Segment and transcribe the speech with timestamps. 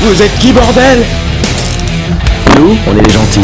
[0.00, 1.04] Vous êtes qui, bordel?
[2.56, 3.40] Nous, on est les gentils.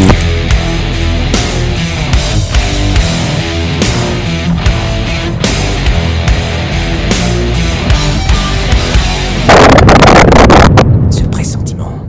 [11.09, 12.07] Ce pressentiment.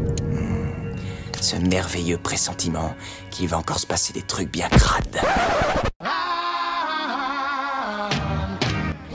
[1.40, 2.94] Ce merveilleux pressentiment
[3.30, 5.20] qu'il va encore se passer des trucs bien crades.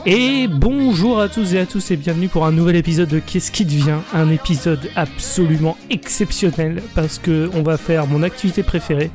[0.06, 3.52] Et bonjour à tous et à tous et bienvenue pour un nouvel épisode de Qu'est-ce
[3.52, 3.98] qui devient?
[4.14, 9.10] Un épisode absolument exceptionnel parce que on va faire mon activité préférée,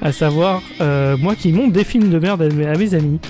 [0.00, 3.20] à savoir euh, moi qui monte des films de merde à mes, à mes amis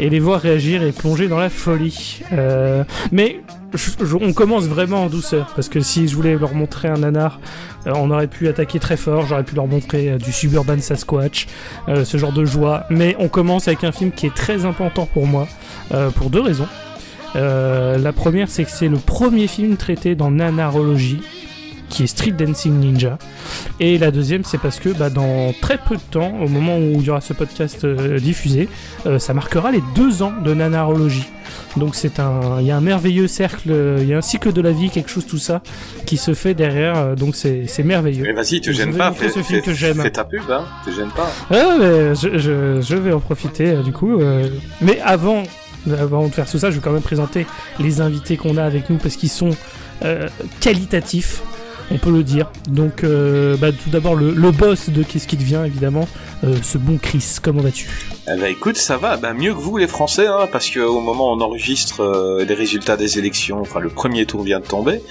[0.00, 2.22] et les voir réagir et plonger dans la folie.
[2.32, 3.40] Euh, mais
[4.18, 7.38] on commence vraiment en douceur parce que si je voulais leur montrer un nanar,
[7.86, 11.46] euh, on aurait pu attaquer très fort, j'aurais pu leur montrer euh, du Suburban Sasquatch,
[11.86, 12.84] ce genre de joie.
[12.88, 15.46] Mais on commence avec un film qui est très important pour moi
[16.14, 16.68] pour deux raisons.
[17.34, 21.20] La première, c'est que c'est le premier film traité dans nanarologie,
[21.90, 23.18] qui est Street Dancing Ninja.
[23.80, 26.92] Et la deuxième, c'est parce que bah, dans très peu de temps, au moment où
[26.94, 28.68] il y aura ce podcast euh, diffusé,
[29.06, 31.26] euh, ça marquera les deux ans de nanarologie.
[31.76, 34.52] Donc c'est un, il y a un merveilleux cercle, euh, il y a un cycle
[34.52, 35.62] de la vie, quelque chose tout ça,
[36.06, 37.16] qui se fait derrière.
[37.16, 38.24] donc c'est c'est merveilleux.
[38.24, 40.00] Mais vas-y, te Je gêne vais pas, fais, ce film que j'aime.
[40.00, 41.30] fais ta pub, hein, te gêne pas.
[41.50, 44.20] Ah, mais je, je, je vais en profiter du coup.
[44.80, 45.42] mais avant,
[45.98, 47.46] avant de faire tout ça, je vais quand même présenter
[47.78, 49.50] les invités qu'on a avec nous parce qu'ils sont
[50.04, 50.28] euh,
[50.60, 51.42] qualitatifs,
[51.90, 52.50] on peut le dire.
[52.68, 56.06] Donc, euh, bah, tout d'abord, le, le boss de Qu'est-ce qui devient, évidemment,
[56.44, 57.36] euh, ce bon Chris.
[57.42, 57.88] Comment vas-tu?
[58.28, 61.00] Eh ben, écoute, ça va, ben, mieux que vous les Français, hein, parce que au
[61.00, 64.66] moment où on enregistre euh, les résultats des élections, enfin le premier tour vient de
[64.66, 65.02] tomber,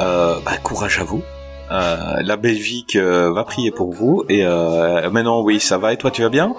[0.00, 1.22] euh, bah, courage à vous.
[1.70, 5.96] Euh, la Belgique euh, va prier pour vous, et euh, maintenant oui, ça va, et
[5.96, 6.54] toi tu vas bien?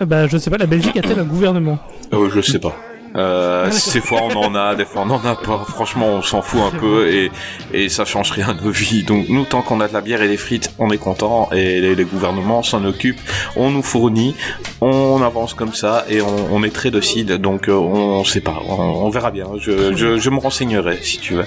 [0.00, 1.78] Bah, je sais pas, la Belgique a-t-elle un gouvernement?
[2.12, 2.76] Euh, Je sais pas.
[3.16, 5.64] Euh, Ah, des fois on en a, des fois on en a pas.
[5.68, 7.30] Franchement, on s'en fout un peu et,
[7.72, 9.02] et ça change rien à nos vies.
[9.02, 11.80] Donc nous, tant qu'on a de la bière et des frites, on est content et
[11.80, 13.20] les, les gouvernements s'en occupent.
[13.56, 14.34] On nous fournit,
[14.80, 17.26] on avance comme ça et on, on est très docile.
[17.38, 19.46] Donc euh, on, on sait pas, on, on verra bien.
[19.58, 21.46] Je, je, je me renseignerai si tu veux.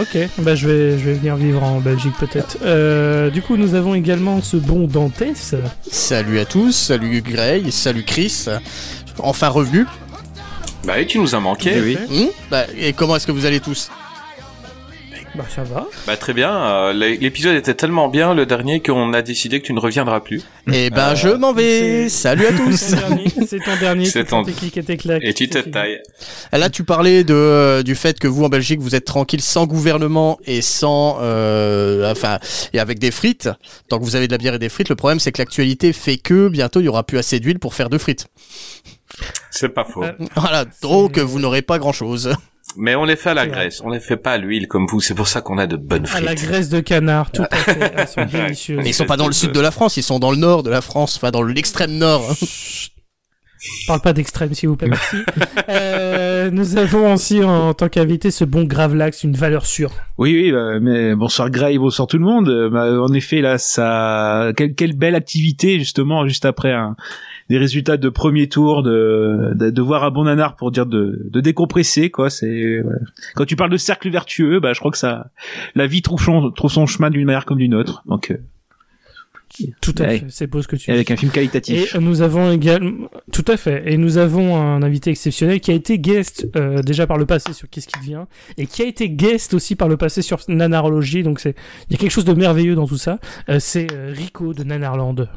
[0.00, 2.58] Ok, bah je vais, je vais venir vivre en Belgique peut-être.
[2.64, 5.54] Euh, du coup, nous avons également ce bon Dantès.
[5.88, 8.46] Salut à tous, salut Gray, salut Chris.
[9.18, 9.86] Enfin revenu.
[10.86, 11.80] Bah et tu nous as manqué.
[11.80, 11.98] oui.
[12.08, 13.90] Hmm Bah, et comment est-ce que vous allez tous?
[15.34, 15.86] Bah ça va.
[16.06, 16.50] Bah très bien.
[16.50, 20.20] euh, l'é- L'épisode était tellement bien le dernier qu'on a décidé que tu ne reviendras
[20.20, 20.40] plus.
[20.72, 22.08] Eh ben, Euh, je m'en vais.
[22.08, 22.90] Salut à C'est tous.
[22.94, 26.00] dernier, c'est ton dernier, C'est ton- clic et tu te tailles.
[26.52, 29.66] Là, tu parlais de euh, du fait que vous en Belgique, vous êtes tranquille sans
[29.66, 32.38] gouvernement et sans, euh, enfin,
[32.72, 33.50] et avec des frites.
[33.90, 35.92] Tant que vous avez de la bière et des frites, le problème c'est que l'actualité
[35.92, 38.28] fait que bientôt il y aura plus assez d'huile pour faire de frites.
[39.56, 40.04] C'est pas faux.
[40.04, 42.34] Euh, Voilà, donc vous n'aurez pas grand chose.
[42.76, 45.00] Mais on les fait à la graisse, on les fait pas à l'huile comme vous,
[45.00, 46.24] c'est pour ça qu'on a de bonnes À frites.
[46.24, 47.92] la graisse de canard, tout à fait.
[47.96, 48.78] Elles sont délicieuses.
[48.82, 50.62] Mais ils sont pas dans le sud de la France, ils sont dans le nord
[50.62, 52.34] de la France, enfin dans l'extrême nord.
[53.86, 55.16] Parle pas d'extrême, s'il vous plaît, merci.
[55.68, 59.90] Euh, nous avons aussi en, tant qu'invité ce bon Gravelax, une valeur sûre.
[60.16, 62.70] Oui, oui, bah, mais bonsoir Gray, bonsoir tout le monde.
[62.70, 66.94] Bah, en effet, là, ça, quelle, quelle belle activité justement, juste après un,
[67.48, 71.28] des résultats de premier tour, de, de, de voir un bon nanar pour dire de,
[71.30, 72.30] de décompresser, quoi.
[72.30, 72.82] C'est
[73.34, 75.30] quand tu parles de cercle vertueux, bah, je crois que ça,
[75.74, 78.02] la vie trouve son, trouve son chemin d'une manière comme d'une autre.
[78.06, 78.38] Donc, euh,
[79.80, 80.18] Tout à Ouais.
[80.18, 80.96] fait, c'est beau ce que tu et dis.
[80.96, 81.94] avec un film Et qualitatif.
[81.96, 85.74] euh, nous avons également, tout à fait, et nous avons un invité exceptionnel qui a
[85.74, 88.24] été guest euh, déjà par le passé sur Qu'est-ce qui devient,
[88.58, 91.54] et qui a été guest aussi par le passé sur Nanarologie, donc c'est,
[91.88, 93.18] il y a quelque chose de merveilleux dans tout ça.
[93.48, 95.28] Euh, c'est euh, Rico de Nanarland.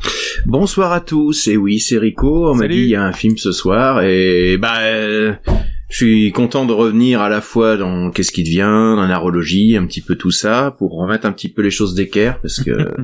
[0.46, 3.38] Bonsoir à tous, et oui, c'est Rico, on m'a dit il y a un film
[3.38, 5.34] ce soir, et bah, euh,
[5.90, 8.60] je suis content de revenir à la fois dans Qu'est-ce qui devient,
[8.96, 12.40] dans narologie, un petit peu tout ça, pour remettre un petit peu les choses d'équerre,
[12.42, 12.72] parce que,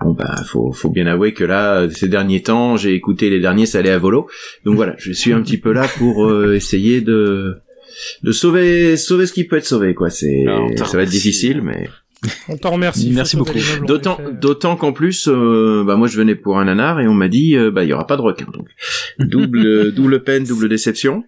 [0.00, 3.66] bon bah, faut, faut bien avouer que là, ces derniers temps, j'ai écouté les derniers,
[3.66, 4.28] ça allait à volo,
[4.64, 7.56] donc voilà, je suis un petit peu là pour euh, essayer de
[8.22, 10.08] de sauver sauver ce qui peut être sauvé quoi.
[10.10, 10.44] C'est
[10.76, 11.88] t'as ça va être difficile mais
[12.48, 13.10] On t'en remercie.
[13.14, 13.52] Merci beaucoup.
[13.86, 17.28] D'autant, d'autant qu'en plus, euh, bah moi je venais pour un nanar et on m'a
[17.28, 18.46] dit, euh, bah il y aura pas de requin.
[18.52, 18.66] Donc
[19.18, 21.24] double, double peine, double déception.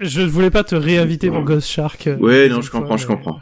[0.00, 2.08] Je ne voulais pas te réinviter pour Ghost Shark.
[2.20, 3.38] Ouais, une non, je fois, comprends, je mais- comprends.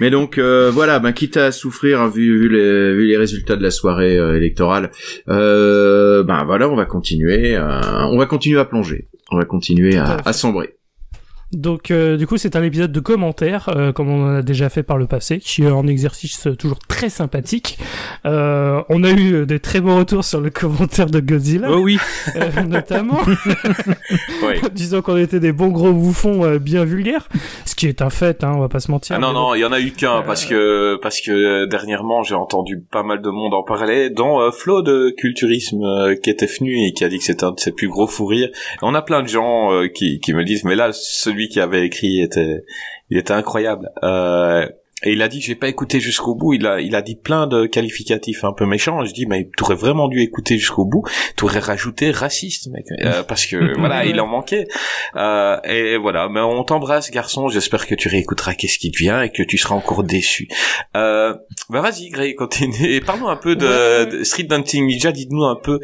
[0.00, 3.56] Mais donc euh, voilà, ben quitte à souffrir hein, vu, vu, les, vu les résultats
[3.56, 4.90] de la soirée euh, électorale,
[5.28, 7.80] euh, ben voilà, on va continuer, euh,
[8.10, 10.74] on va continuer à plonger, on va continuer à à, à sombrer.
[11.52, 14.68] Donc euh, du coup c'est un épisode de commentaires euh, comme on en a déjà
[14.68, 17.78] fait par le passé, qui est un exercice toujours très sympathique.
[18.24, 21.78] Euh, on a eu euh, des très bons retours sur le commentaire de Godzilla, Oh
[21.80, 21.98] oui.
[22.36, 23.18] euh, notamment,
[24.44, 24.60] Ouais.
[24.72, 27.28] disant qu'on était des bons gros bouffons euh, bien vulgaires,
[27.64, 29.16] ce qui est un fait, hein, on va pas se mentir.
[29.16, 32.34] Ah non non, il y en a eu qu'un parce que parce que dernièrement j'ai
[32.34, 36.46] entendu pas mal de monde en parler, dont euh, Flo de Culturisme euh, qui était
[36.46, 38.50] venu et qui a dit que c'était un de ses plus gros fous rires.
[38.82, 41.86] On a plein de gens euh, qui qui me disent mais là celui qui avait
[41.86, 42.64] écrit était
[43.10, 43.90] il était incroyable.
[44.02, 44.66] Euh,
[45.02, 46.52] et il a dit j'ai pas écouté jusqu'au bout.
[46.52, 49.04] Il a, il a dit plein de qualificatifs un peu méchants.
[49.04, 51.04] Je dis, mais t'aurais vraiment dû écouter jusqu'au bout.
[51.36, 54.66] T'aurais rajouté raciste, mec, Euh, parce que voilà, il en manquait.
[55.16, 56.28] Euh, et voilà.
[56.28, 57.48] Mais on t'embrasse, garçon.
[57.48, 60.48] J'espère que tu réécouteras qu'est-ce qui te vient et que tu seras encore déçu.
[60.96, 61.34] Euh,
[61.70, 62.84] bah vas-y, Gray, continue.
[62.84, 65.12] Et parlons un peu de Street Dancing Ninja.
[65.12, 65.80] Dites-nous un peu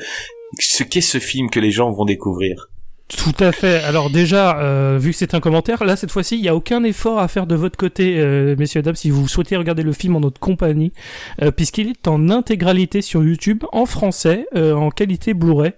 [0.58, 2.69] ce qu'est ce film que les gens vont découvrir.
[3.08, 3.76] Tout à fait.
[3.85, 6.82] Alors déjà, euh, vu que c'est un commentaire, là cette fois-ci, il n'y a aucun
[6.82, 10.17] effort à faire de votre côté, euh, messieurs dames, si vous souhaitez regarder le film
[10.17, 10.93] en notre compagnie,
[11.41, 15.75] euh, puisqu'il est en intégralité sur YouTube, en français, euh, en qualité Blu-ray.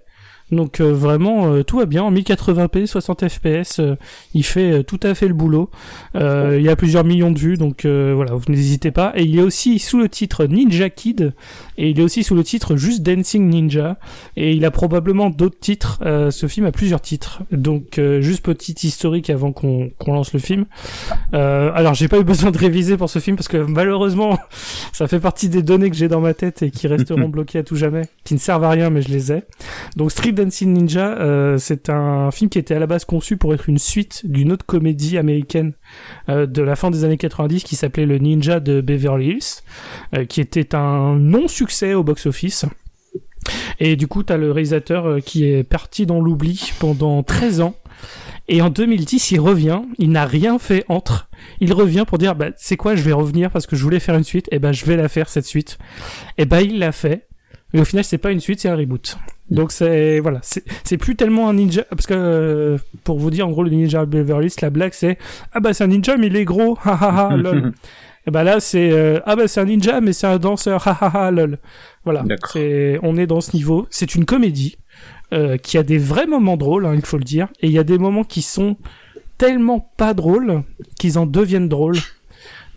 [0.51, 3.81] Donc vraiment, tout va bien, en 1080p, 60 fps,
[4.33, 5.69] il fait tout à fait le boulot.
[6.15, 9.13] Il y a plusieurs millions de vues, donc voilà, vous n'hésitez pas.
[9.15, 11.35] Et il est aussi sous le titre Ninja Kid,
[11.79, 13.97] et il est aussi sous le titre juste Dancing Ninja.
[14.35, 15.99] Et il a probablement d'autres titres.
[16.05, 17.41] Euh, ce film a plusieurs titres.
[17.53, 20.65] Donc, euh, juste petite historique avant qu'on qu'on lance le film.
[21.33, 24.37] Euh, alors, j'ai pas eu besoin de réviser pour ce film parce que malheureusement,
[24.91, 27.63] ça fait partie des données que j'ai dans ma tête et qui resteront bloquées à
[27.63, 29.43] tout jamais, qui ne servent à rien, mais je les ai.
[29.95, 33.53] Donc, Street Dancing Ninja, euh, c'est un film qui était à la base conçu pour
[33.53, 35.71] être une suite d'une autre comédie américaine
[36.29, 39.63] euh, de la fin des années 90 qui s'appelait Le Ninja de Beverly Hills,
[40.15, 42.65] euh, qui était un non-succès au box-office.
[43.79, 47.75] Et du coup, t'as le réalisateur euh, qui est parti dans l'oubli pendant 13 ans.
[48.47, 49.81] Et en 2010, il revient.
[49.97, 51.29] Il n'a rien fait entre.
[51.59, 54.15] Il revient pour dire, bah, c'est quoi, je vais revenir parce que je voulais faire
[54.15, 54.47] une suite.
[54.51, 55.77] Et ben, je vais la faire, cette suite.
[56.37, 57.27] Et ben, il l'a fait.
[57.73, 59.17] Mais au final, c'est pas une suite, c'est un reboot.
[59.51, 63.47] Donc c'est voilà, c'est c'est plus tellement un ninja parce que euh, pour vous dire
[63.47, 65.17] en gros le ninja Beverly Hills, la blague c'est
[65.53, 67.73] ah bah c'est un ninja mais il est gros, ha ha ha lol.
[68.27, 70.97] Et bah là c'est euh, ah bah c'est un ninja mais c'est un danseur, ha
[71.01, 71.57] ha ha lol.
[72.03, 73.87] Voilà, c'est on est dans ce niveau.
[73.89, 74.77] C'est une comédie
[75.33, 77.79] euh, qui a des vrais moments drôles, hein, il faut le dire, et il y
[77.79, 78.77] a des moments qui sont
[79.37, 80.63] tellement pas drôles
[80.99, 81.97] qu'ils en deviennent drôles.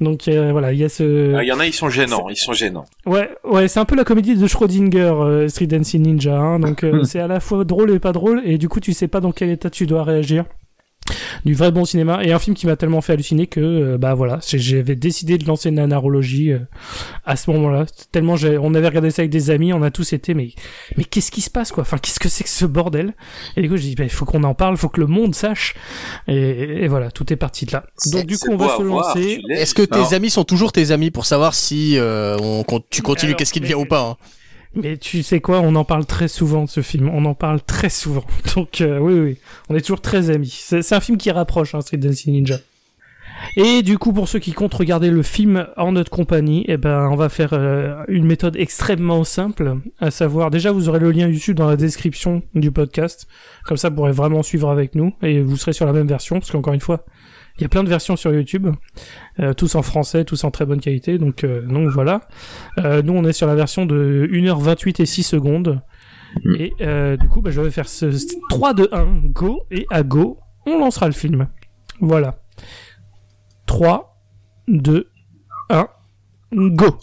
[0.03, 2.29] Donc euh, voilà, il y a ce Ah, Il y en a, ils sont gênants.
[2.29, 2.85] Ils sont gênants.
[3.07, 6.37] Ouais, ouais, c'est un peu la comédie de Schrödinger, euh, Street Dancing Ninja.
[6.37, 8.93] Hein, donc euh, c'est à la fois drôle et pas drôle, et du coup tu
[8.93, 10.45] sais pas dans quel état tu dois réagir.
[11.45, 14.15] Du vrai bon cinéma et un film qui m'a tellement fait halluciner que euh, bah
[14.15, 16.61] voilà, j'avais décidé de lancer une nanarologie euh,
[17.25, 17.87] à ce moment-là.
[18.13, 20.51] Tellement on avait regardé ça avec des amis, on a tous été mais
[20.97, 21.83] mais qu'est-ce qui se passe quoi?
[21.83, 23.15] Enfin qu'est-ce que c'est que ce bordel?
[23.57, 25.09] Et du coup j'ai dit bah, il faut qu'on en parle, il faut que le
[25.09, 25.75] monde sache.
[26.29, 27.85] Et, et voilà, tout est parti de là.
[28.13, 29.43] Donc du coup on va se lancer.
[29.51, 33.35] Est-ce que tes amis sont toujours tes amis pour savoir si euh, on, tu continues
[33.35, 34.17] qu'est-ce qui mais- devient ou pas hein?
[34.75, 37.61] Mais tu sais quoi, on en parle très souvent de ce film, on en parle
[37.63, 38.25] très souvent.
[38.57, 39.37] Donc euh, oui, oui,
[39.69, 40.51] on est toujours très amis.
[40.51, 42.59] C'est un film qui rapproche, hein, Street Dancing Ninja.
[43.57, 47.09] Et du coup, pour ceux qui comptent regarder le film en notre compagnie, eh ben,
[47.11, 51.29] on va faire euh, une méthode extrêmement simple, à savoir, déjà, vous aurez le lien
[51.29, 53.27] YouTube dans la description du podcast.
[53.65, 56.39] Comme ça, vous pourrez vraiment suivre avec nous et vous serez sur la même version,
[56.39, 57.05] parce qu'encore une fois,
[57.59, 58.69] il y a plein de versions sur YouTube,
[59.41, 61.19] euh, tous en français, tous en très bonne qualité.
[61.19, 62.23] Donc, euh, donc voilà.
[62.79, 65.83] Euh, nous, on est sur la version de 1h28 et 6 secondes.
[66.45, 66.57] Mhm.
[66.59, 68.07] Et du coup, bah, je vais faire ce
[68.49, 69.67] 3, 2, 1, go.
[69.71, 71.49] Et à go, on lancera le film.
[72.01, 72.39] Voilà.
[73.67, 74.17] 3,
[74.69, 75.11] 2,
[75.71, 75.89] 1,
[76.53, 76.99] go.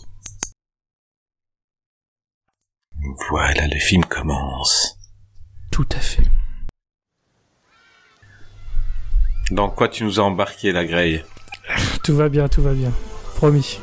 [3.29, 4.97] Voilà, le film commence.
[5.71, 6.23] Tout à fait.
[9.51, 11.23] Dans quoi tu nous as embarqué, la Grey
[12.03, 12.91] Tout va bien, tout va bien.
[13.35, 13.79] Promis.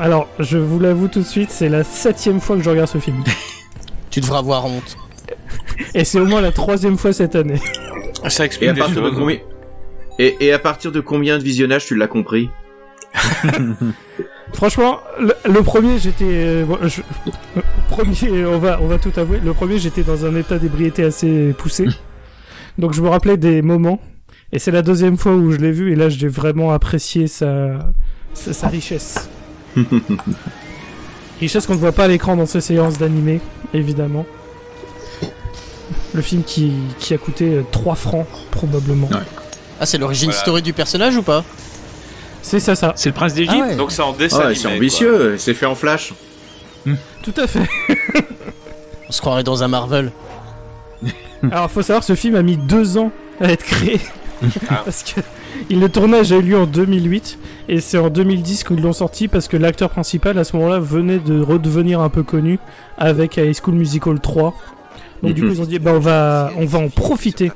[0.00, 2.98] Alors, je vous l'avoue tout de suite, c'est la septième fois que je regarde ce
[2.98, 3.22] film.
[4.10, 4.96] Tu devras avoir honte.
[5.94, 7.60] Et c'est au moins la troisième fois cette année.
[8.28, 9.18] Ça Et explique à des partir de choses.
[9.18, 9.36] combien
[10.18, 12.48] et, et à partir de combien de visionnages tu l'as compris?
[14.54, 16.24] Franchement, le, le premier, j'étais...
[16.26, 17.02] euh, bon, je-
[17.90, 21.54] premier, on va, on va tout avouer, le premier, j'étais dans un état d'ébriété assez
[21.58, 21.86] poussé.
[22.78, 24.00] Donc je me rappelais des moments.
[24.52, 27.78] Et c'est la deuxième fois où je l'ai vu, et là, j'ai vraiment apprécié sa,
[28.34, 29.28] sa, sa richesse.
[31.40, 33.40] Richesse qu'on ne voit pas à l'écran dans ces séances d'animé,
[33.72, 34.26] évidemment.
[36.14, 39.08] Le film qui, qui a coûté euh, 3 francs, probablement.
[39.08, 39.18] Ouais.
[39.78, 40.40] Ah, c'est l'origine Voilà.
[40.42, 41.44] story du personnage ou pas?
[42.42, 42.92] C'est ça, ça.
[42.96, 43.76] C'est le prince d'Égypte Ah ouais.
[43.76, 46.12] Donc c'est en dessin Ah, c'est ambitieux, c'est fait en flash.
[47.22, 47.68] Tout à fait.
[49.08, 50.10] On se croirait dans un Marvel.
[51.52, 54.00] Alors, faut savoir, ce film a mis deux ans à être créé.
[54.70, 54.82] Ah.
[54.84, 55.20] parce que
[55.70, 59.28] il- le tournage a eu lieu en 2008 et c'est en 2010 qu'ils l'ont sorti
[59.28, 62.58] parce que l'acteur principal à ce moment-là venait de redevenir un peu connu
[62.96, 64.54] avec High School Musical 3.
[65.22, 65.54] Donc du coup Mhm.
[65.54, 67.50] ils ont dit bah on va on va en profiter.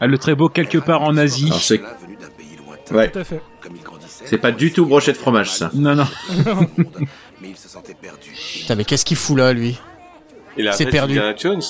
[0.00, 1.46] Ah, le très beau quelque part en Asie.
[1.46, 1.80] Alors c'est
[2.92, 3.40] ouais, Tout à fait.
[4.24, 5.70] C'est pas du tout brochette de fromage ça.
[5.74, 6.04] Non, non.
[7.40, 8.30] mais il se sentait perdu.
[8.60, 9.78] Putain, mais qu'est-ce qu'il fout là, lui?
[10.56, 11.12] Il a C'est perdu.
[11.18, 11.62] Indiana Jones.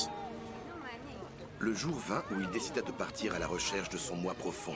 [1.59, 4.73] Le jour vint où il décida de partir à la recherche de son moi profond.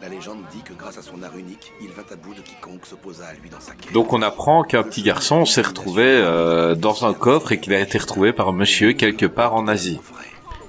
[0.00, 2.86] La légende dit que grâce à son art unique, il vint à bout de quiconque
[2.86, 3.92] s'opposa à lui dans sa quête.
[3.92, 7.80] Donc on apprend qu'un petit garçon s'est retrouvé euh, dans un coffre et qu'il a
[7.80, 10.00] été retrouvé par un monsieur quelque part en Asie.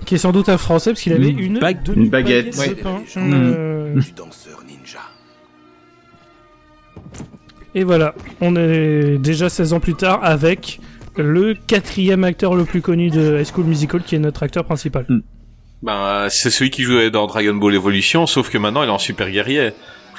[0.06, 2.54] Qui est sans doute un français parce qu'il avait Une demi- une baguette.
[2.54, 2.76] de Ouais.
[2.76, 3.02] pain.
[3.18, 5.00] Euh, Du danseur ninja.
[7.74, 10.80] Et voilà, on est déjà 16 ans plus tard avec
[11.16, 15.08] le quatrième acteur le plus connu de High School Musical qui est notre acteur principal.
[15.84, 18.92] Ben euh, c'est celui qui jouait dans Dragon Ball Evolution, sauf que maintenant il est
[18.92, 19.74] en super guerrier.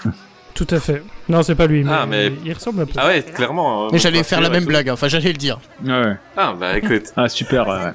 [0.55, 1.03] Tout à fait.
[1.29, 2.93] Non, c'est pas lui, mais, Ah, mais- il ressemble un peu.
[2.97, 3.87] Ah ouais, clairement.
[3.87, 4.93] euh, Mais j'allais faire la même blague, hein.
[4.93, 5.59] enfin j'allais le dire.
[5.83, 6.17] Ouais.
[6.37, 7.05] Ah bah écoute.
[7.17, 7.93] Ah, super.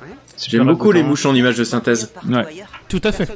[0.47, 2.11] J'aime beaucoup les mouches en images de synthèse.
[2.27, 2.45] Ouais.
[2.89, 3.29] Tout à fait.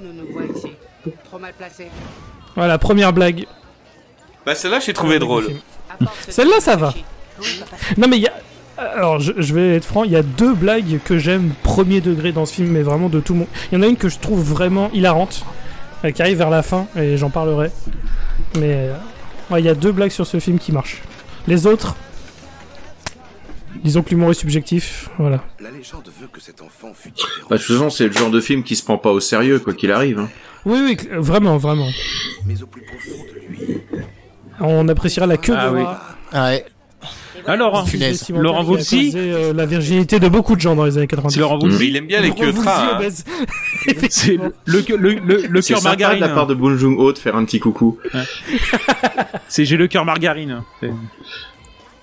[2.56, 3.46] Voilà, première blague.
[4.46, 5.48] Bah celle-là j'ai trouvé drôle.
[6.28, 6.94] Celle-là, ça va.
[7.98, 8.33] Non mais il y a...
[8.96, 12.32] Alors je, je vais être franc, il y a deux blagues que j'aime premier degré
[12.32, 13.48] dans ce film, mais vraiment de tout mon...
[13.72, 15.46] Il y en a une que je trouve vraiment hilarante,
[16.06, 17.72] euh, qui arrive vers la fin, et j'en parlerai.
[18.60, 18.94] Mais euh,
[19.50, 21.02] ouais, il y a deux blagues sur ce film qui marchent.
[21.48, 21.96] Les autres,
[23.84, 25.44] disons que l'humour est subjectif, voilà.
[25.60, 27.48] La légende veut que cet enfant fut différent.
[27.50, 29.60] Bah, de toute façon, c'est le genre de film qui se prend pas au sérieux,
[29.60, 30.20] quoi qu'il arrive.
[30.20, 30.30] hein.
[30.66, 31.90] Oui, oui, vraiment, vraiment.
[32.46, 33.82] Mais au plus profond de lui,
[34.62, 35.84] On appréciera la queue Ah de oui.
[36.32, 36.66] Ah ouais.
[37.46, 41.08] Alors, vestimentaire Laurent Voulzy causé, euh, la virginité de beaucoup de gens dans les années
[41.08, 41.34] 90.
[41.34, 41.88] c'est Laurent Voulzy.
[41.88, 43.00] il aime bien les queues hein.
[44.10, 46.20] C'est le, le, le, le, cœur sympa de margarine.
[46.22, 47.98] la part de Bong Joon-ho de faire un petit coucou.
[49.48, 50.62] C'est j'ai le cœur margarine.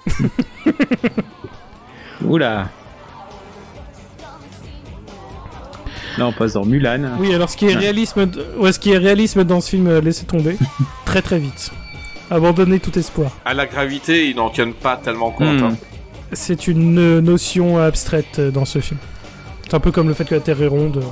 [2.24, 2.68] Oula.
[6.18, 7.16] Là, on passe dans Mulan.
[7.18, 8.28] Oui, alors ce qui est réalisme,
[8.58, 10.56] ouais, ce qui est réalisme dans ce film, euh, laissez tomber
[11.06, 11.70] très très vite.
[12.30, 13.32] Abandonnez tout espoir.
[13.44, 15.60] À la gravité, il n'en tiennent pas tellement compte.
[15.60, 15.64] Hmm.
[15.64, 15.76] hein.
[16.32, 19.00] C'est une euh, notion abstraite euh, dans ce film.
[19.64, 21.02] C'est un peu comme le fait que la Terre est ronde.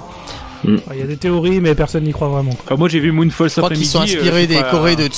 [0.64, 0.74] Mm.
[0.74, 2.52] Ouais, Il y a des théories, mais personne n'y croit vraiment.
[2.64, 4.12] Enfin, moi, j'ai vu Moonfall Je cet crois qu'ils après-midi.
[4.12, 5.08] sont euh, inspirés des Corées de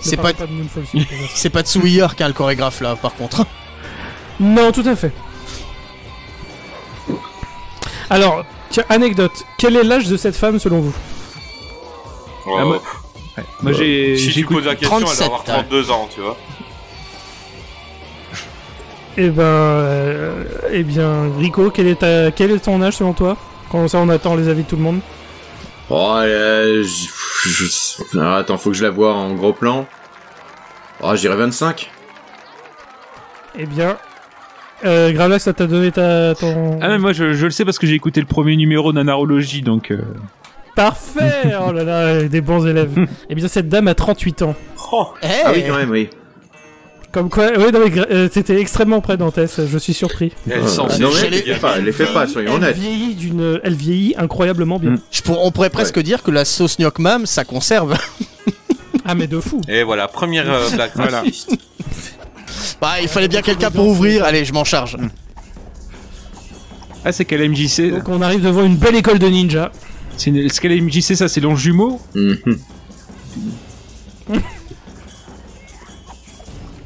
[0.00, 0.32] C'est pas,
[1.34, 3.46] c'est pas Tsuhiyar qui a le chorégraphe là, par contre.
[4.40, 5.12] Non, tout à fait.
[8.10, 9.44] Alors, tiens, anecdote.
[9.58, 10.94] Quel est l'âge de cette femme selon vous?
[12.46, 12.82] Oh, Ah, moi-
[13.38, 13.44] Ouais.
[13.62, 15.62] Moi, j'ai si j'ai tu poses la question, elle 37, doit avoir hein.
[15.68, 16.36] 32 ans, tu vois.
[19.18, 23.36] Eh ben, euh, eh bien, Rico, quel est, ta- quel est ton âge selon toi?
[23.70, 25.00] Comme ça, on attend les avis de tout le monde?
[25.90, 29.86] Oh, euh, je- je- Alors, attends, faut que je la vois en gros plan.
[31.02, 31.90] Oh, j'irais 25.
[33.58, 33.98] Eh bien,
[34.86, 36.78] euh, Gravelax, ça t'a donné ta, ton...
[36.80, 39.60] Ah, mais moi, je, je le sais parce que j'ai écouté le premier numéro d'Anarologie,
[39.60, 39.90] donc.
[39.90, 39.98] euh,
[40.74, 42.92] Parfait Oh là là, des bons élèves.
[43.30, 44.54] eh bien, cette dame a 38 ans.
[44.92, 46.08] Oh, Eh Ah oui, quand même, oui.
[47.12, 50.32] Comme quoi, oui, non, mais gra- euh, t'étais extrêmement près d'Antès, je suis surpris.
[50.50, 52.76] elle s'en non, mais elle les pas, elle les fait pas, soyons Elle honnêtes.
[52.78, 54.92] vieillit d'une, elle vieillit incroyablement bien.
[54.92, 55.00] Mm.
[55.10, 57.96] Je pour- on pourrait presque dire que la sauce gnoc mam, ça conserve.
[59.04, 59.60] Ah mais de fou.
[59.68, 61.24] Et voilà, première euh, blague Voilà.
[62.80, 64.24] Bah, il fallait bien quelqu'un pour ouvrir.
[64.24, 64.96] Allez, je m'en charge.
[67.04, 69.72] Ah, c'est quel MJC Donc on arrive devant une belle école de ninja.
[70.16, 72.36] C'est une- Ce qu'elle MJC, ça, c'est l'ange jumeau Mhm.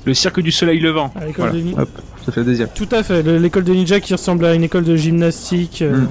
[0.04, 1.12] Le cirque du soleil levant.
[1.16, 1.52] À l'école Voilà.
[1.52, 1.82] de ninja.
[1.82, 1.88] Hop,
[2.24, 2.68] ça fait le deuxième.
[2.74, 5.82] Tout à fait, le- l'école de ninja qui ressemble à une école de gymnastique.
[5.82, 6.08] euh, Mm.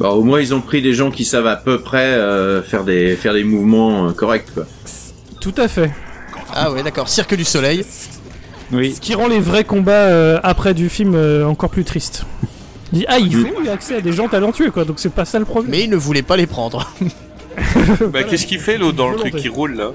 [0.00, 2.84] Bah, au moins, ils ont pris des gens qui savent à peu près euh, faire
[2.84, 4.66] des faire des mouvements euh, corrects, quoi.
[5.40, 5.90] Tout à fait.
[6.52, 7.08] Ah ouais, d'accord.
[7.08, 7.84] Cirque du soleil.
[8.72, 8.92] Oui.
[8.94, 12.26] Ce qui rend les vrais combats euh, après du film euh, encore plus tristes.
[12.94, 15.24] Il dit, ah, il faut eu accès à des gens talentueux, quoi, donc c'est pas
[15.26, 15.70] ça le problème.
[15.72, 16.90] Mais ils ne voulaient pas les prendre.
[18.12, 19.92] Bah, qu'est-ce qu'il fait l'autre dans le truc qui roule là?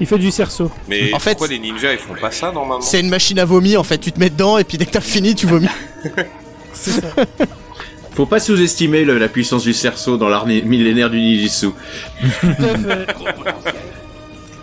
[0.00, 0.70] Il fait du cerceau.
[0.88, 2.82] Mais En fait, pourquoi les ninjas ils font pas ça normalement?
[2.82, 3.96] C'est une machine à vomir en fait.
[3.96, 5.68] Tu te mets dedans et puis dès que t'as fini, tu vomis.
[6.74, 7.06] C'est ça.
[8.14, 11.68] Faut pas sous-estimer le- la puissance du cerceau dans l'armée millénaire du Nijitsu.
[11.68, 13.06] Tout à fait.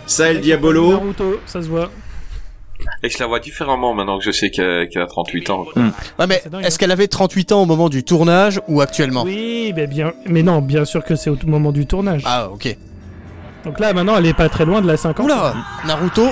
[0.06, 0.92] Ça et le Diabolo.
[0.92, 1.90] Naruto, ça se voit.
[3.02, 5.66] Et je la vois différemment maintenant que je sais qu'elle a 38 ans.
[6.18, 9.22] Ouais, mais est-ce qu'elle avait 38 ans au moment du tournage ou actuellement?
[9.24, 12.22] Oui, mais bien, mais non, bien sûr que c'est au tout moment du tournage.
[12.24, 12.76] Ah, ok.
[13.64, 15.24] Donc là, maintenant, elle est pas très loin de la 50.
[15.24, 15.54] Oula,
[15.86, 16.28] Naruto,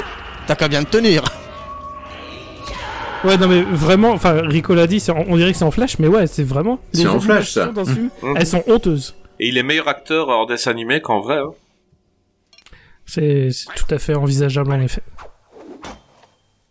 [0.46, 1.22] t'as qu'à bien te tenir.
[3.22, 6.08] Ouais, non, mais vraiment, enfin, Rico l'a dit, on dirait que c'est en flash, mais
[6.08, 6.78] ouais, c'est vraiment.
[6.92, 7.70] C'est les en flash, ça.
[7.84, 8.34] film, Mhm.
[8.36, 9.14] elles sont honteuses.
[9.38, 11.36] Et il est meilleur acteur en dessin animé qu'en vrai.
[11.38, 11.50] hein.
[13.06, 15.02] C'est tout à fait envisageable en effet.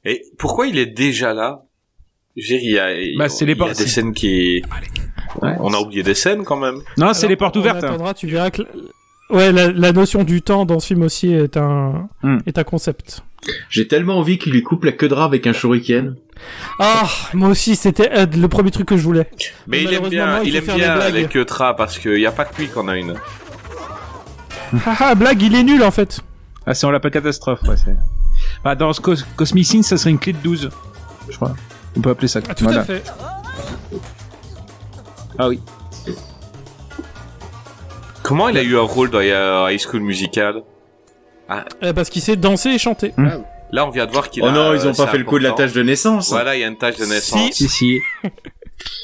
[0.06, 1.64] Et pourquoi il est déjà là?
[2.38, 3.88] Je veux dire, il y a, il Bah, c'est les il y a por- des
[3.88, 4.62] scènes qui...
[5.42, 5.56] Ouais.
[5.60, 6.80] On a oublié des scènes quand même.
[6.98, 7.84] Non, c'est les portes on ouvertes.
[7.84, 7.88] hein.
[7.90, 8.64] attendra, tu verras que.
[9.30, 12.38] Ouais, la, la notion du temps dans ce film aussi est un, Hmm.
[12.48, 13.24] est un concept.
[13.70, 16.16] J'ai tellement envie qu'il lui coupe la queue de rat avec un shuriken.
[16.80, 19.30] Ah, moi aussi, c'était euh, le premier truc que je voulais.
[19.68, 21.14] Mais il aime bien, non, il il faut aime faire des bien blagues.
[21.14, 23.14] les queutras parce qu'il n'y a pas que lui qu'on a une.
[24.86, 26.22] Haha, blague, il est nul en fait.
[26.66, 27.76] Ah, c'est on l'appelle catastrophe, ouais.
[27.78, 27.96] c'est-
[28.64, 30.70] Bah, dans ce Cos Cosmic Sin, ça serait une clé de 12.
[31.30, 31.56] Je crois.
[31.98, 32.40] On peut appeler ça.
[32.48, 32.82] Ah, tout Voilà.
[32.82, 33.04] à fait.
[35.38, 35.60] Ah oui.
[38.24, 40.62] Comment il a eu un rôle dans euh, High School Musical?
[41.84, 43.14] Euh, parce qu'il sait danser et chanter.
[43.72, 44.52] Là, on vient de voir qu'il Oh a...
[44.52, 46.30] non, ils ont pas fait le coup de la tâche de naissance.
[46.30, 47.52] Voilà, il y a une tâche de naissance.
[47.54, 48.00] Si, si.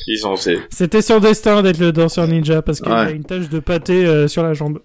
[0.08, 0.60] Ils ont fait.
[0.70, 2.98] C'était son destin d'être le danseur ninja parce qu'il Ouais.
[2.98, 4.80] a une tache de pâté euh, sur la jambe.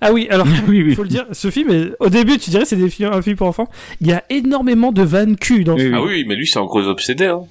[0.00, 0.94] Ah oui, alors, oui, oui.
[0.94, 3.36] faut le dire, ce film, est- au début, tu dirais c'est des films, un film
[3.36, 3.68] pour enfants.
[4.00, 5.98] Il y a énormément de vannes cul dans ce Oui, film.
[6.00, 7.26] Ah oui, mais lui, c'est un gros obsédé.
[7.26, 7.42] Hein.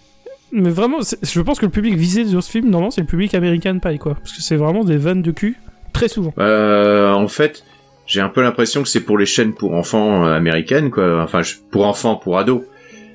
[0.52, 3.08] Mais vraiment, c'est- je pense que le public visé sur ce film, normalement, c'est le
[3.08, 4.16] public American Pie, quoi.
[4.16, 5.58] Parce que c'est vraiment des vannes de cul,
[5.94, 6.34] très souvent.
[6.40, 7.64] Euh, en fait,
[8.08, 11.22] j'ai un peu l'impression que c'est pour les chaînes pour enfants euh, américaines, quoi.
[11.22, 12.64] Enfin, pour enfants, pour ados.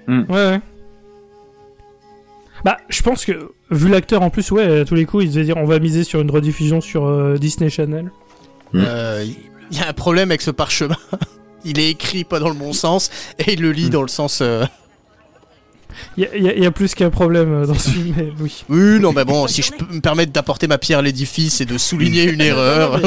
[0.07, 0.61] Ouais, ouais.
[2.65, 5.45] Bah, je pense que, vu l'acteur en plus, ouais, à tous les coups, il devait
[5.45, 8.11] dire on va miser sur une rediffusion sur euh, Disney Channel.
[8.75, 9.25] Euh,
[9.71, 10.97] Il y a un problème avec ce parchemin.
[11.65, 14.41] Il est écrit pas dans le bon sens et il le lit dans le sens.
[14.43, 14.65] euh,
[16.19, 18.65] Il y, a- y y plus qu'un problème dans ce film, mais oui.
[18.69, 21.65] Oui, non, mais bon, si je peux me permettre d'apporter ma pierre à l'édifice et
[21.65, 23.01] de souligner une erreur.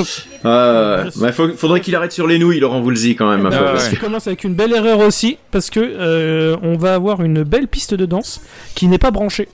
[0.46, 3.46] Euh, bah, faut- faudrait qu'il arrête sur les nouilles, Laurent Voulzy, quand même.
[3.46, 3.78] un peu, Ah, ouais.
[3.78, 7.44] que- Ça commence avec une belle erreur aussi, parce que euh, on va avoir une
[7.44, 8.42] belle piste de danse
[8.74, 9.50] qui n'est pas branchée.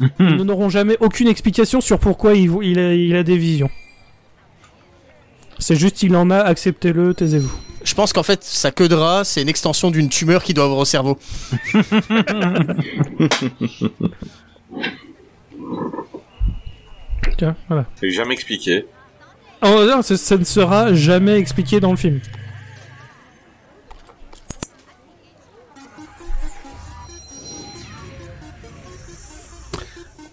[0.20, 3.70] Nous n'aurons jamais aucune explication sur pourquoi il, vo- il, a, il a des visions.
[5.58, 7.52] C'est juste il en a, acceptez-le, taisez-vous.
[7.82, 10.64] Je pense qu'en fait, sa queue de rat, c'est une extension d'une tumeur qui doit
[10.64, 11.18] avoir au cerveau.
[17.38, 17.86] Tiens, voilà.
[18.00, 18.86] C'est jamais expliqué.
[19.62, 22.20] Oh, non, ça, ça ne sera jamais expliqué dans le film.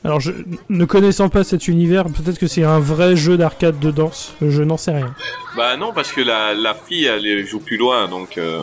[0.05, 0.31] Alors, je,
[0.69, 4.33] ne connaissant pas cet univers, peut-être que c'est un vrai jeu d'arcade de danse.
[4.41, 5.15] Je n'en sais rien.
[5.55, 8.37] Bah non, parce que la, la fille, elle joue plus loin, donc...
[8.37, 8.61] euh,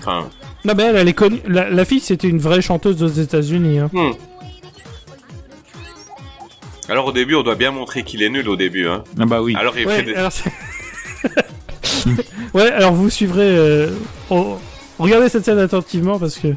[0.00, 0.28] Enfin...
[0.64, 1.40] Non, mais elle, elle est connue.
[1.46, 3.78] La, la fille, c'était une vraie chanteuse aux États-Unis.
[3.78, 3.90] hein.
[3.92, 4.10] hmm.
[6.88, 8.88] Alors au début, on doit bien montrer qu'il est nul au début.
[8.88, 9.04] Hein.
[9.20, 9.54] Ah bah oui.
[9.56, 10.14] Alors il fait Ouais, des...
[10.14, 10.32] alors
[12.54, 13.56] ouais, alors vous suivrez.
[13.56, 13.90] euh,
[14.30, 14.58] oh,
[14.98, 16.48] regardez cette scène attentivement parce que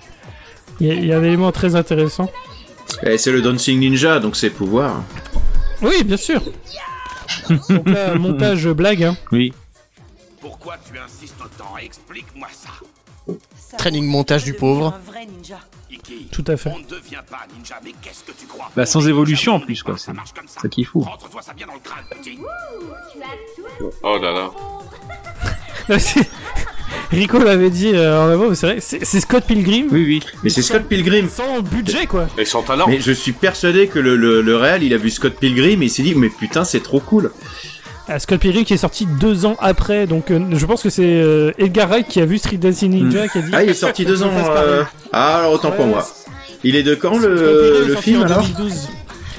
[0.79, 2.29] il y, y a un élément très intéressant.
[3.03, 5.03] Eh, c'est le Dancing Ninja, donc c'est pouvoir.
[5.81, 6.41] Oui, bien sûr.
[7.49, 9.03] Donc là, montage blague.
[9.03, 9.17] Hein.
[9.31, 9.53] Oui.
[10.41, 11.77] Pourquoi tu insistes autant?
[11.77, 12.69] Explique-moi ça.
[13.77, 14.99] Training montage du pauvre.
[16.31, 16.71] Tout à fait.
[16.75, 18.69] on ne devient pas ninja, mais qu'est-ce que tu crois?
[18.75, 20.67] Bah, sans évolution, en plus, quoi, Ça c'est- marche comme ça.
[20.69, 20.99] Qui est fou.
[21.01, 22.37] Rentre-toi ça bien dans le crâne, petit.
[24.03, 24.51] Oh là là.
[27.11, 30.23] Rico l'avait dit euh, en avant, c'est vrai, c'est Scott Pilgrim Oui, oui.
[30.43, 31.27] Mais c'est Scott Pilgrim.
[31.29, 32.27] sans budget quoi.
[32.37, 32.85] Et son talent.
[32.87, 34.41] Mais je suis persuadé que le, le,
[34.81, 37.31] il a vu Scott Pilgrim et il s'est dit, mais putain, c'est trop cool.
[38.07, 41.03] Ah, Scott Pilgrim qui est sorti deux ans après, donc euh, je pense que c'est
[41.05, 43.51] euh, Edgar Wright qui a vu Street Dancing Ninja qui a dit.
[43.53, 44.31] Ah, il est sorti deux ans.
[44.35, 44.83] euh.
[45.11, 46.07] Ah, alors autant pour moi.
[46.63, 48.89] Il est de quand le, le film en alors 2012.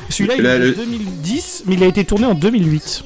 [0.08, 3.04] Celui-là, il est le- de 2010, mais il a été tourné en 2008.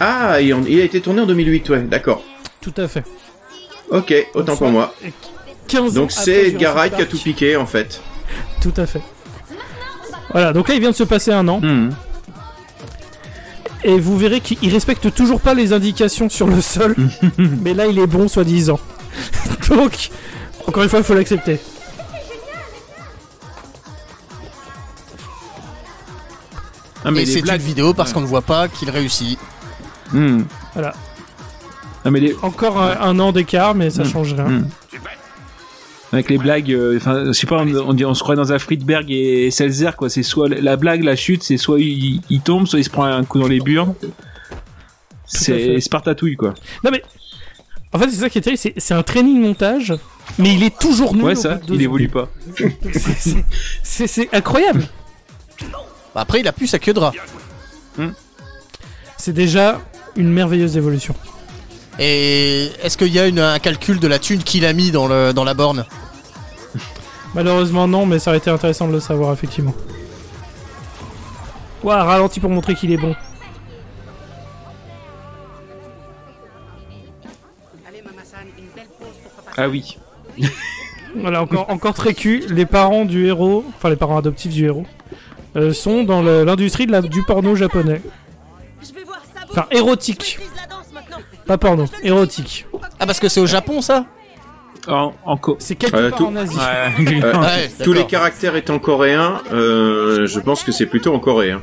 [0.00, 2.22] Ah, il a été tourné en 2008, ouais, d'accord.
[2.60, 3.02] Tout à fait.
[3.90, 4.94] Ok, autant Donc, pour moi.
[5.68, 8.00] 15 ans Donc c'est Wright qui a tout piqué en fait.
[8.60, 9.00] Tout à fait.
[10.32, 11.90] Voilà, donc là il vient de se passer un an, Hmm.
[13.84, 16.94] et vous verrez qu'il il respecte toujours pas les indications sur le sol,
[17.38, 18.80] mais là il est bon soi-disant.
[19.70, 20.10] donc,
[20.66, 21.60] encore une fois, il faut l'accepter.
[27.04, 27.60] Ah, mais et c'est blagues.
[27.60, 29.38] une vidéo parce qu'on ne voit pas qu'il réussit.
[30.12, 30.42] Hmm.
[30.74, 30.92] Voilà.
[32.10, 32.34] Mais les.
[32.42, 34.08] Encore un, un an d'écart, mais ça Mm.
[34.08, 34.44] change rien.
[34.48, 34.68] Hmm.
[36.12, 36.72] Avec les blagues.
[36.72, 39.50] euh, Enfin, je sais pas, on, on, dit- on se croit dans un Friedberg et
[39.50, 40.08] Selzer quoi.
[40.08, 43.04] C'est soit la blague, la chute, c'est soit il, il tombe, soit il se prend
[43.04, 43.94] un coup dans les burnes.
[45.26, 45.80] C'est.
[45.80, 46.54] Spartatouille quoi.
[46.84, 47.02] Non mais
[47.92, 49.94] en fait c'est ça qui est terrible, c'est un training montage,
[50.38, 51.24] mais il est toujours nul.
[51.24, 52.28] Ouais, au ça, bout de deux il évolue pas.
[53.82, 54.86] C'est- incroyable.
[56.14, 57.12] Bah, Après, il a plus sa queue de rat.
[59.18, 59.80] C'est déjà
[60.16, 61.14] une merveilleuse évolution.
[61.98, 65.08] Et est-ce qu'il y a une- un calcul de la thune qu'il a mis dans,
[65.08, 65.84] le, dans la borne?
[67.34, 69.74] Malheureusement non, mais ça aurait été intéressant de le savoir effectivement.
[71.82, 73.14] Ouah, ralenti pour montrer qu'il est bon.
[79.56, 79.98] Ah oui.
[81.18, 82.44] Voilà, encore, encore très cul.
[82.50, 84.84] Les parents du héros, enfin les parents adoptifs du héros,
[85.56, 88.02] euh, sont dans l'industrie du porno japonais.
[89.50, 90.38] Enfin, érotique.
[91.46, 92.66] Pas porno, érotique.
[92.98, 94.06] Ah, parce que c'est au Japon ça
[94.88, 96.56] En, en co- C'est quelque Euh, part tout- en Asie.
[96.56, 97.22] Ouais.
[97.22, 101.60] Euh, Ouais, tous les caractères étant coréens, euh, je pense que c'est plutôt en coréen.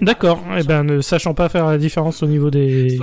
[0.00, 0.42] D'accord.
[0.58, 2.98] Eh ben, ne sachant pas faire la différence au niveau des.
[2.98, 3.00] des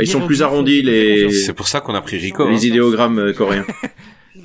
[0.00, 2.44] Ils sont plus arrondis les, C'est pour ça qu'on a pris Rico.
[2.44, 2.50] hein.
[2.50, 3.64] les idéogrammes euh, coréens.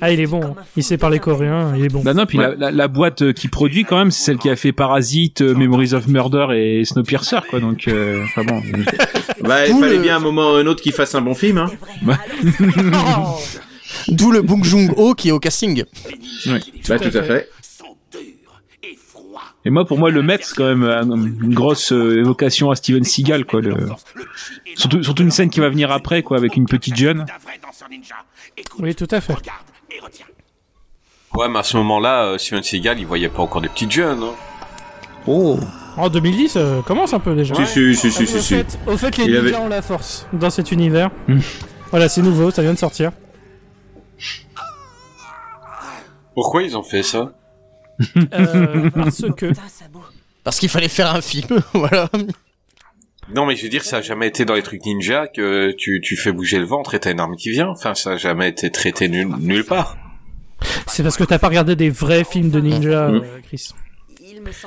[0.00, 0.54] Ah, il est bon.
[0.76, 2.02] Il sait parler coréen, il est bon.
[2.02, 2.48] Bah non, puis Ouais.
[2.50, 5.54] la, la, la boîte qui produit quand même, c'est celle qui a fait Parasite, euh,
[5.54, 7.60] Memories of Murder et Snowpiercer quoi.
[7.60, 8.60] Donc, euh, enfin bon.
[9.42, 11.58] Bah, il fallait le- bien un moment ou un autre qu'il fasse un bon film.
[11.58, 11.70] Hein.
[14.08, 15.84] D'où le Bong Joon-ho qui est au casting.
[16.46, 16.60] Ouais.
[16.88, 17.48] Bah, tout à fait.
[19.64, 21.10] Et moi, pour moi, le maître, c'est quand même un-
[21.42, 23.60] une grosse euh, évocation à Steven Seagal, quoi.
[23.60, 23.74] Le...
[24.76, 27.26] Surtout, surtout une scène qui va venir après, quoi, avec une petite jeune.
[28.78, 29.34] Oui, tout à fait.
[31.34, 34.22] Ouais, mais à ce moment-là, euh, Steven Seagal, il voyait pas encore des petites jeunes.
[34.22, 34.34] hein.
[35.26, 35.58] Oh.
[35.96, 37.54] En 2010, euh, commence un peu déjà.
[37.54, 38.54] Si, si, si, si, si, au, si.
[38.54, 41.10] fait, au fait, les Il ninjas avait- ont la force dans cet univers.
[41.28, 41.40] Hmm.
[41.90, 43.12] voilà, c'est nouveau, ça vient de sortir.
[46.34, 47.32] Pourquoi ils ont fait ça?
[48.34, 49.52] Euh, parce que.
[50.44, 52.08] Parce qu'il fallait faire un film, voilà.
[53.34, 56.00] Non, mais je veux dire, ça a jamais été dans les trucs ninja que tu,
[56.00, 57.68] tu fais bouger le ventre et t'as une arme qui vient.
[57.68, 59.96] Enfin, ça a jamais été traité nul- nulle part.
[60.86, 63.14] C'est parce que t'as pas regardé des vrais films de ninja, Hmm.
[63.16, 63.70] euh, Chris.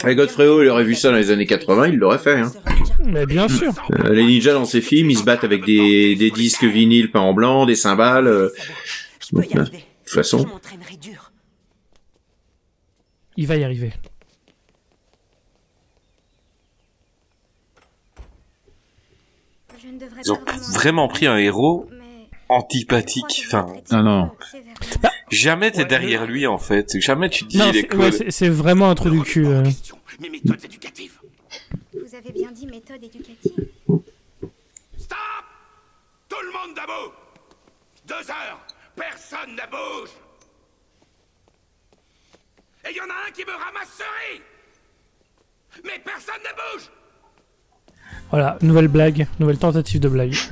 [0.07, 2.39] Et Godfredo, il aurait vu ça dans les années 80, il l'aurait fait.
[2.39, 2.51] Hein.
[3.05, 3.71] Mais bien sûr.
[3.91, 7.21] Euh, les ninjas dans ces films, ils se battent avec des, des disques vinyles peints
[7.21, 8.27] en blanc, des cymbales.
[8.27, 8.49] euh,
[9.31, 10.45] donc, euh, de toute façon,
[13.37, 13.93] Il va y arriver.
[20.23, 20.39] Ils ont
[20.73, 21.89] vraiment pris un héros
[22.49, 23.43] antipathique.
[23.47, 24.31] Enfin, Ah non.
[25.31, 26.99] jamais t'es derrière lui, en fait.
[26.99, 27.99] Jamais tu te dis, Non, il est c'est cool.
[27.99, 29.45] ouais, c'est- vraiment un trou du cul.
[29.45, 29.63] euh.
[30.19, 31.19] Mes méthodes éducatives.
[31.93, 33.51] Vous avez bien dit méthode éducative.
[34.97, 35.17] Stop
[36.27, 37.13] Tout le monde debout
[38.07, 38.59] Deux heures
[38.95, 40.09] Personne ne bouge
[42.85, 44.41] Et il y en a un qui me ramasse ce riz
[45.85, 46.89] Mais personne ne bouge
[48.31, 50.35] Voilà, nouvelle blague, nouvelle tentative de blague.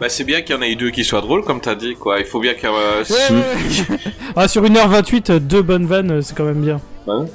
[0.00, 2.18] Bah, c'est bien qu'il y en ait deux qui soient drôles, comme t'as dit, quoi.
[2.18, 2.76] Il faut bien qu'il y ait...
[2.76, 3.04] euh,
[4.36, 6.80] ah, sur 1h28, euh, deux bonnes vannes, euh, c'est quand même bien.
[7.06, 7.26] Bah ouais.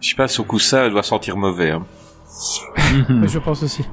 [0.00, 1.70] Je sais pas, ça, elle doit sentir mauvais.
[1.70, 1.86] Hein.
[3.26, 3.84] Je pense aussi.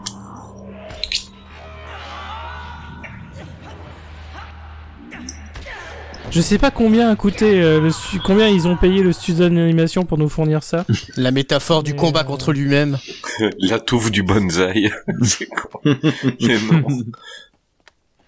[6.32, 9.50] Je sais pas combien a coûté euh, le stu- combien ils ont payé le studio
[9.50, 10.86] d'animation pour nous fournir ça.
[11.18, 12.98] La métaphore du combat contre lui-même.
[13.60, 14.92] La touffe du bonsaï.
[15.24, 15.80] c'est con.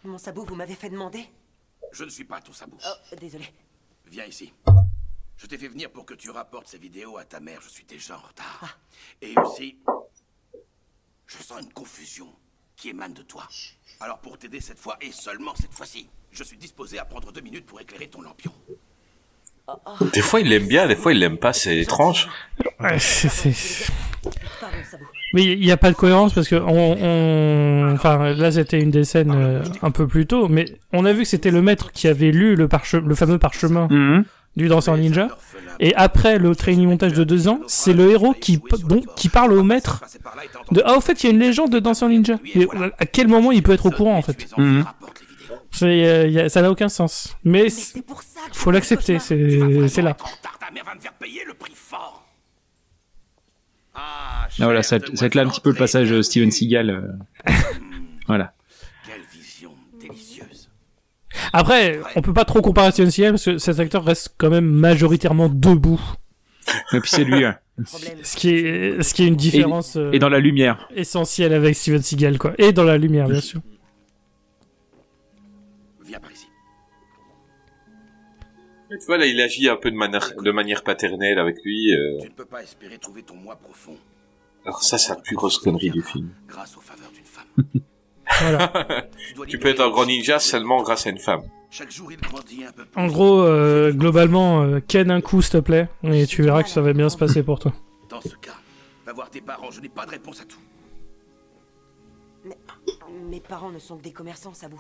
[0.04, 1.24] Mon sabot, vous m'avez fait demander
[1.92, 2.78] Je ne suis pas ton sabot.
[2.86, 3.46] Oh, désolé.
[4.10, 4.52] Viens ici.
[5.38, 7.60] Je t'ai fait venir pour que tu rapportes ces vidéos à ta mère.
[7.64, 8.80] Je suis déjà en retard.
[9.22, 9.78] Et aussi,
[11.28, 12.28] je sens une confusion
[12.76, 13.48] qui émane de toi.
[14.00, 17.42] Alors pour t'aider cette fois, et seulement cette fois-ci, je suis disposé à prendre deux
[17.42, 18.52] minutes pour éclairer ton lampion.
[20.14, 22.28] Des fois, il l'aime bien, des fois, il l'aime pas, c'est étrange.
[22.80, 23.92] Ouais, c'est- c'est-
[25.34, 28.90] Mais il n'y a pas de cohérence parce que on, on- enfin là c'était une
[28.90, 31.92] des scènes euh, un peu plus tôt, mais on a vu que c'était le maître
[31.92, 34.26] qui avait lu le, parche- le fameux parchemin Mhm.
[34.58, 35.28] du danseur ninja,
[35.80, 39.30] et après le training montage de deux ans, c'est le héros qui p- donc qui
[39.30, 40.04] parle au maître
[40.72, 42.40] de ah au fait il y a une légende de danseur ninja.
[42.56, 44.48] Mais à quel moment il peut être au courant en fait.
[45.72, 47.36] C'est, euh, ça n'a aucun sens.
[47.44, 48.04] Mais c'est-
[48.54, 50.16] faut l'accepter, c'est c'est là.
[50.42, 52.26] Ta mère va me faire payer le prix fort.
[53.96, 56.90] Ah, voilà, ça, ça là un petit peu le passage euh, Steven Seagal.
[56.90, 57.52] euh.
[58.28, 58.54] voilà.
[59.06, 60.70] Quelle vision délicieuse.
[61.54, 64.50] Après, on peut pas trop comparer à Steven Seagal parce que cet acteur reste quand
[64.50, 66.00] même majoritairement debout.
[66.94, 67.44] Et puis c'est lui.
[67.46, 67.58] hein.
[68.24, 69.98] Ce qui est, ce qui est une différence.
[70.12, 70.90] Et dans la lumière.
[70.96, 72.54] essentielle avec Steven Seagal, quoi.
[72.58, 73.62] Et dans la lumière, bien sûr.
[78.90, 81.94] Tu vois, là, il agit un peu de manière, de manière paternelle avec lui.
[81.94, 82.18] euh.
[82.22, 83.96] Tu ne peux pas espérer trouver ton moi profond
[84.66, 86.30] Alors ça, c'est la plus grosse connerie du film.
[86.48, 87.82] grâce aux faveurs d'une femme.
[88.42, 88.72] Voilà.
[89.48, 91.42] Tu peux être un grand ninja seulement grâce à une femme.
[91.72, 93.02] Chaque jour, il grandit un peu plus.
[93.02, 96.70] En gros, euh, globalement, euh, ken un coup, s'il te plaît, et tu verras que
[96.70, 97.74] ça va bien se passer pour toi.
[98.10, 98.54] Dans ce cas,
[99.06, 99.70] va voir tes parents.
[99.72, 100.60] Je n'ai pas de réponse à tout.
[103.30, 104.80] Mes parents ne sont que des commerçants, ça vous.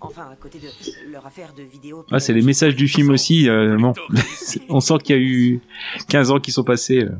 [0.00, 0.68] Enfin, à côté de
[1.12, 2.04] leur affaire de vidéo.
[2.10, 3.48] Ah, c'est les messages du film aussi.
[3.48, 3.92] euh, bon,
[4.68, 5.60] on sent qu'il y a eu
[6.08, 7.04] 15 ans qui sont passés.
[7.04, 7.12] euh.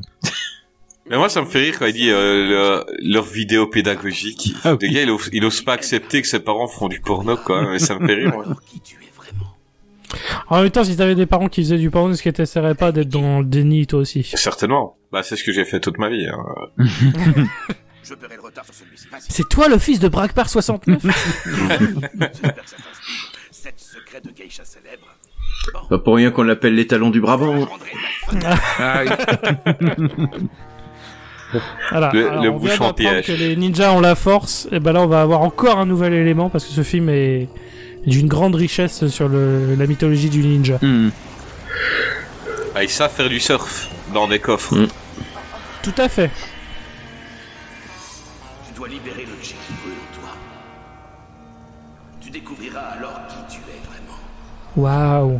[1.09, 4.53] Mais moi, ça me fait rire quand il dit euh, le- leur vidéo pédagogique.
[4.63, 7.37] Ah Le gars, il ose, il ose pas accepter que ses parents font du porno,
[7.37, 7.69] quoi.
[7.69, 8.31] Mais ça me fait rire.
[8.33, 8.45] moi.
[10.47, 12.91] En même temps, si t'avais des parents qui faisaient du porno, est-ce que t'essaierais pas
[12.91, 14.23] d'être dans le déni, toi aussi?
[14.23, 14.95] Certainement.
[15.11, 16.27] Bah, c'est ce que j'ai fait toute ma vie.
[16.27, 16.43] hein.
[18.07, 19.07] Je paierai le retard sur celui-ci.
[19.11, 19.21] Vas-y.
[19.29, 23.31] C'est toi le fils de Bragpar 69 J'espère que ça t'inspire.
[23.51, 25.07] Sept secrets de geisha célèbres.
[25.89, 27.67] Pas pour rien qu'on l'appelle l'étalon du Brabant.
[28.29, 28.55] Voilà.
[31.53, 33.25] Le- Alors, le on vient bouchon d'apprendre piège.
[33.27, 36.13] que les ninjas ont la force, et ben là on va avoir encore un nouvel
[36.13, 37.47] élément parce que ce film est
[38.05, 40.77] d'une grande richesse sur le, la mythologie du ninja.
[40.81, 41.09] Hmm.
[42.75, 44.75] Ah, ils savent faire du surf dans des coffres.
[44.75, 44.87] Mm.
[45.81, 46.29] Tout à fait.
[48.75, 50.29] Tu dois libérer le chi qui brûle en toi.
[52.19, 54.19] Tu découvriras alors qui tu es vraiment.
[54.75, 55.39] Waouh.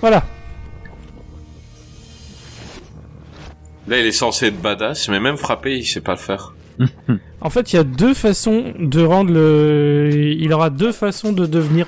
[0.00, 0.22] Voilà.
[3.88, 6.54] Là, il est censé être badass, mais même frapper, il sait pas le faire.
[7.40, 10.10] En fait, il y a deux façons de rendre le.
[10.12, 11.86] Il aura deux façons de devenir,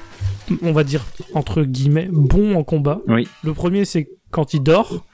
[0.62, 1.04] on va dire,
[1.34, 3.00] entre guillemets, bon en combat.
[3.08, 3.26] Oui.
[3.44, 5.04] Le premier, c'est quand il dort.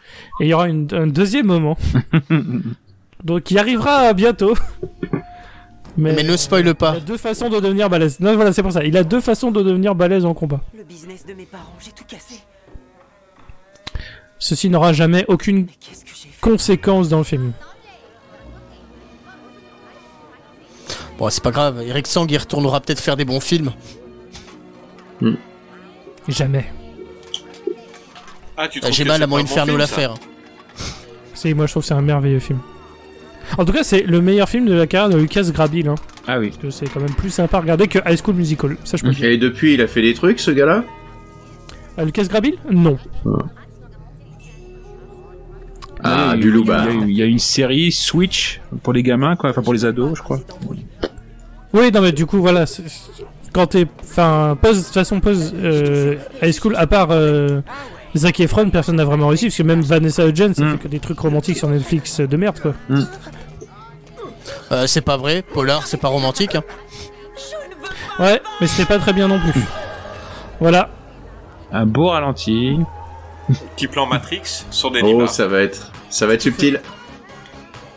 [0.40, 1.76] Et il y aura une- un deuxième moment.
[3.26, 4.54] Donc, il arrivera bientôt.
[5.96, 6.92] Mais ne spoile pas.
[6.94, 8.20] Il a deux façons de devenir balèze.
[8.20, 8.84] Non, voilà, c'est pour ça.
[8.84, 10.60] Il a deux façons de devenir balèze en combat.
[10.76, 12.36] Le business de mes parents, j'ai tout cassé.
[14.38, 15.66] Ceci n'aura jamais aucune
[16.40, 17.52] conséquence dans le film.
[21.18, 21.82] Bon, c'est pas grave.
[21.82, 23.72] Eric Sang, il retournera peut-être faire des bons films.
[26.28, 26.70] Jamais.
[28.56, 30.14] Ah, tu Euh, J'ai mal à mon Inferno l'affaire.
[31.34, 32.60] Si, moi je trouve que c'est un merveilleux film.
[33.58, 35.88] En tout cas, c'est le meilleur film de la carrière de Lucas Grabil.
[35.88, 35.94] Hein,
[36.26, 36.48] Ah oui.
[36.48, 38.76] parce que c'est quand même plus sympa à regarder que High School Musical.
[38.84, 39.30] Ça, je peux le dire.
[39.30, 40.84] Et depuis, il a fait des trucs, ce gars-là?
[41.98, 42.54] Euh, Lucas Grabil?
[42.70, 42.98] Non.
[46.02, 46.86] Ah, Il y a du eu- loup-bar.
[46.90, 49.50] Il y, a eu- il y a une série Switch pour les gamins, quoi.
[49.50, 50.40] Enfin, pour les ados, je crois.
[51.72, 52.64] Oui, non, mais du coup, voilà.
[53.52, 53.86] Quand t'es.
[54.02, 55.54] Enfin, pause, de toute façon, pause.
[55.56, 57.08] Euh, high School, à part.
[57.10, 57.60] Euh,
[58.14, 60.72] Zac Efron, personne n'a vraiment réussi, parce que même Vanessa Hudgens, ça Mm.
[60.72, 62.74] fait que des trucs romantiques sur Netflix de merde, quoi.
[64.72, 65.42] Euh, c'est pas vrai.
[65.42, 66.54] Polar, c'est pas romantique.
[66.54, 66.62] hein.
[68.18, 69.60] Ouais, mais c'était pas très bien non plus.
[70.60, 70.88] Voilà.
[71.72, 72.78] Un beau ralenti.
[73.76, 76.80] Petit plan Matrix sur des Oh, ça va être, ça va être subtil.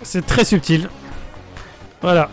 [0.02, 0.90] C'est très subtil.
[2.02, 2.30] Voilà.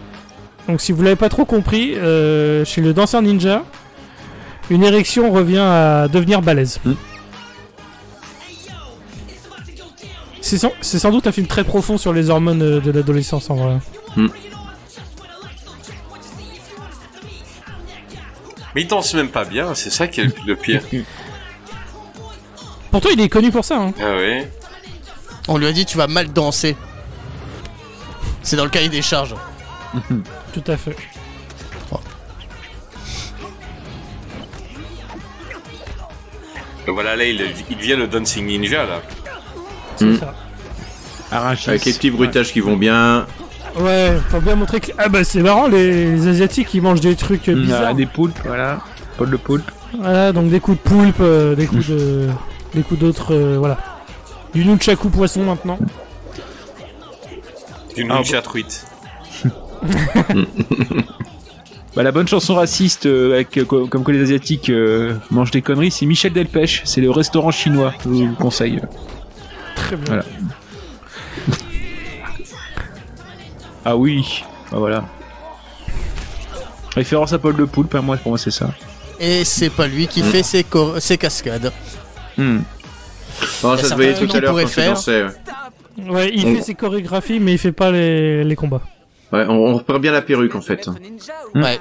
[0.69, 3.63] Donc si vous l'avez pas trop compris, euh, chez le danseur ninja,
[4.69, 6.81] une érection revient à devenir balèze.
[10.47, 13.57] C'est sans, c'est sans doute un film très profond sur les hormones de l'adolescence en
[13.57, 13.79] vrai.
[18.77, 20.83] Mais il danse même pas bien, c'est ça qui est le- pire.
[22.93, 23.77] Pourtant il est connu pour ça.
[23.81, 23.93] Hein.
[24.01, 24.45] ah oui.
[25.49, 26.77] On lui a dit tu vas mal danser.
[28.45, 29.35] C'est dans le cahier des charges.
[30.53, 30.95] Tout à fait.
[36.87, 39.03] Et voilà, là, il, il devient le Dancing Ninja, là.
[39.97, 40.19] C'est Mm.
[40.19, 40.35] ça.
[41.33, 41.71] Arrachis.
[41.71, 43.27] Avec les petits bruitages qui vont bien.
[43.79, 44.93] Ouais, faut bien montrer que...
[44.97, 47.83] Ah bah c'est marrant, les, les asiatiques ils mangent des trucs euh, Mm, bizarres.
[47.89, 48.81] ah, des poulpes, voilà.
[49.19, 49.71] Paul de poulpe.
[49.99, 52.29] Voilà, donc des coups de poulpe, euh, des coups de,
[52.75, 53.77] des coups d'autres, euh, voilà.
[54.55, 55.79] Du nunchaku poisson maintenant.
[57.95, 58.87] Du Ah, Nuncha truite.
[61.95, 65.51] Bah, la bonne chanson raciste, euh, avec, euh, co- comme que les Asiatiques euh, mangent
[65.51, 66.83] des conneries, c'est Michel Delpech.
[66.85, 68.83] C'est le restaurant chinois, je vous le conseille.
[69.87, 70.05] Très bien.
[70.07, 70.25] Voilà.
[73.85, 75.05] ah oui, bah voilà.
[76.95, 78.71] Référence à Paul de Poulpe, hein, moi, pour moi c'est ça.
[79.21, 80.27] Et c'est pas lui qui Mm.
[80.27, 81.73] fait ses, cor- ses cascades.
[82.37, 82.59] Hmm.
[83.65, 84.97] A ça se voyait tout à l'heure quand faire.
[85.09, 85.27] ouais.
[86.11, 88.83] Ouais, il On- fait ses chorégraphies, mais il fait pas les, les combats.
[89.33, 90.89] Ouais, on, on repère bien la perruque en fait.
[91.55, 91.81] Ouais.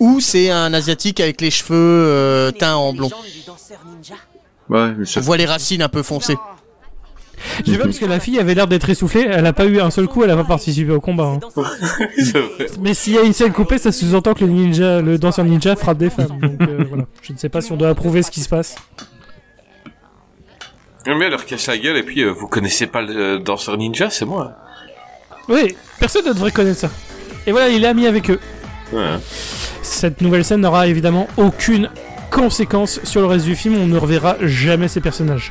[0.00, 3.10] Ou c'est un asiatique avec les cheveux euh, teints en blond.
[4.70, 6.36] Ouais, mais ça- On voit les racines un peu foncées.
[7.64, 9.90] J'ai pas parce que la fille avait l'air d'être essoufflée, elle a pas eu un
[9.90, 11.36] seul coup, elle a pas participé au combat.
[11.36, 11.40] hein.
[12.80, 15.74] Mais s'il y a une scène coupée, ça sous-entend que le ninja, le danseur ninja
[15.74, 16.38] frappe des femmes.
[16.38, 18.76] Donc euh, voilà, je ne sais pas si on doit approuver ce qui se passe.
[21.06, 23.38] Non, mais elle leur casse la gueule et puis euh, vous connaissez pas le euh,
[23.38, 24.52] danseur ninja, c'est moi.
[25.48, 26.90] Oui, personne ne devrait connaître ça.
[27.46, 28.38] Et voilà, il est ami avec eux.
[28.92, 29.16] Ouais.
[29.82, 31.88] Cette nouvelle scène n'aura évidemment aucune
[32.30, 35.50] conséquence sur le reste du film, on ne reverra jamais ces personnages.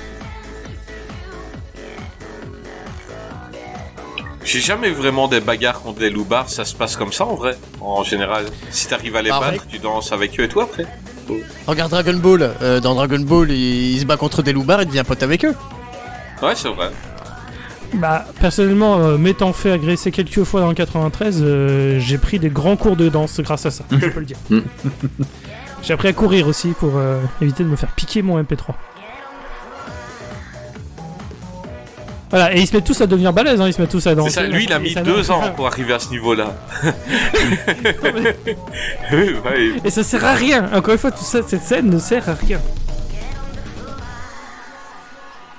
[4.43, 7.55] J'ai jamais vraiment des bagarres contre des loupards, ça se passe comme ça en vrai,
[7.81, 8.45] en général.
[8.71, 10.87] Si t'arrives à les Bah, battre, tu danses avec eux et toi après.
[11.67, 12.51] Regarde Dragon Ball.
[12.63, 15.45] euh, dans Dragon Ball, il, il se bat contre des loupards, il devient pote avec
[15.45, 15.53] eux.
[16.41, 16.89] Ouais, c'est vrai.
[17.93, 22.49] Bah, personnellement, euh, m'étant fait agresser quelques fois dans le 93, euh, j'ai pris des
[22.49, 24.37] grands cours de danse grâce à ça, je peux le dire.
[25.81, 28.73] j'ai appris à courir aussi pour euh, éviter de me faire piquer mon MP3.
[32.29, 34.11] Voilà, et ils se mettent tous à devenir balèzes, hein, ils se mettent tous à
[34.11, 34.31] C'est danser.
[34.31, 36.53] ça, lui il a mis deux ans pour arriver à ce niveau-là.
[39.11, 39.73] Ouais.
[39.83, 42.35] Et ça sert à rien, encore une fois, tout ça, cette scène ne sert à
[42.35, 42.61] rien.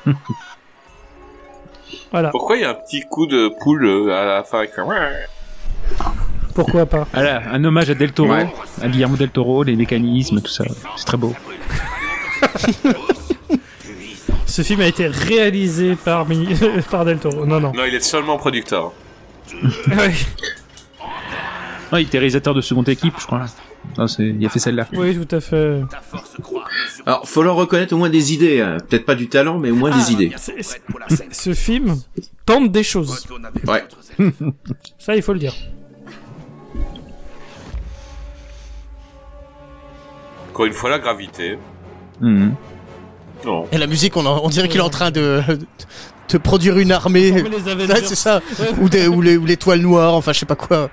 [2.12, 4.94] voilà, Pourquoi il y a un petit coup de poule euh, à la fin comme...
[6.54, 7.06] pourquoi pas.
[7.12, 8.52] Voilà, un hommage à Del Toro, Ouais.
[8.82, 10.64] à Guillermo Del Toro, les mécanismes, tout ça.
[10.96, 11.34] C'est très beau.
[14.46, 16.48] Ce film a été réalisé par, Mi-
[16.90, 17.46] par Del Toro.
[17.46, 17.72] Non, non.
[17.72, 18.92] Non, il est seulement producteur.
[19.88, 20.12] Ouais.
[21.92, 23.46] Ouais, il était réalisateur de seconde équipe, je crois.
[23.98, 24.86] Non, c'est, il a fait celle-là.
[24.92, 25.80] Oui, tout à fait.
[27.04, 28.60] Alors, faut leur reconnaître au moins des idées.
[28.60, 28.76] hein.
[28.88, 30.32] Peut-être pas du talent, mais au moins des idées.
[30.36, 30.80] C'est- c'est-
[31.32, 31.96] Ce film
[32.46, 33.26] tente des choses.
[33.66, 33.84] Ouais.
[34.98, 35.54] Ça, il faut le dire.
[40.60, 41.58] Encore une fois, la gravité.
[42.20, 42.54] Mhm.
[43.46, 43.66] Non.
[43.72, 45.40] Et la musique, on, en- on dirait qu'il est en train de,
[46.28, 47.32] de produire une armée.
[48.04, 48.42] C'est ça.
[48.78, 50.90] ou, des, ou, les, ou l'étoile noire, enfin, je sais pas quoi.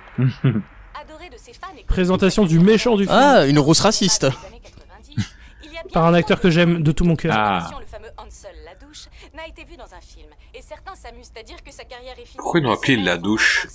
[1.85, 4.27] Présentation du méchant du film Ah, une rose raciste.
[5.91, 7.33] par un acteur que j'aime de tout mon cœur.
[7.35, 7.69] Ah.
[7.77, 10.27] Le fameux Hansel Ladouche n'a été vu dans un film.
[10.55, 12.37] Et certains s'amusent à dire que sa carrière est finie.
[12.37, 13.67] Pourquoi ils l'ont appelé la douche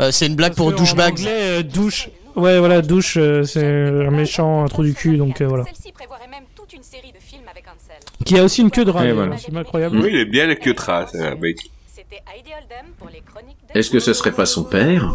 [0.00, 1.12] Euh, c'est une blague pour en douchebag.
[1.12, 2.08] anglais, euh, douche.
[2.36, 5.64] Ouais, voilà, douche, euh, c'est un méchant, un trou du cul, donc euh, voilà.
[5.64, 7.96] Celle-ci prévoirait même toute une série de films avec Hansel.
[8.24, 9.06] Qui a aussi une queue de rat.
[9.06, 9.36] Et voilà.
[9.38, 9.98] C'est incroyable.
[9.98, 11.06] Oui, il est bien le queue de rat,
[11.40, 11.58] mec.
[11.86, 13.78] C'était Heidi Oldham pour les chroniques de...
[13.78, 15.14] Est-ce que ce serait pas son père?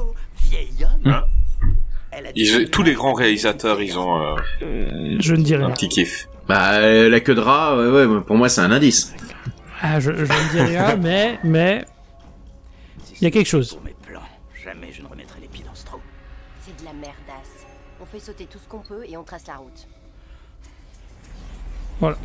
[2.35, 4.21] Ils- tous les grands réalisateurs, ils ont
[4.61, 5.75] euh, Je ne dirais un rien.
[5.75, 6.27] petit kiff.
[6.47, 9.13] Bah, euh, la queue de rat, ouais, ouais, pour moi, c'est un indice.
[9.81, 11.85] Ah, je, je ne dis rien, mais, mais,
[13.21, 13.73] il y a quelque chose.
[13.75, 14.19] Pour mes plans,
[14.63, 15.07] jamais je ne
[18.11, 19.87] fait sauter tout ce qu'on peut et on trace la route.
[21.99, 22.17] Voilà.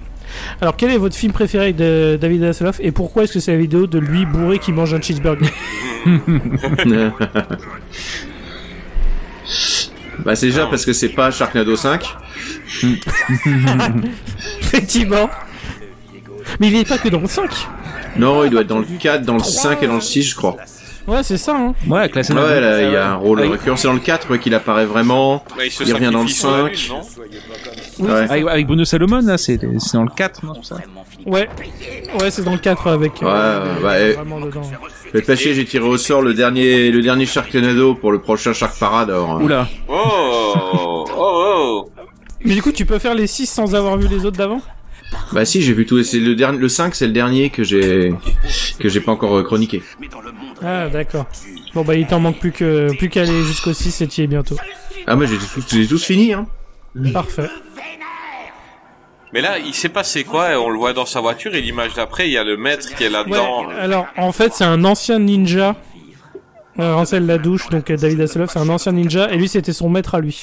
[0.61, 3.59] Alors, quel est votre film préféré de David Hasselhoff et pourquoi est-ce que c'est la
[3.59, 5.51] vidéo de lui bourré qui mange un cheeseburger
[10.25, 12.05] bah, c'est déjà parce que c'est pas Sharknado 5.
[14.61, 15.31] Effectivement.
[16.61, 17.51] Mais il est pas que dans le 5.
[18.16, 20.37] Non, il doit être dans le 4, dans le 5 et dans le 6, je
[20.37, 20.57] crois.
[21.06, 21.54] Ouais, c'est ça.
[21.56, 21.74] Hein.
[21.86, 23.76] Ouais, classé dans Ouais, le- là, il y a un rôle Avec- récurrent.
[23.76, 25.44] C'est dans le 4 qu'il apparaît vraiment.
[25.58, 26.70] Ouais, il se Il revient dans le sacrifie sur la 5.
[26.70, 27.00] lune, non
[28.00, 28.30] Oui, Ouais.
[28.30, 30.76] Avec, avec Bruno Salomon, là, c'est, c'est dans le 4, non, ça
[31.26, 31.48] Ouais.
[32.20, 33.12] Ouais, c'est dans le 4 avec.
[33.20, 34.12] Ouais, euh, bah, eh.
[34.12, 34.62] vraiment dedans.
[35.12, 38.52] Faites pas chier, j'ai tiré au sort le dernier, le dernier Sharknado pour le prochain
[38.52, 39.10] Shark Parade.
[39.10, 39.68] Alors, euh, Oula.
[39.88, 39.94] Oh
[40.66, 41.90] Oh Oh
[42.44, 44.60] Mais du coup, tu peux faire les 6 sans avoir vu les autres d'avant?
[45.32, 46.02] Bah si, j'ai vu tout.
[46.02, 48.12] C'est le dernier, le 5, c'est le dernier que j'ai,
[48.80, 49.82] que j'ai pas encore euh, chroniqué.
[50.64, 51.27] Ah, d'accord.
[51.74, 54.24] Bon, bah, il t'en manque plus que plus qu'à aller jusqu'au 6 et tu y
[54.24, 54.57] es bientôt.
[55.07, 56.46] Ah, moi j'ai tous, j'ai tous fini, hein.
[57.12, 57.48] Parfait.
[59.33, 60.53] Mais là, il s'est passé quoi?
[60.53, 62.87] Et On le voit dans sa voiture et l'image d'après, il y a le maître
[62.94, 63.68] qui est Ouais, là-dedans.
[63.81, 65.74] alors, en fait, c'est un ancien ninja.
[66.81, 69.88] Euh, Ansel Ladouche, donc euh, David Hasselhoff, c'est un ancien ninja, et lui, c'était son
[69.88, 70.42] maître à lui.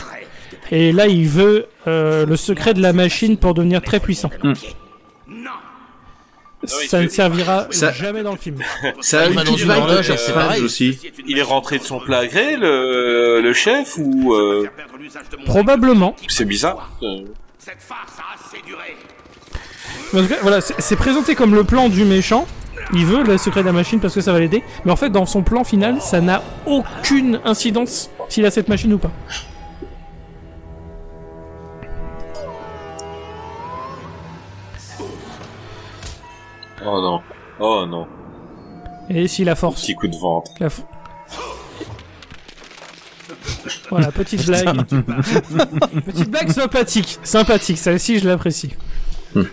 [0.71, 4.29] Et là, il veut euh, le secret de la machine pour devenir très puissant.
[6.65, 8.59] Ça ne servira Ça- jamais dans le film.
[9.01, 10.99] Ça a Il une petite vibe de aussi.
[11.27, 14.33] Il est rentré de son plein gré, le, le chef, ou...
[14.33, 14.67] euh,
[15.45, 16.15] Probablement.
[16.27, 16.91] C'est bizarre.
[17.03, 17.25] euh.
[20.13, 22.45] Mais en tout cas, voilà, c'est présenté comme le plan du méchant.
[22.93, 24.63] Il veut le secret de la machine parce que ça va l'aider.
[24.85, 28.93] Mais en fait, dans son plan final, ça n'a aucune incidence s'il a cette machine
[28.93, 29.11] ou pas.
[36.85, 37.21] Oh non.
[37.59, 38.07] Oh non.
[39.09, 39.81] Et si la force.
[39.81, 40.51] Petit coup de ventre.
[40.59, 40.83] La fo-
[43.89, 44.83] Voilà, petite blague.
[46.05, 47.19] petite blague sympathique.
[47.23, 48.71] Sympathique, celle-ci je l'apprécie.
[49.33, 49.43] Comme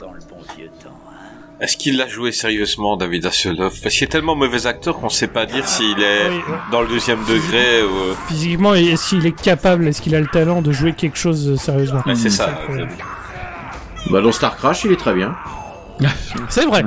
[0.00, 1.30] dans le bon vieux temps, hein.
[1.60, 3.80] Est-ce qu'il l'a joué sérieusement, David Hasselhoff?
[3.82, 6.42] Parce qu'il est tellement mauvais acteur qu'on sait pas dire s'il est Oui, ouais.
[6.72, 7.88] dans le deuxième degré ou...
[7.96, 11.48] euh, Physiquement, est-ce qu'il est capable, est-ce qu'il a le talent de jouer quelque chose
[11.48, 12.02] euh, sérieusement?
[12.14, 12.48] C'est ça.
[12.50, 12.88] le problème.
[14.10, 15.34] Bah, dans Star Crash, il est très bien.
[16.48, 16.84] C'est vrai.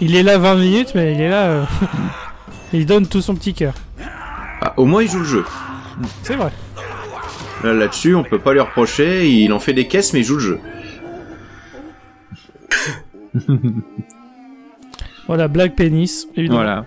[0.00, 1.46] Il est là 20 minutes, mais il est là.
[1.46, 1.64] euh,
[2.72, 3.74] il donne tout son petit cœur.
[4.60, 5.44] Ah, au moins, il joue le jeu.
[6.22, 6.50] C'est vrai.
[7.64, 9.28] Là, Là-dessus, on peut pas lui reprocher.
[9.28, 10.60] Il en fait des caisses, mais il joue le jeu.
[15.26, 16.60] Voilà, Black Penis, évidemment.
[16.60, 16.84] Voilà.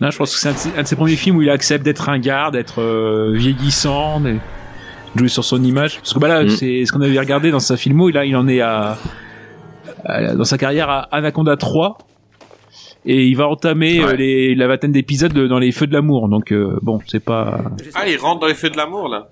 [0.00, 1.50] Là, je pense que c'est un, de ses- un de ses premiers films où il
[1.50, 4.36] accepte d'être ringard, d'être euh, vieillissant, de
[5.14, 5.96] jouer sur son image.
[5.98, 6.48] Parce que bah là, Mm.
[6.50, 8.08] c'est ce qu'on avait regardé dans sa filmo.
[8.10, 8.96] Là, il en est à,
[10.04, 11.98] à- dans sa carrière à Anaconda 3.
[13.06, 14.10] Et il va entamer Ouais.
[14.12, 16.28] euh, les, la vingtaine d'épisodes de- dans les feux de l'amour.
[16.28, 17.60] Donc euh, bon, c'est pas.
[17.94, 19.28] Ah, il rentre dans les feux de l'amour, là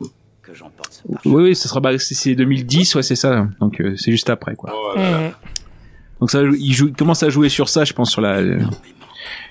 [1.26, 3.46] Oui, oui, ce sera bah, c'est- c'est 2010, ouais, c'est ça.
[3.60, 4.72] Donc euh, c'est juste après, quoi.
[4.74, 4.98] Oh.
[4.98, 5.02] Mmh.
[6.20, 8.40] Donc ça, il, joue, il commence à jouer sur ça, je pense, sur la,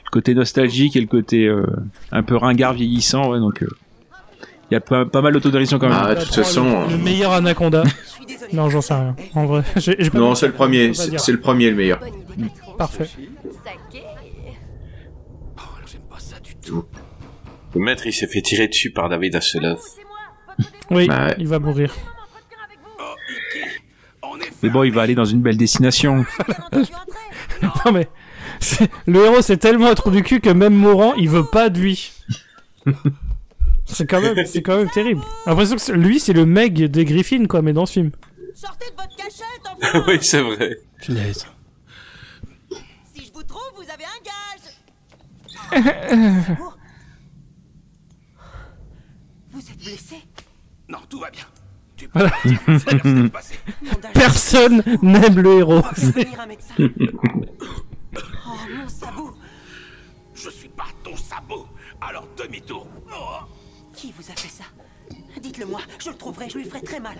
[0.06, 1.66] le côté nostalgique et le côté euh,
[2.12, 3.30] un peu ringard vieillissant.
[3.32, 3.68] Ouais, donc euh,
[4.70, 5.98] il y a pas, pas mal d'autodérision quand même.
[6.02, 6.88] Ah, de toute façon.
[6.88, 7.84] Le euh, meilleur Anaconda.
[8.54, 9.16] non, j'en sais rien.
[9.36, 10.94] En vrai, j'ai- j'ai pas- Non, c'est le premier.
[10.94, 12.00] C'est le premier, le meilleur.
[12.78, 13.08] Parfait.
[17.76, 19.82] Le maître, il s'est fait tirer dessus par David Hasselhoff.
[20.90, 21.36] Oui, Bah ouais.
[21.38, 21.94] il va mourir.
[24.64, 26.26] Mais bon, il va aller dans une belle destination.
[27.62, 28.08] non mais
[29.08, 31.80] le héros c'est tellement un trou du cul que même mourant, il veut pas de
[31.80, 32.12] lui.
[33.86, 35.22] c'est quand même, c'est quand même terrible.
[35.46, 38.12] J'ai l'impression que c'est- lui c'est le Meg des Griffins quoi, mais dans ce film.
[40.08, 40.78] oui, c'est vrai.
[41.02, 41.46] Punaise.
[43.14, 44.74] Si je vous trouve, vous avez un gage.
[49.52, 50.18] Vous êtes blessé?
[50.90, 51.44] Non, tout va bien.
[51.96, 52.28] Tu peux.
[54.14, 55.82] Personne n'aime le héros.
[58.68, 59.34] Oh, mon sabot.
[60.34, 61.68] Je suis pas ton sabot.
[62.02, 62.88] Alors demi-tour.
[63.12, 63.40] Oh.
[63.94, 64.64] Qui vous a fait ça?
[65.42, 67.18] Dites-le moi, je le trouverai, je lui ferai très mal.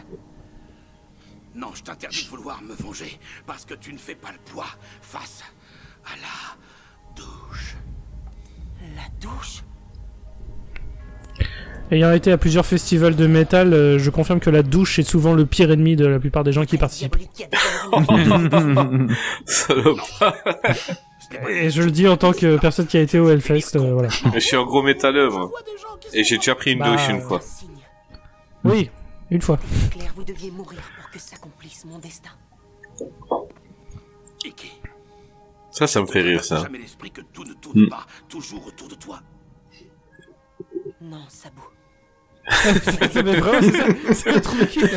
[1.56, 4.68] Non, je t'interdis de vouloir me venger parce que tu ne fais pas le poids
[5.02, 5.44] face
[6.06, 6.56] à la
[7.16, 7.76] douche.
[8.96, 9.64] La douche?
[11.90, 15.34] Ayant été à plusieurs festivals de métal, euh, je confirme que la douche est souvent
[15.34, 17.16] le pire ennemi de la plupart des gens qui participent.
[19.46, 20.36] Salopard.
[21.50, 24.10] Et je le dis en tant que personne qui a été au Hellfest, euh, voilà.
[24.34, 25.52] Je suis un gros métalleux, moi.
[26.14, 27.42] Et j'ai déjà pris une Bah, douche une fois.
[28.64, 28.90] Oui,
[29.30, 29.60] une fois.
[29.92, 32.30] Claire, vous deviez mourir pour que s'accomplisse mon destin.
[35.72, 36.64] Ça, ça me fait rire, ça.
[36.64, 37.90] Jamais l'esprit que tout ne tourne Hmm.
[37.90, 39.20] pas toujours autour de toi.
[41.02, 41.62] Non, Sabot.
[42.50, 44.88] C'est mais vraiment, c'est ça, c'est cul.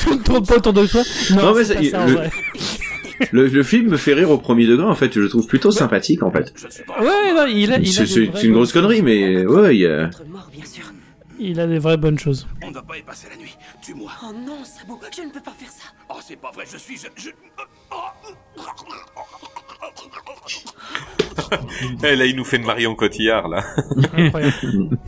[0.00, 1.02] Tout ne tourne pas autour de toi.
[1.30, 2.30] Non, Non, mais c'est ça- pas ça, en le- vrai.
[3.32, 5.12] Le, le film me fait rire au premier degré, en fait.
[5.12, 6.52] Je le trouve plutôt sympathique, en fait.
[7.00, 9.04] Ouais, non, il a, il a C'est une grosse bonnes connerie, choses.
[9.04, 10.10] mais ouais, il y a...
[11.38, 12.46] Il a des vraies bonnes choses.
[12.62, 13.56] On ne va pas y passer la nuit.
[13.82, 14.10] Tue-moi.
[14.22, 15.88] Oh non, Sabot, je ne peux pas faire ça.
[16.08, 16.96] Oh, c'est pas vrai, je suis.
[16.96, 17.08] Je.
[17.16, 17.30] je...
[22.04, 23.64] Eh, là, il nous fait une Marion Cotillard, là.
[24.16, 24.54] Incroyable.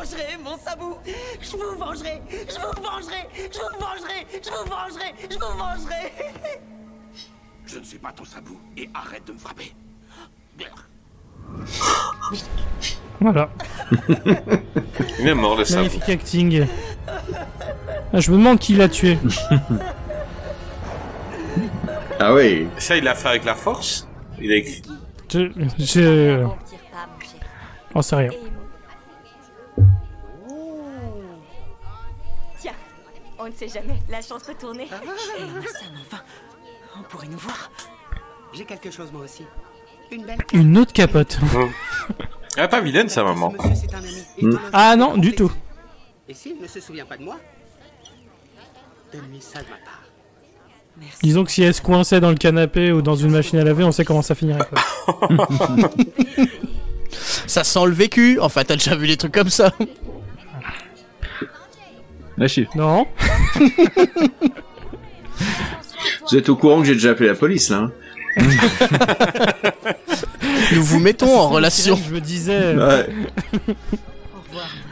[0.00, 0.98] Je vous vengerai, mon Sabot.
[1.40, 2.22] Je vous vengerai.
[2.30, 3.28] Je vous vengerai.
[3.34, 4.26] Je vous vengerai.
[4.32, 5.14] Je vous vengerai.
[5.28, 6.12] Je vous vengerai.
[7.66, 9.74] Je ne suis pas ton sabot et arrête de me frapper.
[13.20, 13.50] Voilà.
[15.18, 15.82] Il est mort, le sabot.
[15.82, 16.66] Magnifique acting.
[18.12, 19.18] Ah, je me demande qui l'a tué.
[22.18, 22.68] Ah oui.
[22.78, 24.06] Ça, il l'a fait avec la force
[24.40, 24.82] Il a écrit...
[25.32, 25.50] Je.
[25.78, 26.46] je...
[27.94, 28.30] On sait rien.
[33.40, 33.98] On ne sait jamais.
[34.08, 34.86] La chance peut tourner.
[34.90, 36.22] Hassan, enfin,
[36.98, 37.70] on pourrait nous voir.
[38.52, 39.44] J'ai quelque chose moi aussi.
[40.10, 41.38] Une belle Une autre capote.
[42.56, 43.52] Ah, pas vilaine, sa maman.
[43.52, 43.86] monsieur,
[44.42, 44.48] Mm.
[44.48, 45.52] invité Ah non, du tout.
[46.28, 47.38] Et s'il ne se souvient pas de moi,
[49.12, 50.02] donne-lui ça de ma part.
[51.22, 53.84] Disons que si elle se coinçait dans le canapé ou dans une machine à laver,
[53.84, 54.66] on sait comment ça finirait.
[54.68, 55.38] quoi.
[57.46, 58.38] Ça sent le vécu.
[58.40, 59.72] Enfin, t'as déjà vu les trucs comme ça.
[62.40, 62.66] Lâchez.
[62.74, 63.06] Non.
[66.30, 67.92] Vous êtes au courant que j'ai déjà appelé la police, là hein
[70.72, 71.96] Nous vous mettons en relation.
[71.96, 72.74] Je me disais.
[72.76, 73.08] Ouais.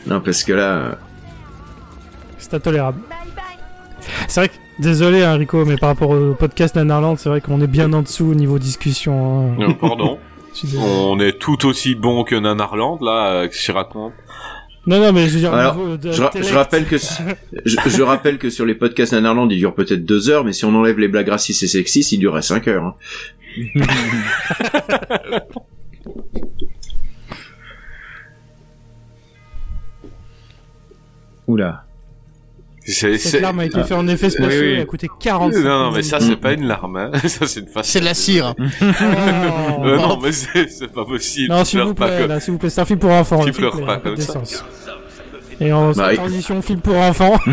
[0.07, 0.71] Non, parce que là...
[0.77, 0.93] euh,
[2.39, 3.01] C'est intolérable.
[4.27, 7.61] C'est vrai que, désolé hein, Rico, mais par rapport au podcast Nanarland, c'est vrai qu'on
[7.61, 9.53] est bien en dessous au niveau discussion.
[9.53, 9.57] hein.
[9.59, 10.19] Non, pardon.
[10.65, 10.77] Je.
[10.77, 14.13] On est tout aussi bon que Nanarland, là, euh, que tu racontes?
[14.89, 16.49] Non, non, mais je veux dire, Alors, niveau je, ra- d'intellect.
[16.49, 20.31] je rappelle que je, je rappelle que sur les podcasts Nanarland, ils durent peut-être deux
[20.31, 22.85] heures, mais si on enlève les blagues racistes et sexistes, ils dureraient cinq heures.
[22.85, 22.95] hein.
[31.47, 31.88] Oula.
[32.91, 34.73] C'est, Cette larme a été faite en effet spéciaux, Oui, oui.
[34.77, 37.11] elle a coûté 45 Non, non, mais ça, c'est pas une larme, hein.
[37.29, 37.89] Ça, c'est une façon.
[37.91, 38.55] C'est de la cire.
[39.81, 41.53] Euh, non, mais c'est, c'est pas possible.
[41.53, 42.99] Non, Tu s'il vous pleures pas plaît, comme- là, s'il vous plaît, c'est un film
[42.99, 43.45] pour enfants.
[43.45, 44.43] Tu pleures pas peu comme ça.
[45.61, 47.39] Et en Bah, transition, film pour enfants.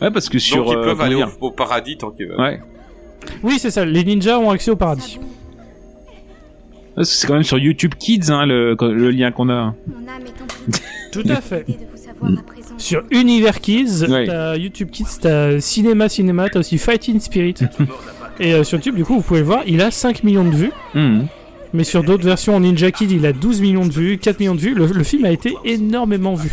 [0.00, 0.64] Ouais, parce que sur.
[0.64, 2.40] Donc, ils euh, peuvent aller au paradis tant qu'ils veulent.
[2.40, 2.60] Ouais.
[3.42, 5.18] oui, c'est ça, les ninjas ont accès au paradis.
[6.98, 9.74] Parce que C'est quand même sur YouTube Kids, hein, le, le lien qu'on a.
[9.86, 10.80] Mon âme est emplie.
[11.12, 11.64] Tout à fait.
[12.76, 14.58] Sur Univers Kids, Ouais.
[14.58, 17.54] YouTube Kids, t'as Cinéma Cinéma, t'as aussi Fighting Spirit.
[18.40, 20.54] Et euh, sur YouTube, du coup, vous pouvez le voir, il a 5 millions de
[20.54, 20.72] vues.
[20.94, 21.26] Mhm.
[21.74, 24.54] Mais sur d'autres versions en Ninja Kid, il a 12 millions de vues, 4 millions
[24.54, 24.74] de vues.
[24.74, 26.50] Le, le film a été énormément vu.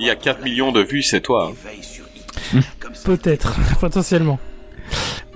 [0.00, 1.52] Il y a 4 millions de vues, c'est toi.
[2.54, 2.60] hein.
[3.04, 4.38] Peut-être, potentiellement.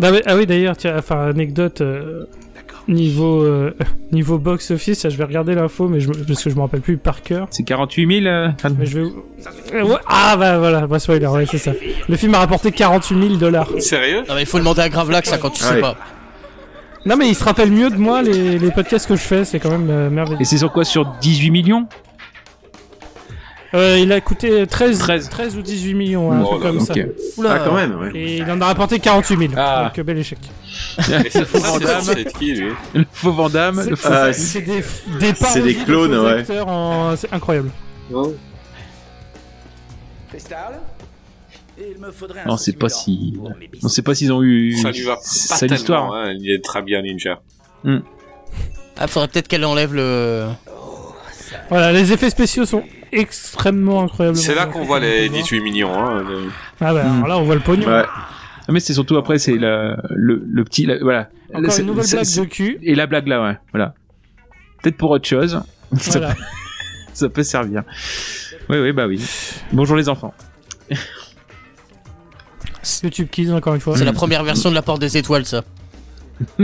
[0.00, 1.80] Non, mais- ah oui, d'ailleurs, tiens, enfin, anecdote.
[1.80, 2.24] euh,
[2.88, 3.72] niveau, euh,
[4.12, 6.96] niveau box-office, je vais regarder l'info, mais je, me- parce que je me rappelle plus
[6.96, 7.46] par cœur.
[7.50, 8.26] C'est 48 000.
[8.26, 8.48] euh,
[8.78, 9.06] Mais je vais.
[9.74, 11.72] Euh, ouais, ah bah voilà, bah spoiler, ouais, c'est ça.
[12.08, 13.68] Le film a rapporté 48 000 dollars.
[13.78, 14.24] Sérieux?
[14.28, 15.80] Non, mais il faut demander à Gravelax ça quand tu Ah sais ouais.
[15.80, 15.96] pas.
[17.06, 19.58] Non, mais il se rappelle mieux de moi, les, les podcasts que je fais, c'est
[19.60, 20.40] quand même euh, merveilleux.
[20.40, 20.84] Et c'est sur quoi?
[20.84, 21.86] Sur 18 millions?
[23.74, 25.28] Euh, il a coûté 13, 13.
[25.30, 26.94] 13 ou 18 millions, un Oh truc là comme là, ça.
[27.38, 27.52] Oula.
[27.54, 28.10] Ah, quand même, ouais.
[28.14, 29.52] Et il en a rapporté 48 000.
[29.56, 29.84] Ah.
[29.86, 30.38] Donc, euh, bel échec.
[30.98, 34.08] C'est c'est qui, lui Le faux Vandame, le faux.
[34.12, 34.82] Ah, C'est c'est- des,
[35.20, 36.14] des c'est des de clones,
[36.44, 36.60] faux ouais.
[36.60, 37.70] en- C'est incroyable.
[40.28, 40.80] Cristal
[41.78, 43.38] Il me faudrait un Non, c'est pas si.
[43.82, 44.76] On sait pas s'ils ont eu.
[44.76, 46.12] Ça lui va pas C'est l'histoire.
[46.12, 46.32] hein.
[46.38, 47.40] Il est très bien ninja.
[48.98, 50.46] Ah, faudrait peut-être qu'elle enlève le.
[51.68, 52.82] Voilà, les effets spéciaux sont
[53.12, 54.36] extrêmement incroyables.
[54.36, 55.92] C'est là qu'on voit les 18 millions.
[55.94, 56.22] Hein.
[56.26, 56.50] le-
[56.80, 57.86] Ah bah, alors là, on voit le pognon.
[57.86, 58.04] Ouais.
[58.06, 60.86] Ah, mais c'est surtout après, c'est le, le petit.
[60.86, 61.28] la- voilà.
[61.54, 62.78] Encore C'est- une nouvelle blague de cul.
[62.82, 63.56] Et la blague là, ouais.
[63.72, 63.94] Voilà.
[64.82, 65.60] Peut-être pour autre chose.
[65.98, 66.26] Ça, peut,
[67.12, 67.82] ça peut servir.
[68.70, 69.22] Oui, oui, bah oui.
[69.72, 70.32] Bonjour les enfants.
[73.02, 73.96] YouTube Kids, encore une fois.
[73.98, 75.62] C'est la première version de la porte des étoiles, ça.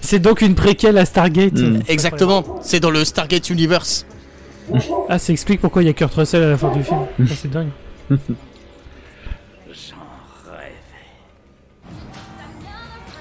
[0.00, 1.54] C'est donc une préquelle à Stargate.
[1.54, 1.82] Mm.
[1.88, 2.60] Exactement.
[2.62, 4.06] C'est dans le Stargate Universe.
[5.08, 7.00] Ah, ça explique pourquoi il y a Kurt Russell à la fin du film.
[7.20, 7.68] Ah, c'est dingue.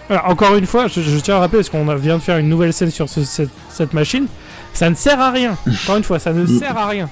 [0.09, 2.37] Alors, encore une fois, je, je tiens à rappeler, parce qu'on a- vient de faire
[2.37, 4.27] une nouvelle scène sur ce- cette, cette machine,
[4.73, 5.57] ça ne sert à rien.
[5.83, 7.09] Encore une fois, ça ne sert à rien.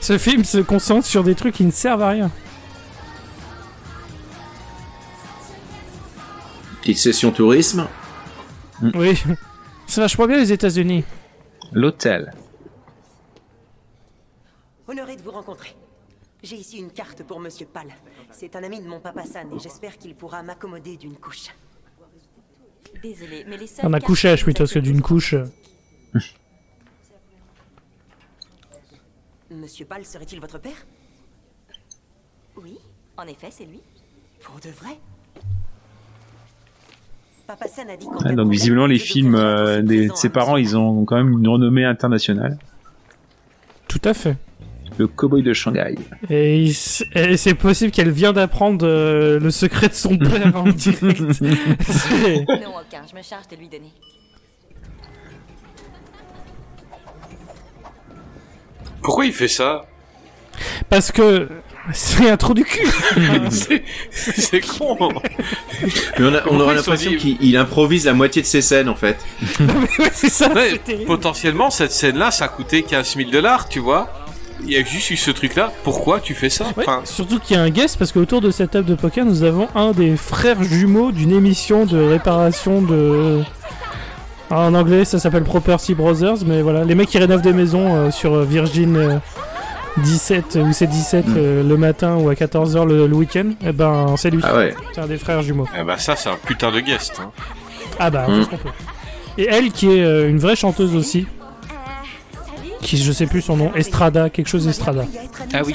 [0.00, 2.30] Ce film se concentre sur des trucs qui ne servent à rien.
[6.82, 7.86] Petite session tourisme.
[8.94, 9.18] Oui.
[9.86, 11.04] Ça vachement bien les États-Unis.
[11.72, 12.34] L'hôtel.
[14.88, 15.74] Honoré de vous rencontrer.
[16.42, 17.86] J'ai ici une carte pour Monsieur Pal.
[18.30, 21.46] C'est un ami de mon papa San et j'espère qu'il pourra m'accommoder d'une couche.
[23.02, 25.34] Désolé, mais les seuls On a cartes couchage que plutôt que d'une couche.
[29.50, 30.86] Monsieur Pal serait-il votre père?
[32.56, 32.78] Oui,
[33.16, 33.80] en effet, c'est lui.
[34.42, 34.98] Pour de vrai?
[37.46, 40.56] Papa San a dit qu'en Ouais, donc visiblement les films euh, des- de ses parents,
[40.56, 42.58] ils ont quand même une renommée internationale.
[43.88, 44.36] Tout à fait.
[44.96, 45.96] Le cowboy de Shanghai.
[46.30, 51.20] Et, c'est possible qu'elle vient d'apprendre euh, le secret de son père en direct.
[51.20, 53.92] Non, aucun, je me charge de lui donner.
[59.02, 59.82] Pourquoi il fait ça?
[60.88, 61.48] Parce que
[61.92, 62.86] c'est un trou du cul.
[64.10, 64.96] C'est con.
[66.18, 68.88] Mais on, a- on aura l'impression dit- qu'il il improvise la moitié de ses scènes
[68.88, 69.16] en fait.
[69.60, 71.04] Ouais, c'est ça, Ouais, c'est terrible.
[71.06, 74.08] potentiellement, cette scène-là, ça a coûté 15 000 dollars, tu vois.
[74.66, 75.72] Il y a juste eu ce truc-là.
[75.82, 78.50] Pourquoi tu fais ça Ouais, Enfin, surtout qu'il y a un guest parce qu'autour de
[78.50, 83.40] cette table de poker, nous avons un des frères jumeaux d'une émission de réparation de.
[84.50, 88.10] En anglais, ça s'appelle Property Brothers, mais voilà, les mecs qui rénovent des maisons euh,
[88.10, 89.18] sur euh, Virgin euh,
[89.98, 94.14] 17 ou c'est 17 euh, le matin ou à 14h le, le week-end, et ben
[94.16, 94.40] c'est lui.
[94.44, 94.74] Ah ouais.
[94.94, 95.66] C'est un des frères jumeaux.
[95.78, 97.20] eh ben ça, c'est un putain de guest.
[97.22, 97.30] hein.
[97.98, 98.44] Ah bah, on fait Mm.
[98.44, 98.68] ce qu'on peut.
[99.38, 101.26] Et elle qui est euh, une vraie chanteuse aussi,
[102.84, 105.04] qui je sais plus son nom, Estrada, quelque chose Estrada.
[105.52, 105.74] Ah oui.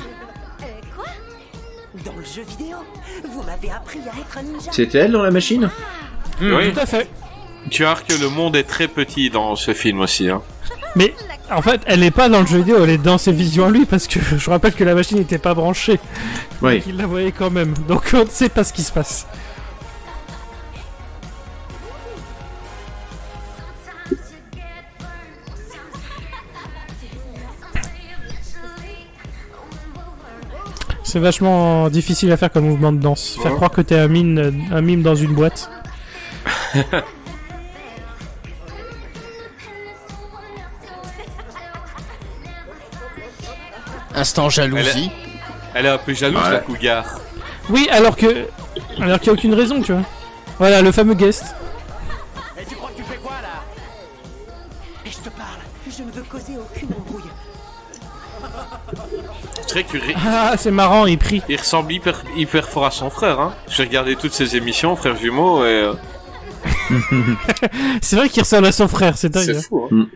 [2.06, 2.78] Dans le jeu vidéo,
[3.34, 4.72] vous m'avez appris à être un ninja.
[4.72, 5.70] C'était elle dans la machine
[6.40, 6.72] Oui.
[6.72, 7.10] Tout à fait.
[7.70, 10.30] Tu vois que le monde est très petit dans ce film aussi.
[10.30, 10.42] Hein.
[10.96, 11.14] Mais
[11.52, 13.70] en fait, elle n'est pas dans le jeu vidéo, elle est dans ses visions à
[13.70, 16.00] lui parce que je rappelle que la machine n'était pas branchée.
[16.62, 16.76] Oui.
[16.76, 17.74] Donc il la voyait quand même.
[17.88, 19.26] Donc on ne sait pas ce qui se passe.
[31.10, 33.36] C'est vachement difficile à faire comme mouvement de danse.
[33.42, 35.68] Faire croire que t'es un mime, un mime dans une boîte.
[44.16, 45.12] Instant jalousie.
[45.74, 46.52] Elle est un peu jalouse, Ouais.
[46.52, 47.06] la cougar.
[47.70, 48.48] Oui, alors que.
[49.00, 50.02] Alors qu'il n'y a aucune raison, tu vois.
[50.58, 51.56] Voilà, le fameux guest.
[52.60, 53.64] Et tu crois que tu fais quoi là?
[55.06, 57.30] Et je te parle, je ne veux causer aucune embrouille.
[59.74, 61.42] Qu'il Ah, c'est marrant, il prie.
[61.48, 63.40] il ressemble hyper, hyper fort à son frère.
[63.40, 63.54] Hein.
[63.70, 65.94] J'ai regardé toutes ses émissions, frère jumeau, et euh,
[68.02, 69.44] C'est vrai qu'il ressemble à son frère, c'est dingue.
[69.46, 69.62] c'est hein.
[69.68, 69.88] fou.
[69.92, 70.08] Hein.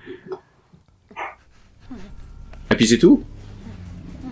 [2.71, 3.23] Et puis c'est tout?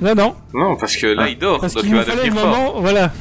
[0.02, 0.36] Non, non.
[0.54, 2.42] Non, parce que là, il dort, Parce donc qu'il il nous va fallait le devenir
[2.44, 2.58] fort.
[2.58, 3.12] moment, voilà.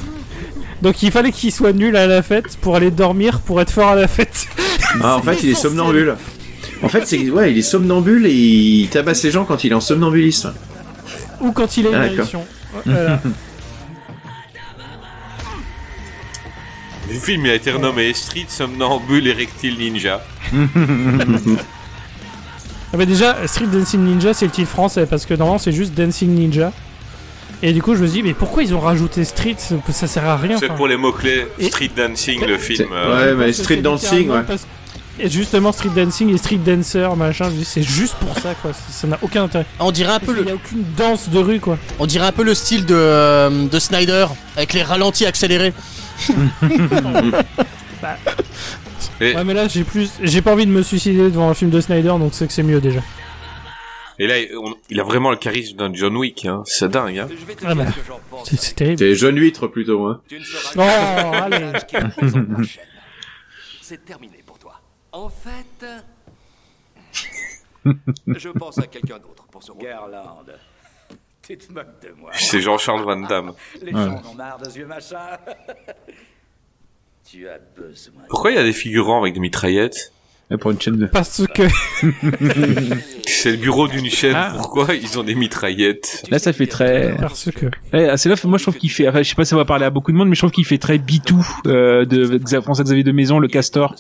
[0.80, 3.88] Donc il fallait qu'il soit nul à la fête pour aller dormir pour être fort
[3.90, 4.46] à la fête.
[5.02, 6.16] Ah, en fait, il est somnambule.
[6.82, 9.74] En fait, c'est ouais, il est somnambule et il tabasse les gens quand il est
[9.74, 10.54] en somnambulisme.
[11.40, 12.44] Ou quand il a une Ah, érection.
[12.84, 13.20] Voilà.
[17.08, 20.20] Le film il a été renommé Street Somnambule Erectile Ninja.
[22.92, 25.94] Ah bah déjà, Street Dancing Ninja, c'est le titre français, parce que normalement c'est juste
[25.94, 26.72] Dancing Ninja.
[27.62, 29.56] Et du coup, je me dis, mais pourquoi ils ont rajouté Street?
[29.92, 30.56] Ça sert à rien.
[30.58, 31.46] C'est pour les mots-clés.
[31.58, 32.88] Et- Street Dancing, le film.
[32.92, 34.40] Euh, ouais, mais street dancing, ouais.
[35.22, 38.72] Et justement, Street Dancing et Street Dancer, machin, c'est juste pour ça, quoi.
[38.72, 39.66] Ça n'a aucun intérêt.
[39.78, 41.78] On dirait un peu Il le, n'y a aucune danse de rue, quoi.
[41.98, 45.74] on dirait un peu le style de, euh, de Snyder avec les ralentis accélérés.
[49.20, 51.70] Et, Ouais, mais là, j'ai plus, j'ai pas envie de me suicider devant un film
[51.70, 53.00] de Snyder, donc c'est que c'est mieux déjà.
[54.18, 56.46] et là, on- il a vraiment le charisme d'un John Wick.
[56.46, 56.62] Hein.
[56.64, 57.18] C'est dingue.
[57.18, 57.28] Hein.
[57.66, 57.84] Ah bah,
[58.44, 58.96] c'est c'est terrible.
[58.98, 60.20] T'es jeune huître plutôt, hein.
[60.76, 61.72] Oh, allez.
[63.82, 64.34] C'est terminé.
[65.12, 65.86] En fait,
[68.26, 69.82] je pense à quelqu'un d'autre pour ce rôle.
[69.82, 70.44] Garland.
[71.42, 72.30] Tu te moques de moi.
[72.34, 73.52] C'est Jean-Charles Van Damme.
[73.82, 74.04] Les Ouais.
[74.04, 75.18] gens en ont marre de ce vieux machin.
[77.28, 78.22] tu as besoin.
[78.28, 80.12] Pourquoi il y a des figurants avec des mitraillettes
[80.50, 81.06] Et pour une chaîne de.
[81.06, 81.62] Parce que.
[83.26, 84.34] C'est le bureau d'une chaîne.
[84.36, 84.52] Ah.
[84.56, 87.16] Pourquoi ils ont des mitraillettes Là, ça fait très.
[87.16, 87.66] Parce que.
[87.94, 89.08] Eh, c'est là, moi je trouve qu'il fait.
[89.08, 90.50] enfin, je sais pas si ça va parler à beaucoup de monde, mais je trouve
[90.52, 93.96] qu'il fait très bitou euh, de François Xavier de Maison, le castor.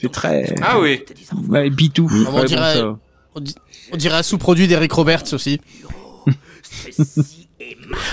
[0.00, 0.54] C'est très.
[0.62, 1.04] Ah oui.
[1.48, 2.08] Ouais, bitou.
[2.12, 2.82] On Ouais, bon, dirait,
[3.34, 3.54] on, di-
[3.92, 5.60] on dirait un sous-produit d'Eric Roberts aussi.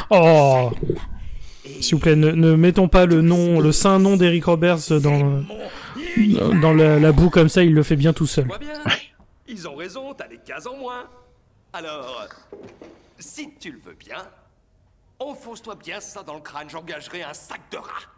[0.10, 0.72] Oh
[1.82, 5.44] S'il vous plaît, ne, ne mettons pas le nom, le saint nom d'Eric Roberts dans,
[6.62, 8.46] dans la, la boue comme ça, il le fait bien tout seul.
[8.46, 8.74] Vois bien
[9.48, 11.06] Ils ont raison, t'as des cases en moins.
[11.72, 12.28] Alors,
[13.18, 14.18] si tu le veux bien,
[15.20, 18.10] enfonce-toi bien ça dans le crâne, j'engagerai un sac de rats.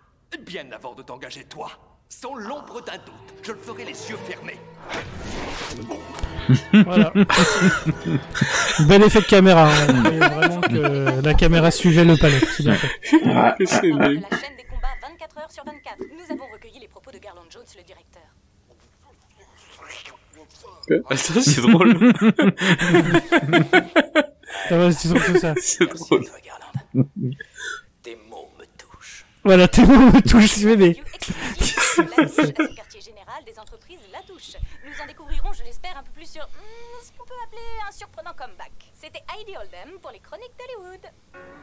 [0.46, 1.72] Bien avant de t'engager toi.
[2.10, 4.60] Sans l'ombre d'un doute, je le ferai les yeux fermés.
[6.86, 7.12] Voilà.
[8.88, 9.68] Bel effet de caméra.
[9.70, 10.04] hein.
[10.04, 12.40] Vraiment que la caméra suivait le palais.
[12.56, 12.88] C'est bien fait.
[13.02, 15.98] De la chaîne des combats 24 heures sur 24.
[16.00, 18.22] Nous avons recueilli les propos de Garland Jones, le directeur.
[21.10, 21.98] Attends, c'est drôle.
[24.72, 25.54] Ah ouais, c'est surtout ça.
[25.62, 26.24] c'est drôle.
[28.02, 29.26] Tes mots me touchent.
[29.44, 30.96] Voilà, tes mots me touchent, mais...
[32.00, 34.56] À ce quartier général des entreprises La Touche.
[34.86, 37.92] Nous en découvrirons, je l'espère, un peu plus sur hmm, ce qu'on peut appeler un
[37.92, 38.72] surprenant comeback.
[38.94, 41.12] C'était Heidi Oldham pour les chroniques d'Hollywood.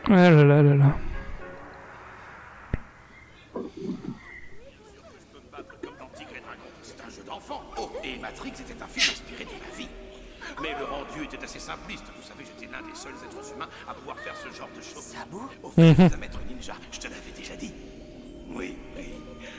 [0.07, 0.97] Ah là là là là.
[6.83, 7.63] C'est un jeu d'enfant.
[7.79, 9.89] Oh, et Matrix était un film inspiré de ma vie.
[10.61, 12.05] Mais le rendu était assez simpliste.
[12.17, 15.03] Vous savez, j'étais l'un des seuls êtres humains à pouvoir faire ce genre de choses.
[15.03, 16.11] Sabou Au fait, Mhm.
[16.11, 16.17] je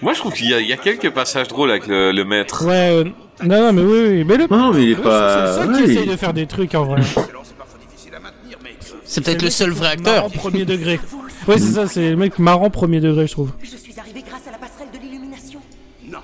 [0.03, 2.23] Moi, je trouve qu'il y, a- il y a quelques passages drôles avec le, le
[2.25, 2.65] maître.
[2.65, 3.03] Ouais, euh,
[3.43, 4.47] non, non, mais oui, oui, mais le.
[4.49, 6.45] Non, mais il est le- pas- C'est ça ouais, qui il- essaye de faire des
[6.47, 7.01] trucs en vrai.
[9.05, 10.41] C'est peut-être le seul vrai Marrant acteur.
[10.41, 10.99] premier degré.
[11.47, 13.51] Ouais, c'est ça, c'est le mec marrant premier degré, je trouve.
[13.61, 15.59] Je suis arrivé grâce à la passerelle de l'illumination.
[16.09, 16.19] Non,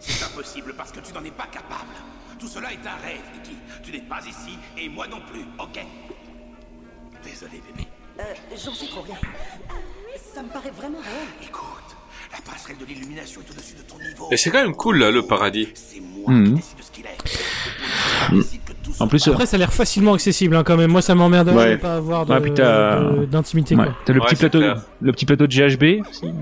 [0.00, 1.94] c'est impossible parce que tu n'en es pas capable.
[2.38, 3.56] Tout cela est un rêve, Nikki.
[3.82, 5.80] Tu n'es pas ici et moi non plus, ok?
[7.24, 7.88] Désolé, bébé.
[8.18, 9.16] Euh, j'en sais trop rien.
[10.34, 11.28] Ça me paraît vraiment réel.
[11.42, 11.79] Écoute,
[12.32, 14.28] la passerelle de l'illumination est au-dessus de ton niveau.
[14.30, 15.68] Et c'est quand même cool, là, le paradis.
[16.26, 16.58] Mhm.
[19.00, 20.90] En plus, euh, Après, ça a l'air facilement accessible hein, quand même.
[20.90, 21.76] Moi, ça m'emmerde de Ouais.
[21.78, 23.74] pas avoir de- t'as- d'intimité.
[23.74, 24.82] ouais, t'as le Ouais, petit plateau, clair.
[25.00, 26.02] le petit plateau de GHB.
[26.08, 26.26] aussi.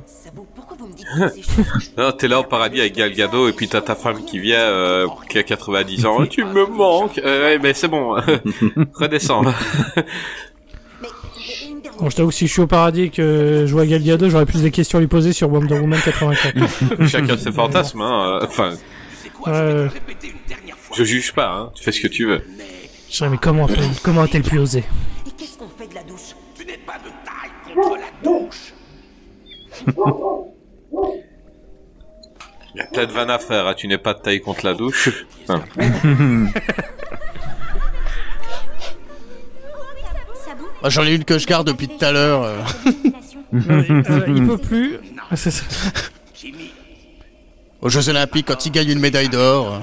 [1.96, 4.60] Non, t'es là au paradis avec Gal Gadot et puis t'as ta femme qui vient,
[4.60, 6.26] euh, qui a 90 ans.
[6.26, 7.18] tu me manques.
[7.18, 8.14] Euh, ouais, mais c'est bon.
[8.94, 9.42] Redescends.
[11.98, 14.30] Bon, je t'avoue que si je suis au paradis et que je vois Galdia 2,
[14.30, 17.06] j'aurais plus des questions à lui poser sur Wonder Woman 84.
[17.08, 18.38] Chacun ses fantasmes, hein.
[18.42, 18.74] Enfin.
[20.96, 21.72] Je juge pas, hein.
[21.74, 22.42] Tu fais ce que tu veux.
[23.10, 24.84] Je mais comment, a-t-elle pu oser
[25.26, 26.34] Et qu'est-ce qu'on fait de la douche?
[26.56, 28.74] Tu n'es pas de taille contre la douche
[32.74, 34.66] Il y a plein de vannes à faire, hein, tu n'es pas de taille contre
[34.66, 35.08] la douche.
[40.82, 42.42] Ah, J'en ai une que je garde depuis tout à l'heure.
[42.42, 42.56] euh.
[43.54, 44.98] Euh, il peut plus.
[45.30, 45.64] Ah, c'est ça.
[47.80, 49.74] Aux Jeux Olympiques, quand il gagne une médaille d'or.
[49.74, 49.78] euh.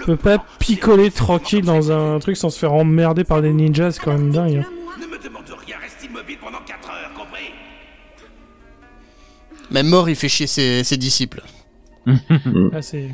[0.00, 3.92] Il peut pas picoler tranquille dans un truc sans se faire emmerder par des ninjas,
[3.92, 4.56] c'est quand même dingue.
[4.58, 4.64] hein.
[9.70, 11.42] Même mort, il fait chier ses, ses disciples.
[12.06, 13.08] Ah, c'est...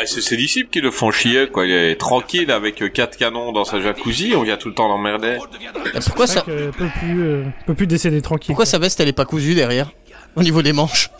[0.00, 1.66] Ah, c'est ses disciples qui le font chier, quoi.
[1.66, 4.86] Il est tranquille avec euh, quatre canons dans sa jacuzzi, on vient tout le temps
[4.86, 5.38] l'emmerder.
[6.06, 8.46] Pourquoi C'est ça, que peut plus, euh, peut plus décéder tranquille.
[8.48, 9.90] pourquoi sa veste elle est pas cousue derrière
[10.36, 11.10] Au niveau des manches?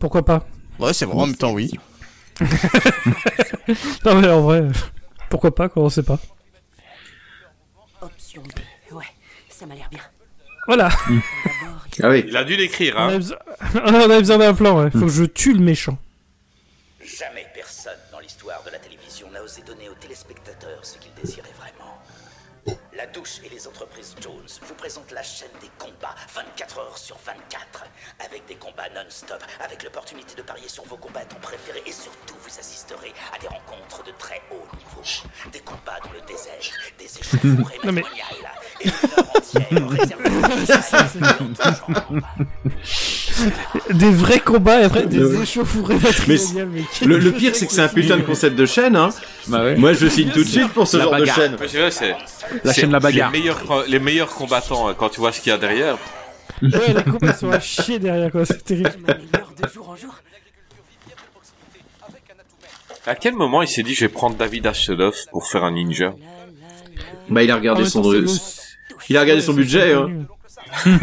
[0.00, 0.44] Pourquoi pas?
[0.80, 1.70] Ouais, c'est vrai, en même temps, oui.
[4.04, 4.72] Non mais en vrai, euh,
[5.30, 6.18] pourquoi pas, quoi, on sait pas.
[8.02, 8.94] Option B.
[8.94, 9.04] Ouais,
[9.48, 10.00] ça m'a l'air bien.
[10.66, 10.88] Voilà.
[12.02, 12.24] Ah oui.
[12.26, 13.06] Il a dû l'écrire, On hein.
[13.06, 13.36] avait besoin,
[13.84, 14.90] on avait besoin d'un plan, ouais.
[14.90, 15.96] Faut que je tue le méchant.
[24.84, 27.86] Présentent la chaîne des combats 24 heures sur 24,
[28.22, 32.58] avec des combats non-stop, avec l'opportunité de parier sur vos combattants préférés et surtout vous
[32.58, 35.00] assisterez à des rencontres de très haut niveau,
[35.50, 36.60] des combats dans le désert,
[36.98, 40.28] des échauffourées mais- matrimoniales et une heure entière réservée
[40.66, 40.72] Des
[44.12, 46.68] vrais combats et après des échauffourées matrimoniales.
[46.72, 49.10] mais le, le pire, c'est que c'est un putain de concept de chaîne, hein.
[49.48, 51.36] Moi, je signe tout de suite pour ce La genre bagarre.
[51.36, 51.54] de chaîne.
[51.56, 52.14] Vrai, c'est-
[52.64, 53.30] La chaîne de la bagarre.
[53.32, 55.96] Les meilleurs, les meilleurs combattants, hein, quand tu vois ce qu'il y a derrière.
[56.62, 58.92] Ouais, les combats sont à chier derrière, quoi, c'est terrible.
[59.62, 60.14] De jour en jour.
[63.06, 66.14] À quel moment il s'est dit, je vais prendre David Hasselhoff pour faire un ninja?
[67.28, 68.02] Bah, il a regardé même son,
[69.10, 70.08] il a regardé son budget, hein.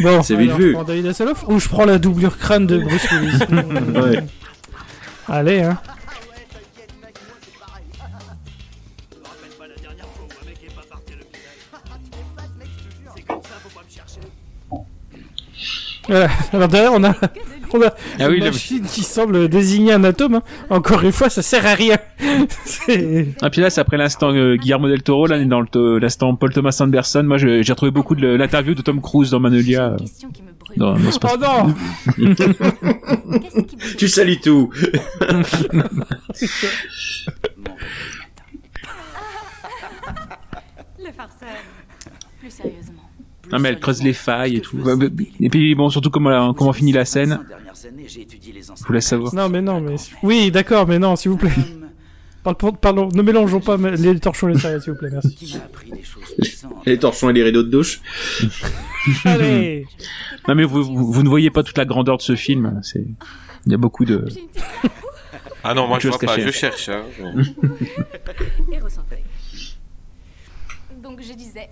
[0.00, 0.68] Bon, C'est vite vu.
[0.68, 3.38] Je prends David Hasselhoff ou je prends la doublure crâne de Bruce Willis.
[4.00, 4.24] Ouais.
[5.28, 5.78] Allez, hein.
[16.08, 16.28] Voilà.
[16.52, 17.14] Alors derrière, on a,
[17.74, 20.34] on a Ah oui, une le- machine qui semble désigner un atome.
[20.36, 20.42] hein.
[20.70, 21.96] Encore une fois, ça sert à rien.
[23.42, 26.52] Ah puis là, c'est après l'instant euh, Guillermo del Toro, là, dans to- l'instant Paul
[26.52, 27.22] Thomas Anderson.
[27.24, 29.90] Moi, j'ai retrouvé beaucoup de l'interview de Tom Cruise dans Manolia.
[29.92, 29.96] euh,
[30.76, 31.74] dans, dans ce Oh non
[33.98, 34.70] Tu salis tout.
[40.98, 41.48] Le farceur.
[42.40, 42.99] Plus sérieusement.
[43.52, 44.78] Non mais elle creuse les failles et tout.
[45.40, 47.40] Et puis bon, surtout comment, comment finit la scène.
[48.04, 49.34] Je vous laisse savoir.
[49.34, 49.96] Non, mais non, mais.
[50.22, 51.50] Oui, d'accord, mais non, s'il vous plaît.
[52.42, 55.58] Parle Pardon, ne mélangeons pas les torchons et les céréales, s'il vous plaît, merci.
[56.86, 58.00] Les torchons et les rideaux de douche.
[59.24, 59.86] Allez
[60.48, 62.80] Non mais vous, vous, vous ne voyez pas toute la grandeur de ce film.
[62.82, 63.04] C'est
[63.66, 64.24] il y a beaucoup de.
[65.62, 66.88] Ah non, moi je vois pas, je cherche.
[66.88, 67.02] Hein.
[71.02, 71.68] Donc je disais.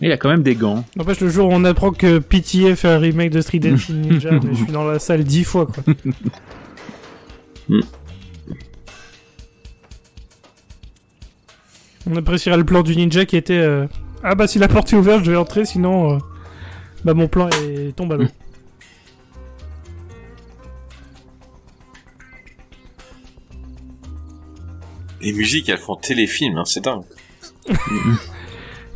[0.00, 0.84] Il a quand même des gants.
[0.96, 4.30] N'empêche, le jour où on apprend que PTA fait un remake de Street Dancing Ninja,
[4.42, 5.82] mais je suis dans la salle dix fois, quoi.
[12.08, 13.86] On apprécierait le plan du ninja qui était euh,
[14.22, 16.18] Ah bah si la porte est ouverte, je vais entrer, sinon euh,
[17.04, 17.96] bah mon plan est...
[17.96, 18.26] tombe à l'eau.
[25.20, 27.02] Les musiques, elles font téléfilm, hein, c'est dingue.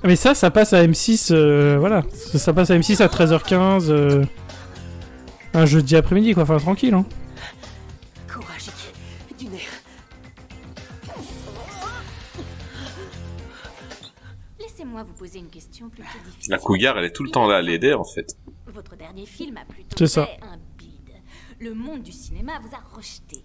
[0.02, 2.02] Ah, Mais ça, ça passe à M6, euh, voilà.
[2.12, 4.24] Ça, ça passe à M6 à 13h15, euh,
[5.54, 6.44] un jeudi après-midi, quoi.
[6.44, 7.04] Enfin, tranquille, hein.
[8.32, 8.66] Courage,
[9.38, 9.60] du nerf.
[14.58, 16.50] Laissez-moi vous poser une question plutôt difficile.
[16.52, 18.36] La cougar, elle est tout le temps là à l'aider, en fait.
[18.66, 20.26] Votre dernier film a plutôt C'est ça.
[20.26, 20.90] fait un bide.
[21.58, 23.44] Le monde du cinéma vous a rejeté.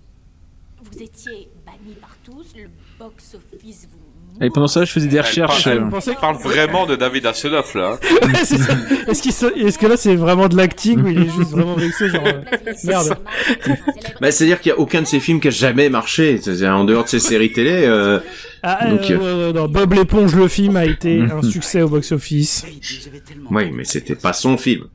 [0.82, 3.97] Vous étiez banni par tous, le box-office vous...
[4.41, 5.65] Et pendant ça, je faisais des recherches.
[5.67, 7.93] Elle euh, parle, elle parle vraiment de David Hasselhoff, là.
[7.93, 7.99] hein.
[8.27, 9.11] Ouais.
[9.11, 12.25] Est-ce se- que là, c'est vraiment de l'acting ou il est juste vraiment vexé, genre...
[12.25, 12.41] euh,
[12.83, 13.17] Merde.
[14.19, 16.39] Bah, c'est-à-dire qu'il y a aucun de ces films qui a jamais marché.
[16.41, 18.19] C'est-à-dire, en dehors de ces séries télé, euh,
[18.63, 21.88] Ah, donc, euh, euh, euh, non, Bob l'éponge, le film, a été un succès au
[21.89, 22.65] box-office.
[23.51, 24.86] oui, mais c'était pas son film.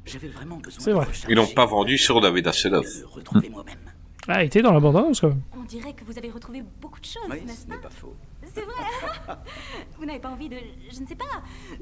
[0.78, 1.06] C'est vrai.
[1.28, 2.86] Ils l'ont pas vendu sur David Hasselhoff.
[4.28, 5.40] Ah, il était dans la bande-annonce, quand même.
[5.58, 7.88] On dirait que vous avez retrouvé beaucoup de choses, Oui, n'est-ce ce pas n'est pas
[7.90, 8.14] faux.
[8.54, 9.36] C'est vrai
[9.98, 10.56] Vous n'avez pas envie de...
[10.92, 11.24] Je ne sais pas.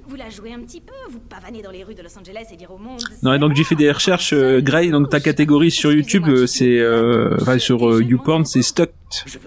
[0.07, 2.57] Vous la jouez un petit peu, vous pavanez dans les rues de Los Angeles et
[2.57, 3.01] dire au monde...
[3.23, 6.47] Non, et donc j'ai fait des recherches, euh, Gray, donc ta catégorie sur YouTube, euh,
[6.47, 8.91] c'est, euh, enfin sur euh, YouPorn, c'est Stuck,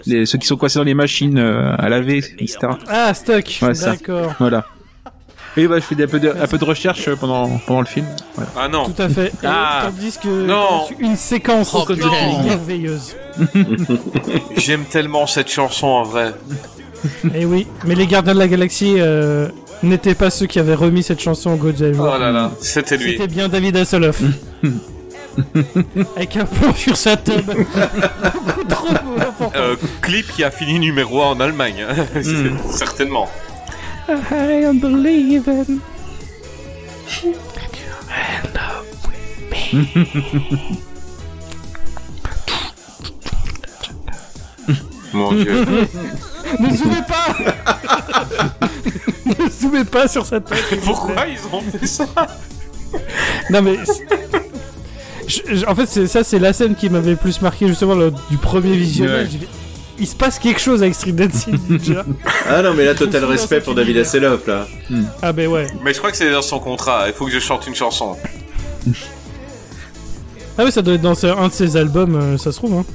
[0.05, 2.57] les, ceux qui sont coincés dans les machines euh, à laver, etc.
[2.87, 3.91] Ah, Stuck Ouais, ça.
[3.91, 4.33] D'accord.
[4.39, 4.65] Voilà.
[5.57, 7.85] Et bah je fais des- un peu de, un peu de recherche pendant, pendant le
[7.85, 8.05] film.
[8.35, 8.51] Voilà.
[8.57, 8.85] Ah non.
[8.85, 9.27] Tout à fait.
[9.27, 9.81] Et Ah.
[9.89, 10.87] Tandis que Non.
[10.97, 11.85] une séquence Oh,
[12.45, 13.17] merveilleuse.
[14.55, 16.33] J'aime tellement cette chanson en vrai.
[17.25, 19.47] Et Eh oui, mais les Gardiens de la Galaxie euh,
[19.83, 21.97] n'étaient pas ceux qui avaient remis cette chanson au Godzilla.
[21.99, 23.11] Oh là là, c'était lui.
[23.13, 24.21] C'était bien David Hasselhoff.
[26.15, 27.45] Avec un plan sur sa tube.
[28.67, 29.51] Beaucoup trop important.
[29.55, 31.85] Euh, clip qui a fini numéro 1 en Allemagne.
[31.89, 32.05] hein.
[32.15, 32.57] Hmm.
[32.69, 33.29] Certainement.
[34.09, 35.79] I am believing.
[45.13, 45.65] Mon dieu.
[46.59, 47.35] Ne zoomez pas
[49.25, 50.79] Ne zoomez pas sur sa tête.
[50.83, 52.05] Pourquoi ils ont fait ça
[53.49, 53.77] Non mais...
[53.85, 54.05] c'est-
[55.27, 57.95] Je- je- en fait, c'est- ça c'est la scène qui m'avait le plus marqué justement
[58.29, 59.25] du premier visionnage.
[59.25, 59.29] Ouais.
[59.31, 59.47] J'ai fait,
[59.99, 62.03] Il se passe quelque chose avec Street Dancing Ninja.
[62.49, 63.97] Ah non, mais là, total respect pour David.
[63.97, 64.67] Hasselhoff, là.
[65.21, 65.67] Ah ben ouais.
[65.83, 67.03] Mais je crois que c'est dans son contrat.
[67.07, 68.17] Il faut que je chante une chanson.
[70.57, 72.73] Ah ouais, ça doit être dans ce- un de ses albums, euh, ça se trouve.
[72.73, 72.85] Hein.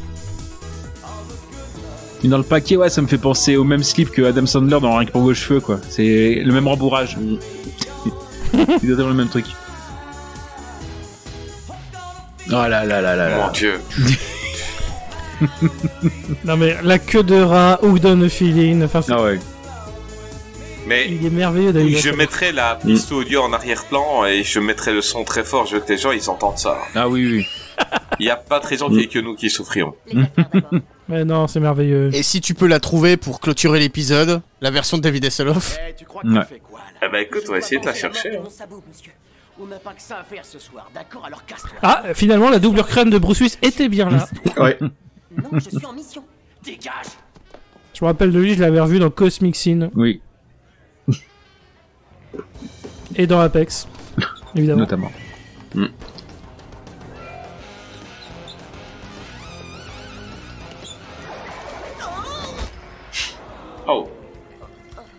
[2.24, 4.80] Et dans le paquet, ouais, ça me fait penser au même slip que Adam Sandler
[4.80, 5.78] dans Rien que pour vos cheveux, quoi.
[5.88, 7.16] C'est le même rembourrage.
[8.52, 9.44] C'est exactement le même truc.
[12.48, 13.46] Oh là là là là là.
[13.46, 13.80] Mon dieu.
[16.46, 19.38] Non mais la queue de rat, Who Done Feeling, enfin c'est- Ah ouais.
[20.86, 24.94] Mais il est merveilleux David je mettrai la piste audio en arrière-plan et je mettrai
[24.94, 25.66] le son très fort.
[25.66, 26.78] Je veux que les gens ils entendent ça.
[26.94, 27.46] Ah oui, oui.
[28.18, 29.94] Il n'y a pas de raison qu'il y ait que nous qui souffrions.
[31.08, 32.10] Mais non, c'est merveilleux.
[32.14, 35.76] Et si tu peux la trouver pour clôturer l'épisode, la version de David Hasselhoff.
[35.76, 35.94] Ouais.
[37.02, 38.36] Eh ben écoute, on va essayer de la chercher.
[38.36, 38.42] hein.
[39.60, 41.70] On n'a pas que ça à faire ce soir, d'accord Alors casse-toi.
[41.82, 44.26] Ah, finalement, la double crâne de Bruce Willis était bien là.
[44.58, 44.76] Ouais.
[44.80, 46.22] Non, je suis en mission.
[46.64, 47.06] Dégage
[47.94, 50.20] Je me rappelle de lui, je l'avais revu dans Cosmic Scene Oui,
[53.14, 53.86] et dans Apex,
[54.56, 54.80] évidemment.
[54.80, 55.12] notamment.
[63.88, 64.08] Oh.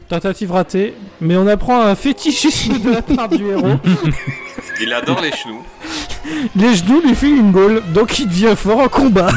[0.09, 3.75] Tentative ratée, mais on apprend un fétichisme de la part du héros.
[4.81, 5.63] Il adore les chenous.
[6.55, 9.29] Les genoux lui filent une gaule, donc il devient fort en combat.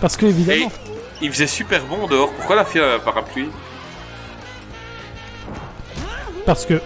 [0.00, 0.72] Parce que Et évidemment.
[1.20, 2.30] il faisait super bon dehors.
[2.32, 3.48] Pourquoi la fille a un parapluie?
[6.44, 6.80] Parce que.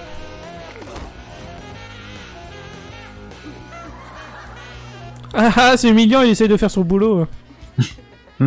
[5.35, 7.27] Ah ah, c'est humiliant, il essaye de faire son boulot.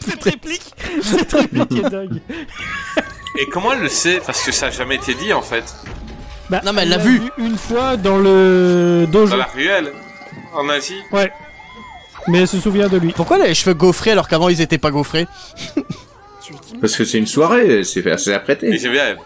[0.00, 0.62] Cette réplique
[1.02, 2.20] Cette réplique est dingue.
[3.40, 4.20] Et comment elle le sait?
[4.24, 5.64] Parce que ça a jamais été dit en fait.
[6.50, 7.22] Bah, Non, mais elle l'a l'a vu.
[7.38, 9.30] une fois dans le dojo.
[9.30, 9.92] Dans la ruelle.
[10.54, 10.98] En Asie.
[11.12, 11.32] Ouais.
[12.28, 13.12] Mais elle se souvient de lui.
[13.12, 15.26] Pourquoi elle a les cheveux gaufrés alors qu'avant ils étaient pas gaufrés?
[16.80, 18.76] Parce que c'est une soirée, c'est assez apprêté.
[18.78, 19.16] c'est bien.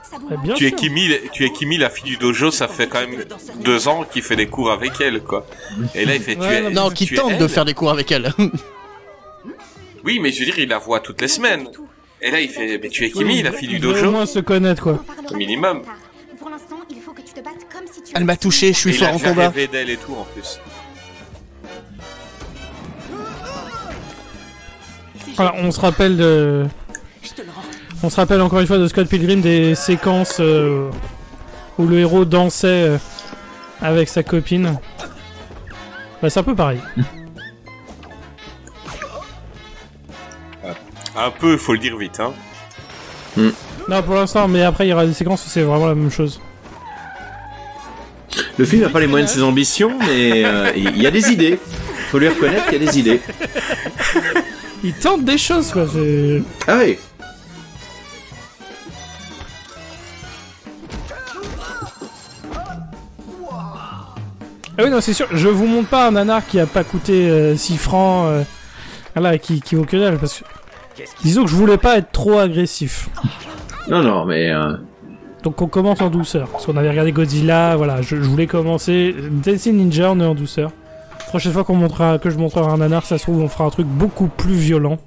[0.43, 0.73] Bien Tu es.
[0.73, 3.25] Kimi, tu es Kimi, la fille du dojo, ça fait quand même
[3.65, 5.47] deux ans qu'il fait des cours avec elle, quoi.
[5.95, 7.91] Et là, il fait, tu Ouais, es, Non, tu qui tente de faire des cours
[7.91, 8.33] avec elle.
[10.07, 11.67] Oui, mais je veux dire, il la voit toutes les semaines.
[12.23, 14.25] Et là, il fait, mais tu es Kimi, la fille du veulent au dojo, moins
[14.25, 15.05] se connaître quoi.
[15.33, 15.83] au minimum.
[16.39, 18.79] Pour l'instant, il faut que tu te battes comme si tu Elle m'a touché, je
[18.79, 19.49] suis Et il fort a en combat.
[19.49, 20.61] rêvé d'elle et tout, en plus.
[25.35, 26.67] Voilà, on se rappelle de.
[28.05, 30.89] On se rappelle encore une fois de Scott Pilgrim des séquences euh,
[31.79, 32.99] où le héros dansait euh,
[33.81, 34.79] avec sa copine.
[36.23, 36.79] Bah, c'est un peu pareil.
[41.17, 42.33] Un peu, faut le dire vite, hein.
[43.89, 46.11] Non, pour l'instant, mais après il y aura des séquences où c'est vraiment la même
[46.11, 46.41] chose.
[48.59, 51.31] Le film n'a pas les moyens de ses ambitions, mais euh, il y a des
[51.31, 51.59] idées.
[52.11, 53.21] Faut lui reconnaître qu'il y a des idées.
[54.85, 55.87] Il tente des choses quoi.
[55.93, 56.99] c'est- Ah oui.
[64.79, 65.27] Ah oui, non, c'est sûr.
[65.33, 68.27] Je vous montre pas un nanar qui a pas coûté 6 francs.
[68.29, 68.43] euh,
[69.15, 70.19] voilà, qui, qui vaut que dalle.
[70.19, 70.45] Parce que.
[71.23, 73.09] Disons que je voulais pas être trop agressif.
[73.89, 74.75] Non, non, mais euh,
[75.43, 76.49] Donc on commence en douceur.
[76.49, 79.15] Parce qu'on avait regardé Godzilla, voilà, je, je voulais commencer.
[79.31, 80.71] Dancing Ninja, on est en douceur.
[81.29, 83.71] Prochaine fois qu'on montrera, que je montrerai un nanar, ça se trouve, on fera un
[83.71, 84.99] truc beaucoup plus violent.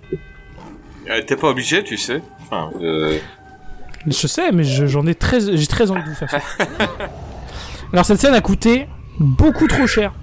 [1.09, 2.21] Euh, T'es pas obligé, tu sais.
[2.41, 3.17] Enfin, euh...
[4.05, 6.39] Je sais, mais je- j'en ai très, j'ai très envie de vous faire ça.
[7.93, 8.87] Alors cette scène a coûté
[9.19, 10.13] beaucoup trop cher.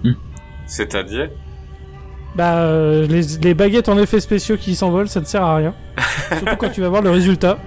[0.67, 1.31] C'est-à-dire?
[2.37, 5.75] Bah, euh, les, les baguettes en effets spéciaux qui s'envolent, ça ne sert à rien.
[6.29, 7.59] Surtout quand tu vas voir le résultat.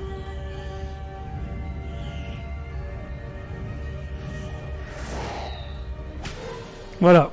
[7.02, 7.32] Voilà.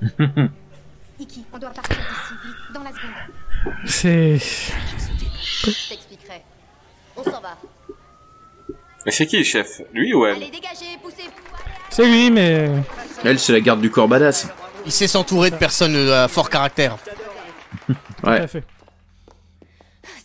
[1.18, 3.84] Iki, on doit partir d'ici vite, dans la seconde.
[3.86, 4.36] C'est.
[4.36, 6.42] Je t'expliquerai.
[7.16, 7.58] On s'en va.
[9.04, 9.80] Mais c'est qui le chef?
[9.92, 10.38] Lui ou elle?
[11.90, 12.70] C'est lui, mais.
[13.24, 14.48] Elle, c'est la garde du corps badass.
[14.86, 16.98] Il sait s'entourer de personnes euh, à fort caractère.
[18.22, 18.46] Ouais.
[18.46, 18.64] fait.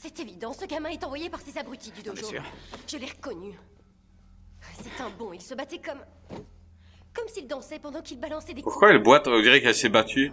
[0.01, 2.28] C'est évident, ce gamin est envoyé par ces abrutis du dojo.
[2.88, 3.53] Je l'ai reconnu.
[4.82, 5.99] C'est un bon, il se battait comme.
[7.14, 8.74] Comme s'il dansait pendant qu'il balançait des coups.
[8.74, 10.32] Pourquoi elle boite On dirait qu'elle s'est battue.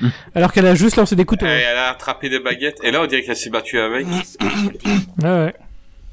[0.34, 1.46] Alors qu'elle a juste lancé des couteaux.
[1.46, 2.78] Et elle a attrapé des baguettes.
[2.82, 4.06] Et là, on dirait qu'elle s'est battue avec.
[5.22, 5.54] Ouais, ouais.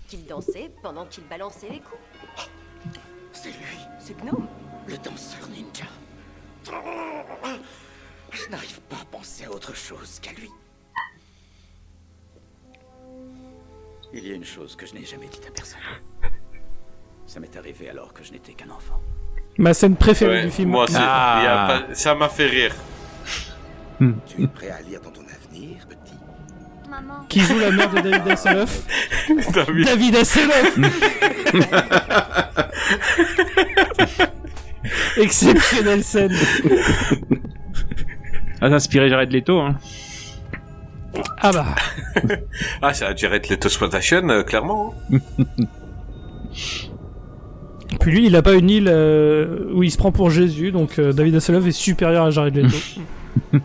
[0.08, 2.50] Qu'il dansait pendant qu'il balançait les coups.
[3.34, 4.48] C'est lui, C'est Gnome.
[4.88, 5.86] le danseur ninja.
[8.32, 10.50] Je n'arrive pas à penser à autre chose qu'à lui.
[14.14, 15.80] Il y a une chose que je n'ai jamais dite à personne.
[17.28, 19.02] Ça m'est arrivé alors que je n'étais qu'un enfant.
[19.58, 20.70] Ma scène préférée Ouais, du film.
[20.70, 20.96] Moi aussi.
[20.98, 21.84] Ah.
[21.88, 22.76] Pas- Ça m'a fait rire.
[24.00, 26.14] Tu es prêt à lire dans ton avenir, petit?
[26.90, 27.26] Maman.
[27.30, 28.82] Qui joue la mère de David Hasselhoff?
[29.54, 29.86] David.
[29.86, 30.78] David Hasselhoff
[35.18, 36.34] Exceptionnelle scène.
[38.62, 39.76] Ah, inspiré Jared Leto, hein.
[41.42, 41.76] Ah bah.
[42.82, 44.94] Ah, c'est la Jared Leto Exploitation, euh, clairement.
[45.14, 45.18] hein.
[48.00, 51.00] Puis lui, il a pas une île euh, où il se prend pour Jésus, donc
[51.00, 52.78] euh, David Hasselhoff est supérieur à Jared Leto.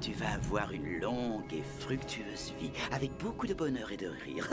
[0.00, 4.48] Tu vas avoir une longue et fructueuse vie, avec beaucoup de bonheur et de rire.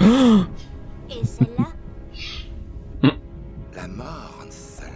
[0.00, 1.68] Et celle-là
[3.76, 4.88] La mort seule.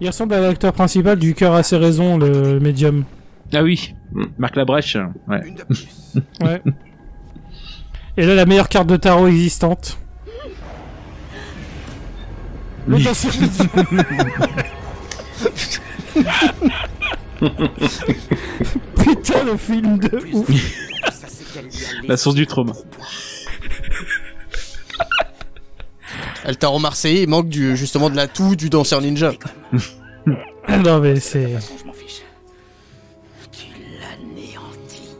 [0.00, 3.04] Il ressemble à l'acteur principal du cœur à ses raisons, le médium.
[3.52, 3.94] Ah oui,
[4.38, 4.96] Marc Labrèche,
[5.28, 5.54] ouais.
[6.44, 6.62] Ouais.
[8.16, 9.98] Et là, la meilleure carte de tarot existante.
[19.06, 20.48] Putain, le film de ouf.
[22.08, 22.72] La source du trauma.
[26.44, 29.32] El Taro Marseillais, il manque du, justement de l'atout du danseur ninja.
[30.68, 31.48] non, mais c'est.
[31.48, 32.22] Je m'en fiche.
[33.52, 33.66] Tu
[34.00, 35.16] l'anéantis.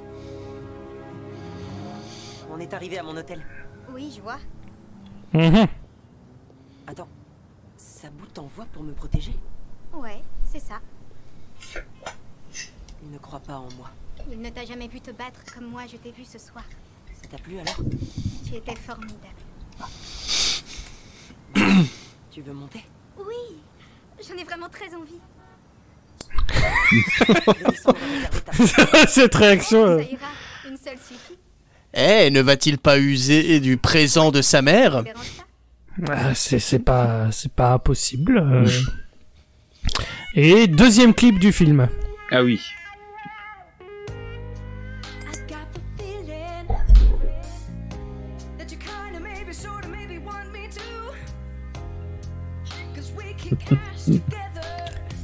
[2.53, 3.41] On est arrivé à mon hôtel.
[3.95, 4.39] Oui, je vois.
[5.33, 5.67] Mhm.
[6.89, 7.09] Attends,
[7.77, 9.37] sa bout t'envoie pour me protéger?
[9.93, 10.81] Ouais, c'est ça.
[13.37, 13.91] Il ne croit pas en moi.
[14.33, 16.65] Il ne t'a jamais vu te battre comme moi je t'ai vu ce soir.
[17.21, 17.77] Ça t'a plu alors?
[18.47, 19.19] Tu étais formidable.
[22.31, 22.85] Tu veux monter?
[23.19, 23.57] Oui,
[24.27, 25.21] j'en ai vraiment très envie.
[29.09, 29.85] Cette réaction.
[29.85, 29.99] euh.
[29.99, 30.27] Ça ira,
[30.69, 31.39] une seule suffit.
[31.95, 35.03] Eh, ne va-t-il pas user du présent de sa mère?
[36.09, 38.39] Ah, c'est c'est pas c'est pas impossible.
[38.39, 38.69] euh.
[40.35, 41.89] Et deuxième clip du film.
[42.31, 42.61] Ah oui.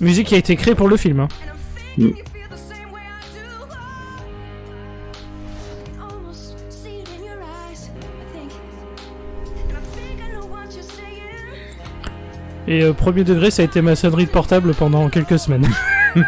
[0.00, 1.20] Musique qui a été créée pour le film.
[1.20, 1.28] hein.
[12.68, 15.68] Et euh, premier degré, ça a été ma sonnerie de portable pendant quelques semaines.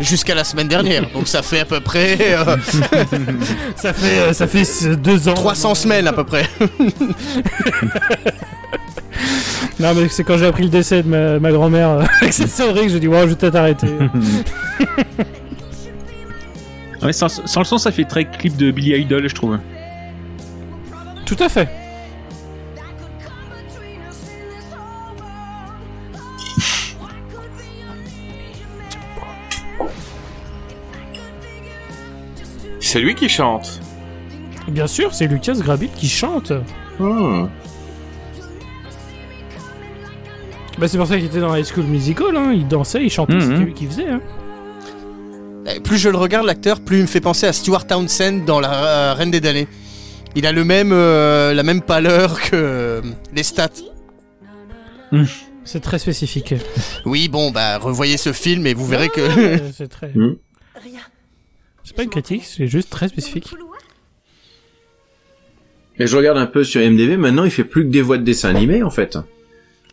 [0.00, 2.18] Jusqu'à la semaine dernière, donc ça fait à peu près...
[2.20, 2.56] euh,
[3.76, 5.34] ça fait euh, ça fait euh, deux ans.
[5.34, 6.44] 300 semaines à peu près.
[9.78, 12.50] Non mais c'est quand j'ai appris le décès de ma, ma grand-mère euh, avec cette
[12.50, 13.88] sonnerie que j'ai dit wow, je vais peut-être arrêter.
[17.02, 19.58] Ouais, sans, sans le son, ça fait très clip de Billy Idol, je trouve.
[21.24, 21.68] Tout à fait.
[32.80, 33.80] C'est lui qui chante.
[34.68, 36.52] Bien sûr, c'est Lucas Grabil qui chante.
[36.98, 37.46] Hmm.
[40.78, 42.52] Bah c'est pour ça qu'il était dans High School Musical, hein.
[42.54, 43.40] il dansait, il chantait, Mhm.
[43.40, 44.08] c'était lui qui faisait.
[44.08, 44.20] Hein.
[45.82, 48.72] Plus je le regarde, l'acteur, plus il me fait penser à Stuart Townsend dans La
[49.10, 49.66] euh, Reine des Damnés.
[50.36, 53.00] Il a le même, euh, la même pâleur que euh,
[53.34, 53.68] les stats.
[55.64, 56.54] C'est très spécifique.
[57.06, 59.20] Oui, bon, bah, revoyez ce film et vous verrez que.
[59.20, 60.08] Euh, c'est très.
[60.14, 60.36] Hmm.
[61.84, 63.48] C'est pas une critique, c'est juste très spécifique.
[65.98, 68.22] Et je regarde un peu sur MDB, maintenant il fait plus que des voix de
[68.24, 69.16] dessin animé en fait.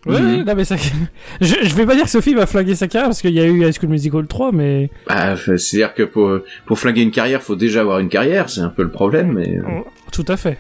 [0.06, 0.76] Ouais, ouais, non, mais ça.
[1.42, 3.46] je, je vais pas dire que Sophie va flinguer sa carrière parce qu'il y a
[3.46, 4.90] eu High School Musical 3, mais.
[5.08, 8.70] Bah, c'est-à-dire que pour, pour flinguer une carrière, faut déjà avoir une carrière, c'est un
[8.70, 9.58] peu le problème, mais...
[9.60, 9.82] euh,
[10.12, 10.58] Tout à fait.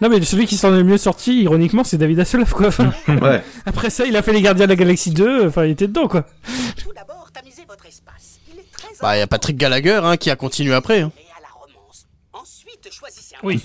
[0.00, 2.68] Non, mais celui qui s'en est le mieux sorti, ironiquement, c'est David Hasselhoff, quoi.
[2.68, 3.42] Enfin, Ouais.
[3.66, 6.06] Après ça, il a fait Les Gardiens de la Galaxie 2, enfin, il était dedans,
[6.08, 6.24] quoi.
[9.02, 11.00] Bah, y a Patrick Gallagher, hein, qui a continué après.
[11.00, 11.12] hein.
[13.42, 13.64] Oui.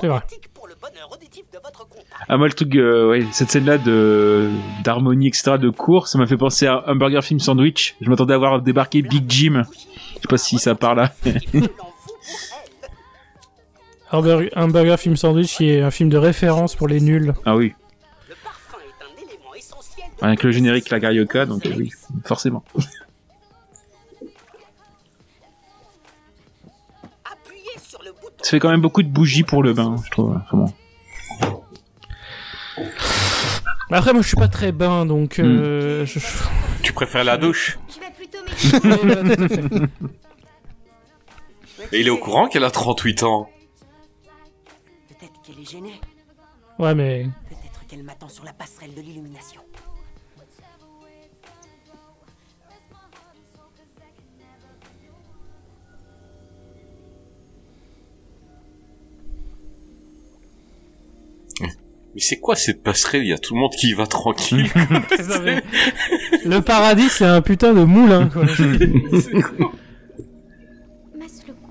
[0.00, 0.20] C'est vrai.
[2.28, 4.48] Ah moi le truc, euh, ouais, cette scène-là de
[4.84, 7.96] d'harmonie etc de cours, ça m'a fait penser à un burger film sandwich.
[8.00, 9.62] Je m'attendais à voir débarquer Big Jim.
[9.64, 11.12] Je sais pas si ça parle là.
[14.12, 17.32] Hamburger, Hamburger Film Sandwich, qui est un film de référence pour les nuls.
[17.44, 17.74] ah oui.
[20.20, 21.92] Avec le générique La Garioca, donc euh, oui,
[22.24, 22.62] forcément.
[28.42, 30.38] Ça fait quand même beaucoup de bougies pour le bain, je trouve.
[33.92, 35.38] Après, moi, je suis pas très bain, donc.
[35.38, 36.20] euh, je-
[36.82, 37.78] Tu préfères la douche?
[37.88, 38.00] Tout
[39.42, 39.64] à fait.
[41.92, 43.50] Et il est au courant qu'elle a 38 ans?
[45.08, 46.00] Peut-être qu'elle est gênée.
[46.78, 47.24] Ouais, mais.
[47.48, 49.60] Peut-être qu'elle m'attend sur la passerelle de l'illumination.
[62.14, 63.22] Mais c'est quoi cette passerelle?
[63.22, 64.68] Il y a tout le monde qui y va tranquille.
[65.44, 65.62] Mais-
[66.44, 68.44] Le paradis, c'est un putain de moulin, quoi.
[68.44, 68.58] Masse
[71.46, 71.70] le cou.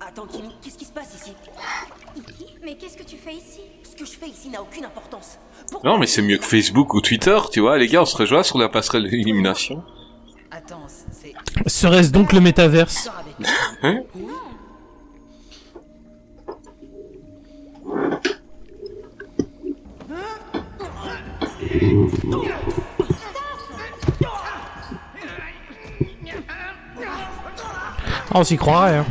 [0.00, 1.32] Attends, Kimi, qu'est-ce qui se passe ici?
[2.64, 3.60] Mais qu'est-ce que tu fais ici?
[3.84, 5.38] Ce que je fais ici n'a aucune importance.
[5.84, 7.78] non, mais c'est mieux que Facebook ou Twitter, tu vois.
[7.78, 9.82] Les gars, on se rejoint sur la passerelle de l'illumination.
[10.50, 10.82] Attends,
[11.12, 11.32] c'est...
[11.66, 13.08] Serait-ce donc le métaverse?
[13.82, 14.00] Hein?
[28.32, 29.06] Ah, on s'y croirait, hein.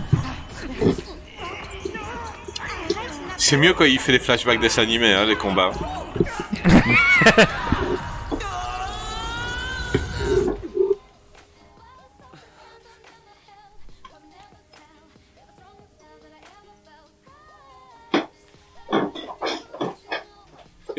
[3.37, 5.71] C'est mieux quand il fait les flashbacks des animés, hein, les combats.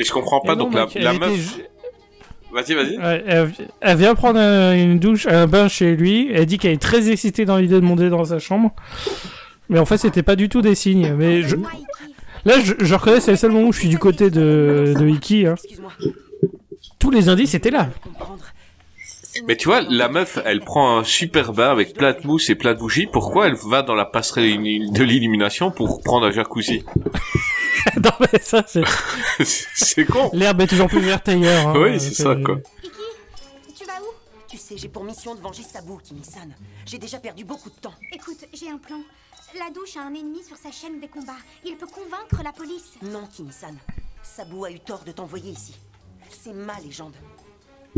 [0.00, 1.58] Et je comprends pas, non, donc la, mec, la meuf...
[2.52, 2.96] Vas-y, vas-y.
[2.98, 6.30] Ouais, elle, elle vient prendre un- une douche, un bain chez lui.
[6.32, 8.72] Elle dit qu'elle est très excitée dans l'idée de monter dans sa chambre.
[9.68, 11.14] Mais en fait, c'était pas du tout des signes.
[11.16, 11.54] Mais je...
[12.44, 15.06] là, je, je reconnais, c'est le seul moment où je suis du côté de, de
[15.06, 15.46] Iki.
[15.46, 15.54] Hein.
[16.98, 17.88] Tous les indices étaient là.
[19.46, 22.54] Mais tu vois, la meuf, elle prend un super bain avec plein de mousse et
[22.54, 23.06] plein de bougies.
[23.06, 24.56] Pourquoi elle va dans la passerelle
[24.92, 26.84] de l'illumination pour prendre un jacuzzi?
[27.96, 28.82] Non, mais ça, c'est.
[29.74, 30.28] C'est con.
[30.34, 31.68] L'herbe est toujours plus verte ailleurs.
[31.68, 31.74] hein.
[31.78, 32.56] Oui, c'est ça, quoi.
[33.74, 34.12] Tu vas où?
[34.48, 36.52] Tu sais, j'ai pour mission de venger Sabu, Kimi-san.
[36.84, 37.94] J'ai déjà perdu beaucoup de temps.
[38.12, 39.00] Écoute, j'ai un plan.
[39.58, 41.32] La douche a un ennemi sur sa chaîne des combats.
[41.64, 42.92] Il peut convaincre la police.
[43.02, 43.76] Non, Kimi-san.
[44.22, 45.74] Sabu a eu tort de t'envoyer ici.
[46.28, 47.14] C'est ma légende.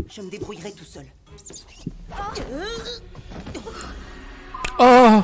[0.09, 1.05] Je me débrouillerai tout seul.
[4.79, 5.21] Oh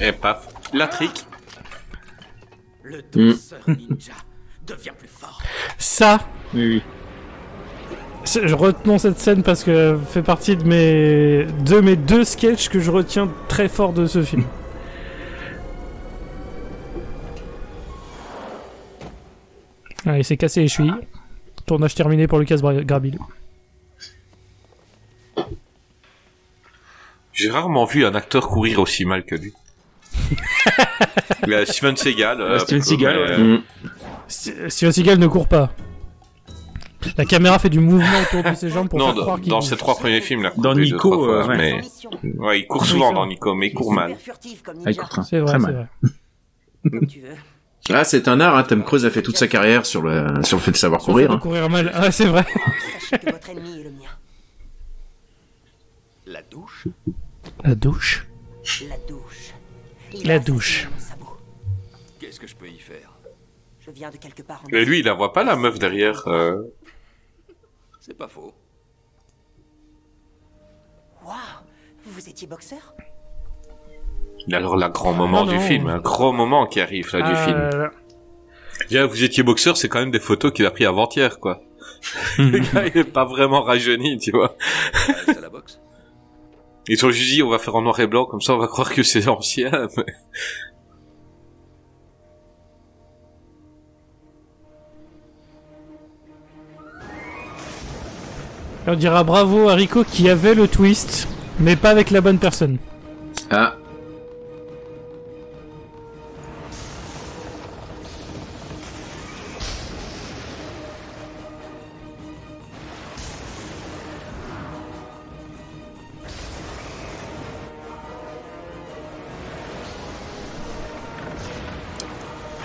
[0.00, 1.26] Et paf, la trick.
[2.82, 3.30] Le Mm.
[3.30, 4.12] danseur ninja
[4.66, 5.40] devient plus fort.
[5.78, 6.18] Ça.
[6.54, 6.82] Oui,
[8.24, 12.80] Je retenons cette scène parce que fait partie de mes de mes deux sketchs que
[12.80, 14.44] je retiens très fort de ce film.
[20.06, 20.94] Ah, il s'est cassé les chevilles.
[21.66, 23.18] Tournage terminé pour Lucas Grabil.
[27.32, 29.52] J'ai rarement vu un acteur courir aussi mal que lui.
[31.66, 32.40] Steven Seagal.
[32.40, 33.30] euh, Steven Seagal, ouais.
[33.30, 33.58] euh,
[34.68, 35.72] Steven Seagal ne court pas.
[37.16, 39.48] La caméra fait du mouvement autour de ses jambes pour non, faire dans, croire qu'il
[39.50, 40.52] dans ses trois premiers films, là.
[40.58, 41.56] Dans Nico, euh, ouais.
[41.56, 41.80] mais...
[42.38, 44.16] ouais, il court souvent dans Nico, mais il court mal.
[44.84, 45.88] Ah, il court très, C'est vrai, très c'est mal.
[46.02, 47.06] vrai.
[47.08, 47.28] Tu veux
[47.92, 48.62] Ah, c'est un art, hein.
[48.64, 51.12] Tom Cruise a fait toute sa carrière sur le, sur le fait de savoir Sur
[51.16, 51.30] le fait courir.
[51.30, 51.38] de hein.
[51.38, 51.90] courir mal.
[51.94, 52.44] Ah, c'est vrai.
[53.00, 54.08] Sachez que votre ennemi est le mien.
[56.26, 56.86] La douche
[57.64, 58.26] La douche.
[58.88, 59.54] La douche.
[60.12, 60.86] Il La douche.
[60.86, 61.36] assassiné mon sabot.
[62.20, 63.10] Qu'est-ce que je peux y faire?
[63.80, 66.26] Je viens de quelque part en Mais lui, il la voit pas, la meuf derrière.
[66.28, 66.62] euh.
[68.00, 68.54] C'est pas faux.
[71.24, 71.34] Waouh
[72.06, 72.94] Vous étiez boxeur?
[74.52, 75.60] Alors, là, grand moment Ah, du non.
[75.60, 77.90] film, un grand moment qui arrive, là, du Ah film.
[78.90, 81.60] là vous étiez boxeur, c'est quand même des photos qu'il a pris avant-hier, quoi.
[82.38, 84.56] Le gars, il est pas vraiment rajeuni, tu vois.
[85.26, 85.78] C'est la boxe
[86.88, 88.66] Ils ont juste dit, on va faire en noir et blanc, comme ça, on va
[88.66, 89.70] croire que c'est ancien.
[89.96, 90.04] mais-
[98.86, 102.78] on dira bravo à Rico qui avait le twist, mais pas avec la bonne personne.
[103.50, 103.74] Ah.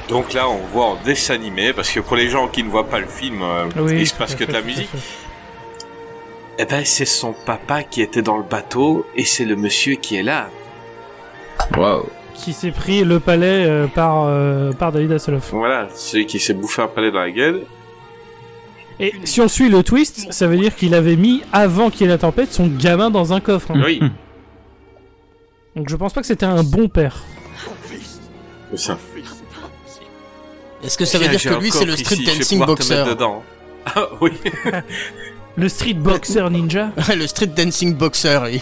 [0.09, 2.87] Donc là, on voit en dessin animé, parce que pour les gens qui ne voient
[2.87, 4.89] pas le film, euh, Oui, il se passe que fait, de la musique.
[6.59, 10.15] Eh ben, c'est son papa qui était dans le bateau, et c'est le monsieur qui
[10.15, 10.49] est là.
[11.75, 12.05] Waouh.
[12.35, 15.51] Qui s'est pris le palais euh, par, euh, par David Hasselhoff.
[15.51, 17.63] Voilà, celui qui s'est bouffé un palais dans la gueule.
[18.99, 22.03] Et si on suit le twist, ça veut dire qu'il avait mis, avant qu'il y
[22.05, 23.71] ait la tempête, son gamin dans un coffre.
[23.71, 23.81] hein.
[23.83, 23.99] Oui.
[25.75, 27.23] Donc je pense pas que c'était un bon père.
[28.71, 28.97] C'est ça.
[30.85, 33.43] Est-ce que ça veut dire que lui, c'est le street ici, dancing boxer mettre dedans.
[33.85, 34.31] Ah oui.
[35.57, 38.39] Le street boxer ninja Le street dancing boxer.
[38.43, 38.61] oui.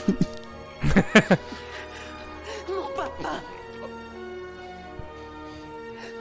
[2.69, 3.41] Mon papa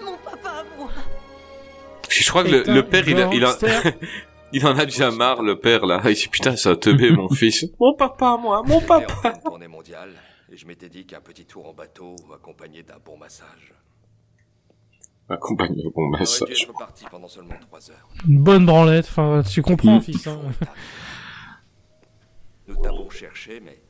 [0.03, 0.91] Mon papa à moi
[2.09, 3.57] Puis je crois que le, le père, il, a, il, a-
[4.53, 6.01] il en a déjà marre, le père, là.
[6.07, 7.67] Il dit, putain, ça a teubé, mon fils.
[7.81, 9.33] Mon papa, moi, mon papa.
[9.45, 10.13] tournée mondiale
[10.53, 13.47] et je m'étais dit qu'un petit tour en bateau accompagné d'un bon massage.
[13.49, 14.81] Accompagné de bon J'aurais dû massage.
[14.83, 15.11] être parti
[17.11, 18.09] pendant seulement trois heures.
[18.29, 20.03] Une bonne branlette, enfin tu comprends Mm.
[20.03, 20.27] fils.
[20.27, 20.41] hein.
[22.69, 23.83] Nous t'avons cherché, mais...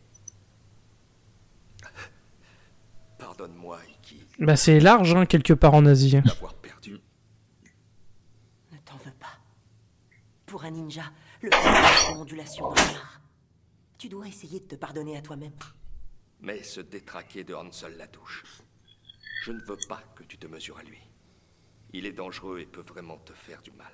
[3.19, 6.21] Pardonne-moi, Iki, Bah c'est large hein, quelque part en Asie.
[6.21, 6.99] d'avoir perdu.
[8.73, 9.39] Ne t'en veux pas.
[10.47, 11.05] Pour un ninja,
[11.41, 13.21] le c'est une ondulation dans l'art.
[13.99, 15.53] Tu dois essayer de te pardonner à toi-même.
[16.41, 18.45] Mais se détraquer de Hansel Latouche.
[19.45, 20.99] Je ne veux pas que tu te mesures à lui.
[21.93, 23.93] Il est dangereux et peut vraiment te faire du mal.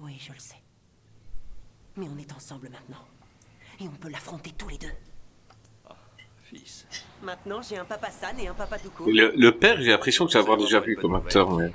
[0.00, 0.56] Oui, je le sais.
[1.96, 3.04] Mais on est ensemble maintenant.
[3.80, 4.86] Et on peut l'affronter tous les deux.
[6.44, 6.86] Fils.
[7.22, 9.06] Maintenant, j'ai un papa San et un papa tout court.
[9.08, 11.70] Le, le père, j'ai l'impression que j'ai avoir déjà vu comme acteur, mais...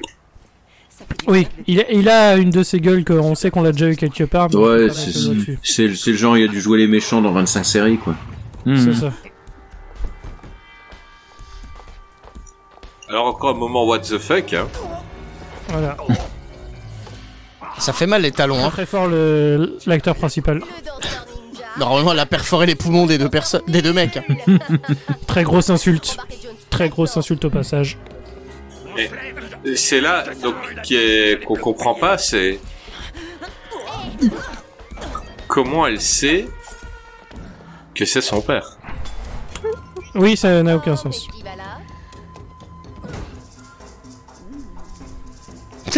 [1.27, 3.95] Oui, il a, il a une de ces gueules qu'on sait qu'on l'a déjà eu
[3.95, 4.49] quelque part.
[4.49, 4.89] mais Ouais,
[5.63, 8.15] c'est le c'est le genre, il a dû jouer les méchants dans 25 séries, quoi.
[8.65, 9.11] C'est ça.
[13.13, 14.67] Alors encore un moment what the fuck, hein.
[15.67, 15.95] Voilà.
[17.77, 18.65] Ça fait mal les talons.
[18.65, 18.71] Hein.
[18.71, 20.63] Très fort le- l'acteur principal.
[21.77, 24.17] Normalement, elle a perforé les poumons des deux personnes, des deux mecs.
[24.17, 24.23] hein.
[25.27, 26.17] Très grosse insulte.
[26.71, 27.99] Très grosse insulte au passage.
[28.97, 32.59] Et c'est là, donc, qui est, qu'on comprend pas, c'est...
[35.47, 36.47] Comment elle sait
[37.93, 38.77] que c'est son père
[40.15, 41.27] Oui, ça n'a aucun sens.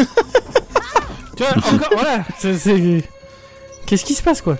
[1.37, 2.23] tu vois, encore, voilà.
[2.37, 3.03] c'est-
[3.85, 4.57] Qu'est-ce qui se passe, quoi?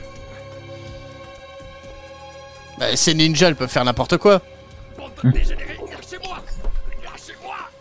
[2.78, 4.42] Bah, c'est ninja, elle peut faire n'importe quoi.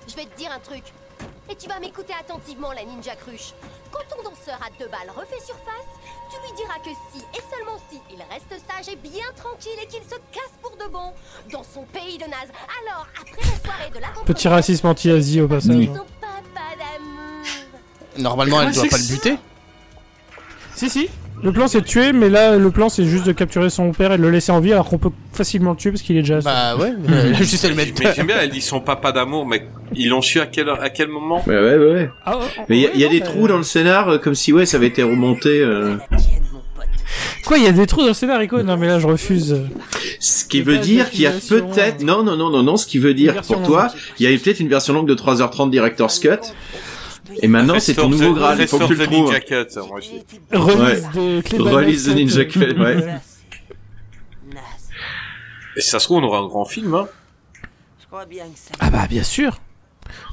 [0.08, 0.84] Je vais te dire un truc.
[1.50, 3.52] Et tu vas m'écouter attentivement, la ninja cruche.
[3.90, 5.90] Quand ton danseur à deux balles refait surface,
[6.34, 9.86] tu lui diras que si, et seulement si, il reste sage et bien tranquille et
[9.86, 11.12] qu'il se casse pour de bon
[11.52, 12.50] dans son pays de naze.
[12.82, 15.86] Alors, après la soirée de la Petit racisme anti-Asie au passage.
[15.86, 17.44] son papa d'amour.
[18.18, 19.36] Normalement, elle Ah, doit pas le buter.
[20.74, 21.08] Si, si.
[21.42, 24.12] Le plan c'est de tuer, mais là le plan c'est juste de capturer son père
[24.12, 26.20] et de le laisser en vie alors qu'on peut facilement le tuer parce qu'il est
[26.22, 26.40] déjà.
[26.40, 27.92] Bah ouais, euh, juste à le mettre.
[28.02, 30.88] Mais j'aime bien, elle dit son papa d'amour, mais ils l'ont su à quel, à
[30.88, 31.92] quel moment Ouais, ouais, ouais.
[31.94, 32.10] ouais.
[32.24, 32.38] Ah,
[32.68, 34.18] Mais il y a, il y a non, des mais- trous dans le scénar, euh,
[34.18, 35.60] comme si ouais, ça avait été remonté.
[35.60, 35.96] euh.
[37.44, 39.60] Quoi, il y a des trous dans le scénario Non, mais là je refuse.
[40.20, 42.02] Ce qui Il y a veut dire qu'il y a peut-être...
[42.02, 43.88] Non, non, non, non, non, ce qui veut dire version pour toi,
[44.18, 46.38] il y a peut-être une version longue de 3h30 Director's Cut.
[47.42, 49.32] Et maintenant, c'est ton nouveau Graal, il faut que tu le trouves.
[49.88, 50.00] Moi,
[50.52, 51.36] Release Ouais.
[51.36, 52.14] de Clément Release the Nelson.
[52.38, 52.96] Ninja Cut, ouais.
[55.76, 57.08] Et si ça se trouve, on aura un grand film, hein.
[58.00, 58.70] Je crois bien que ça.
[58.80, 59.58] Ah bah bien sûr.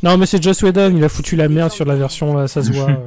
[0.04, 2.62] Non mais c'est Joss Whedon, il a foutu la merde sur la version là, ça
[2.64, 2.90] se voit.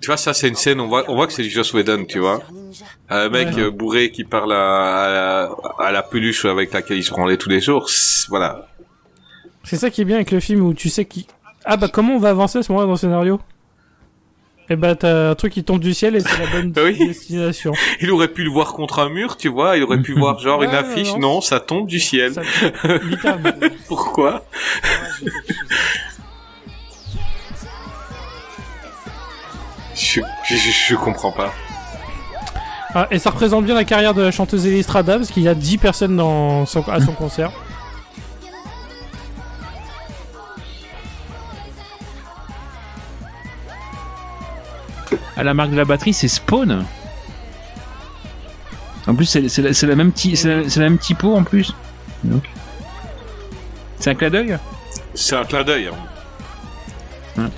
[0.00, 2.04] Tu vois, ça, c'est une scène, on voit, on voit que c'est du Joss Whedon,
[2.04, 2.42] tu vois.
[3.08, 3.62] Un mec Ouais.
[3.62, 7.38] euh, bourré qui parle à, à, la, à la peluche avec laquelle il se branlait
[7.38, 7.88] tous les jours.
[8.28, 8.68] Voilà.
[9.62, 11.26] c'est ça qui est bien avec le film où tu sais qui.
[11.64, 13.40] Ah bah comment on va avancer à ce moment-là dans le scénario?
[14.70, 16.96] Et bah t'as un truc qui tombe du ciel et c'est la bonne Oui.
[16.98, 17.72] destination.
[18.00, 19.76] Il aurait pu le voir contre un mur, tu vois.
[19.76, 21.12] Il aurait pu voir genre Ouais, une affiche.
[21.12, 21.18] non.
[21.18, 22.32] Non, ça tombe du ciel.
[23.88, 24.44] Pourquoi?
[29.94, 31.52] Je, je, je- je comprends pas.
[32.96, 35.54] Ah, et ça représente bien la carrière de la chanteuse Estrada parce qu'il y a
[35.54, 37.50] 10 personnes dans son- à son concert.
[45.36, 46.84] À la marque de la batterie, c'est Spawn.
[49.06, 51.34] En plus, c'est c'est la, c'est la même ti- c'est la, c'est la même typo
[51.34, 51.74] en plus.
[52.24, 52.44] Donc.
[53.98, 54.58] C'est un clin d'œil?
[55.14, 55.88] C'est un clin d'œil.
[55.88, 57.40] hein.
[57.42, 57.48] Ouais.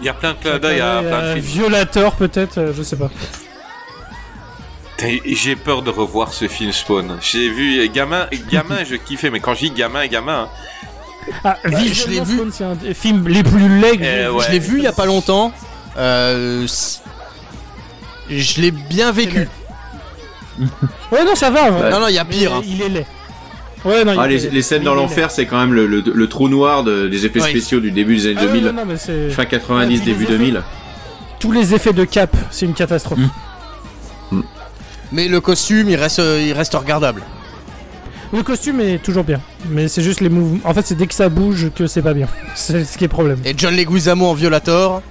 [0.00, 1.44] Il y a plein de clins d'œil à plein de Euh, films.
[1.46, 3.10] Violator peut-être, euh, je sais pas.
[5.26, 7.18] J'ai peur de revoir ce film Spawn.
[7.20, 10.42] J'ai vu gamin, gamin, je kiffais, mais quand je dis gamin, gamin.
[10.44, 11.32] hein.
[11.44, 12.34] Ah, je l'ai vu.
[12.36, 14.44] Spawn, c'est un des films les plus laids Eh ouais.
[14.46, 15.52] Je l'ai vu il y a pas longtemps.
[15.96, 16.66] Euh,
[18.30, 19.48] je l'ai bien vécu.
[21.10, 21.70] Ouais, non, ça va.
[21.70, 21.90] ouais.
[21.90, 22.54] Non, non, il y a pire.
[22.54, 22.62] Hein.
[22.64, 23.06] Il est laid.
[23.84, 26.04] Ouais, non, Ah, il les, est- les scènes dans l'enfer, c'est quand même le, le-
[26.14, 28.64] le trou noir de- des effets spéciaux du début des années Ah, non, 2000.
[28.66, 30.62] non, non, mais c'est- Fin 90, Ouais, puis début les effets- 2000.
[31.40, 33.18] Tous les effets de cap, c'est une catastrophe.
[35.10, 37.22] Mais le costume, il reste, euh, il reste regardable.
[38.32, 40.60] Le costume est toujours bien, mais c'est juste les mouvements.
[40.64, 42.28] En fait, c'est dès que ça bouge que c'est pas bien.
[42.54, 43.38] C'est ce qui est problème.
[43.44, 45.02] Et John Leguizamo en Violator.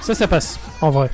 [0.00, 1.10] Ça, ça passe, en vrai.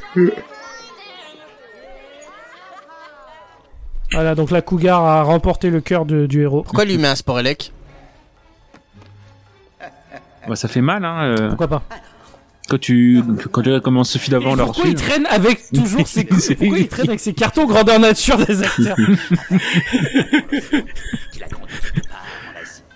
[4.12, 6.62] Voilà, donc la Cougar a remporté le cœur de- du héros.
[6.62, 7.72] Pourquoi il lui met un sport élec
[10.48, 11.34] Bah, ça fait mal, hein.
[11.38, 11.82] euh, Pourquoi pas
[12.68, 13.22] quand tu
[13.52, 16.24] quand tu comment Sophie d'avant leur Pourquoi il traîne avec toujours ses...
[16.56, 18.96] Pourquoi il traîne avec ses cartons grandeur nature des acteurs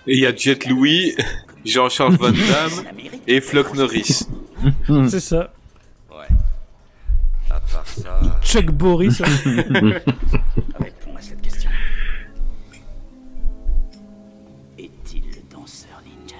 [0.07, 1.15] Et il y a Jet Louis,
[1.63, 2.83] Jean-Charles Van Damme
[3.27, 4.27] et Flock Norris.
[5.09, 5.53] C'est ça.
[7.71, 8.19] Part ça.
[8.43, 9.21] Chuck Boris.
[10.79, 11.69] Réponds à cette question.
[14.77, 16.35] Est-il le danseur ninja?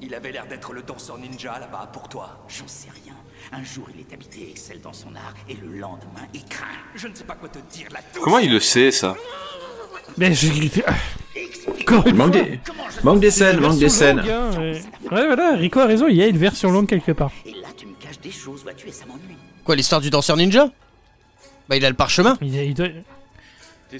[0.00, 2.44] Il avait l'air d'être le danseur ninja là-bas pour toi.
[2.48, 3.14] J'en sais rien.
[3.52, 6.66] Un jour, il est habité et excelle dans son art, et le lendemain, il craint.
[6.94, 9.16] Je ne sais pas quoi te dire là Comment il le sait, ça?
[10.16, 10.48] Mais je...
[11.82, 12.60] Encore une Manque des,
[13.02, 14.18] manque des scènes, manque des scènes.
[14.18, 14.82] longue, hein, ouais.
[15.10, 17.32] Ouais, voilà, Rico a raison, il y a une version longue quelque part.
[17.44, 19.36] Et là, tu me caches des choses, vois-tu, et ça m'ennuie.
[19.70, 20.68] Quoi, l'histoire du danseur ninja?
[21.68, 22.36] Bah, il a le parchemin.
[22.42, 22.88] Il, il doit-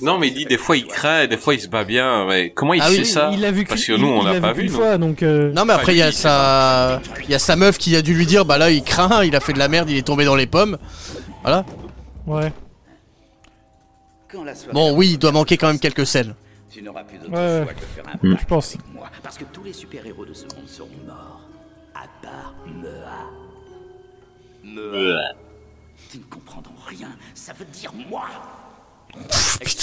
[0.03, 2.27] Non, mais il dit des fois il craint des fois il se bat bien.
[2.27, 3.31] Mais comment il Ah sait oui, ça?
[3.33, 4.69] il l'a vu Parce que nous, on l'a pas vu.
[4.69, 5.23] fois, donc.
[5.23, 8.03] euh, Non, mais après, il y a sa, il y a sa meuf qui a
[8.03, 10.03] dû lui dire, bah là, il craint, il a fait de la merde, il est
[10.05, 10.77] tombé dans les pommes.
[11.43, 11.65] Voilà.
[12.27, 12.53] Ouais.
[14.73, 16.35] Bon, oui, il doit manquer quand même quelques scènes.
[16.73, 18.75] Tu n'auras plus d'autre Ouais, choix que de faire un Je pense.
[18.75, 21.43] avec moi, parce que tous les super-héros de ce monde seront morts,
[21.95, 23.29] à part Mea.
[24.65, 25.35] Mea.
[26.11, 28.25] Tu ne comprends donc rien, ça veut dire moi.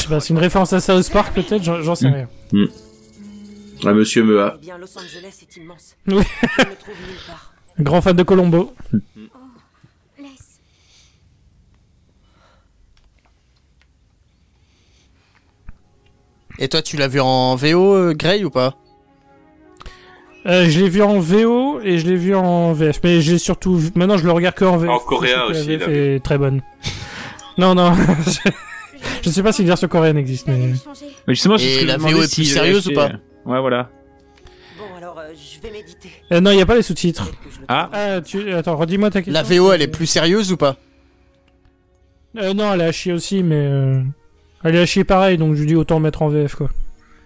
[0.09, 2.29] Pas, c'est une référence à South Park peut-être, j'en sais rien.
[2.51, 2.65] Hmm.
[3.85, 4.55] Ah, monsieur Mea.
[4.57, 5.95] Eh bien, Los Angeles est immense.
[6.07, 6.23] Oui.
[6.57, 7.53] Je ne trouve nulle part.
[7.79, 8.73] Grand fan de Colombo.
[10.17, 10.59] Laisse.
[16.57, 18.75] Et toi, tu l'as vu en VO, euh, Grey, ou pas?
[20.45, 23.75] Euh, je l'ai vu en VO et je l'ai vu en VF, mais j'ai surtout
[23.75, 23.89] vu...
[23.95, 24.89] maintenant je le regarde que en VF.
[24.89, 26.61] En coréen aussi, La VF est très bonne.
[27.57, 27.93] non non,
[28.25, 28.49] je...
[29.23, 30.73] je sais pas si une version coréenne existe, mais.
[31.27, 33.11] Mais justement, Et la VO est plus sérieuse ou pas?
[33.45, 33.89] Ouais, voilà.
[34.77, 36.11] Bon, alors, euh, je vais méditer.
[36.31, 37.29] Euh, non, il y a pas les sous-titres.
[37.67, 38.53] Ah, Ah, tu...
[38.53, 39.33] attends, redis-moi ta question.
[39.33, 40.77] La VO, elle est plus sérieuse ou pas?
[42.37, 44.01] Euh, non, elle est à chier aussi, mais euh,
[44.63, 46.69] elle est à chier pareil, donc je lui dis autant mettre en VF quoi.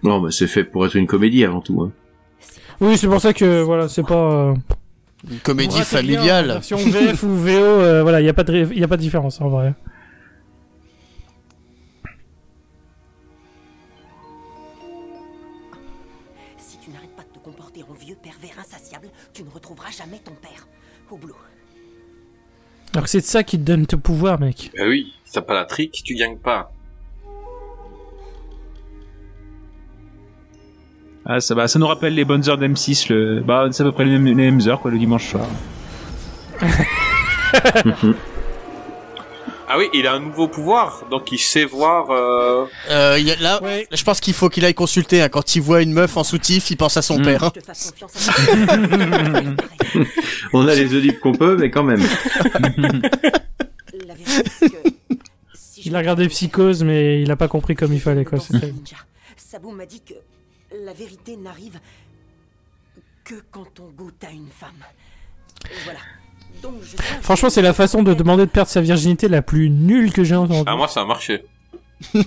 [0.04, 1.82] Non, bah, c'est fait pour être une comédie avant tout.
[1.82, 1.92] Hein.
[2.82, 4.16] Oui, c'est pour ça que voilà, c'est pas.
[4.49, 4.56] euh,
[5.30, 6.48] Une comédie ratez bien, familiale.
[6.48, 9.02] Version VF ou VO, euh, voilà, il y a pas de y a pas de
[9.02, 9.74] différence en vrai.
[16.58, 20.20] Si tu n'arrêtes pas de te comporter en vieux pervers insatiable, tu ne retrouveras jamais
[20.20, 20.68] ton père.
[21.10, 21.36] Oublo.
[22.94, 24.72] Alors que c'est de ça qui te donne tes pouvoirs, mec.
[24.78, 26.72] Bah oui, si t'as pas la trick, tu gagnes pas.
[31.26, 33.11] Ah, ça, bah, ça nous rappelle les bonnes heures d'M6.
[33.14, 33.41] Le...
[33.41, 35.45] Bah, c'est à peu près les mêmes, les mêmes heures, quoi, le dimanche soir.
[39.73, 42.11] Ah oui, il a un nouveau pouvoir, donc il sait voir.
[42.11, 42.65] Euh...
[42.89, 43.88] Euh, il y a- là, Ouais.
[43.89, 45.22] je pense qu'il faut qu'il aille consulter.
[45.22, 45.30] hein.
[45.30, 47.23] Quand il voit une meuf en soutif, il pense à son Mm.
[47.23, 47.43] père.
[47.45, 47.53] hein.
[50.53, 52.03] On a les audibles qu'on peut, mais quand même.
[55.84, 58.38] Il a regardé Psychose, mais il a pas compris comme il fallait quoi.
[59.35, 60.14] Sabu m'a dit que
[60.86, 61.80] la vérité n'arrive
[63.24, 64.72] que quand on goûte à une femme.
[65.66, 65.99] Et voilà.
[66.62, 70.12] Donc je Franchement, c'est la façon de demander de perdre sa virginité la plus nulle
[70.12, 70.64] que j'ai entendue.
[70.68, 71.44] Ah, moi, ça a marché.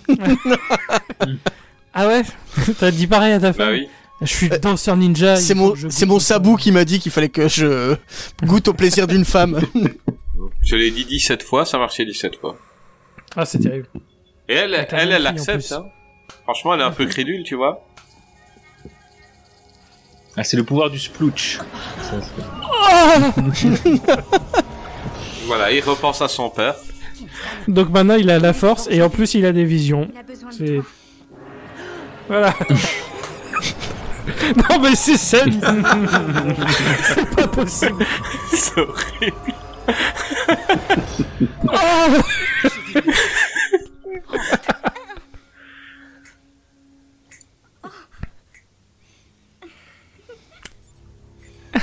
[1.97, 2.23] Ah ouais?
[2.81, 3.69] T'as dit pareil à ta femme?
[3.69, 3.89] Bah oui.
[4.21, 5.37] Je suis danseur ninja.
[5.37, 7.95] C'est mon, c'est sabou qui m'a dit qu'il fallait que je
[8.43, 9.61] goûte au plaisir d'une femme.
[10.61, 12.57] Je l'ai dit 17 fois, ça a marché 17 fois.
[13.37, 13.87] Ah, c'est terrible.
[14.49, 15.87] Et elle, elle, elle accepte, hein.
[16.43, 17.87] Franchement, elle est un peu crédule, tu vois.
[20.37, 21.61] Ah, c'est le pouvoir du splooch.
[25.47, 26.75] Voilà, il repense à son père.
[27.69, 30.09] Donc maintenant, il a la force et en plus, il a des visions.
[30.51, 30.81] C'est.
[32.29, 32.55] Voilà.
[34.57, 35.45] non, mais c'est ça.
[37.03, 38.07] c'est pas possible.
[38.51, 39.37] C'est horrible.
[41.69, 42.21] Oh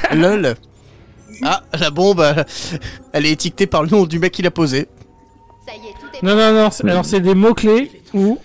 [0.15, 0.56] Lol.
[1.44, 2.44] Ah, la bombe, euh,
[3.14, 4.88] elle est étiquetée par le nom du mec qui l'a posé.
[6.23, 6.69] Non, non, non.
[6.72, 8.38] c'est- Alors, c'est des mots-clés où.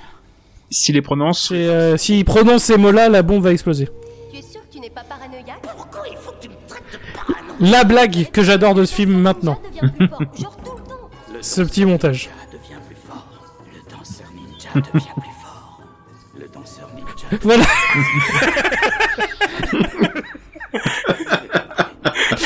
[0.70, 1.50] S'il les prononce.
[1.52, 3.88] Euh, S'il prononce ces mots-là, la bombe va exploser.
[4.32, 5.60] Tu es sûr que tu n'es pas paranoïaque?
[5.62, 7.54] Pourquoi il faut que tu me traites de parano?
[7.60, 9.60] La blague que j'adore de ce film maintenant.
[11.42, 12.30] ce petit montage.
[12.50, 13.26] devient plus fort.
[13.74, 15.80] Le danseur ninja devient plus fort.
[16.38, 17.26] Le danseur ninja.
[17.42, 17.66] Voilà.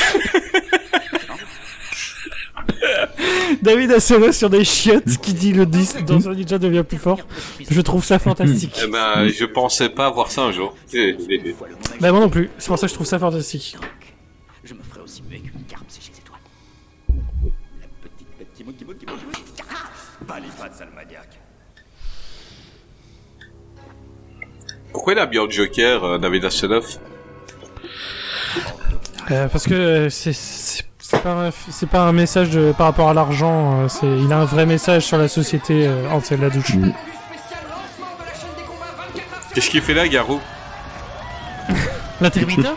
[3.63, 7.19] David Asselin sur des chiottes qui dit le 10 dans un ninja devient plus fort.
[7.71, 8.79] Je trouve ça fantastique.
[8.83, 10.75] Eh ben, je pensais pas voir ça un jour.
[10.93, 11.55] Eh, eh.
[12.01, 13.77] Bah moi non plus, c'est pour ça que je trouve ça fantastique.
[14.65, 15.39] Je me ferai aussi mieux.
[17.81, 19.43] La petite petit moki moki moki moki.
[19.71, 19.91] Ah
[20.27, 21.29] Balifat Salmaniac.
[24.93, 26.99] Pourquoi il a bien le Joker, euh, David Hasselhoff?
[29.31, 33.15] Euh, parce que euh, c'est pas un, c'est pas un message de- par rapport à
[33.15, 36.51] l'argent, euh, il a un vrai message sur la société euh, entre celle de la
[36.51, 36.73] douche.
[39.55, 40.41] Qu'est-ce qu'il fait là, Garou?
[42.21, 42.69] L'intermittent?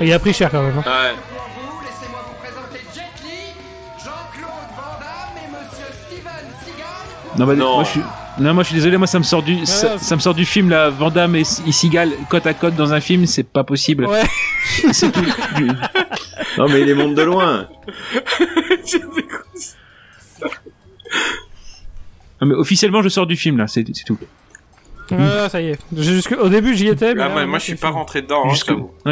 [0.00, 0.78] Il a pris cher quand même.
[0.78, 0.82] hein.
[0.86, 1.14] Ouais.
[7.38, 7.74] Non, bah, Non.
[7.76, 8.02] Moi, je suis...
[8.40, 10.68] non, moi je suis désolé, moi ça me sort du, ça, me sort du film
[10.70, 14.06] là, Van Damme et et Seagal côte à côte dans un film, c'est pas possible.
[14.06, 14.22] Ouais.
[14.92, 15.24] c'est tout.
[16.58, 17.68] Non, mais il les monte de loin.
[22.40, 24.18] Non, mais officiellement, je sors du film là, c'est tout.
[25.10, 25.78] Ouais, ça y est.
[25.94, 28.22] Jusque, au début j'y étais, mais Ah, là, moi, là, moi, je suis pas rentré
[28.22, 28.50] dedans, hein,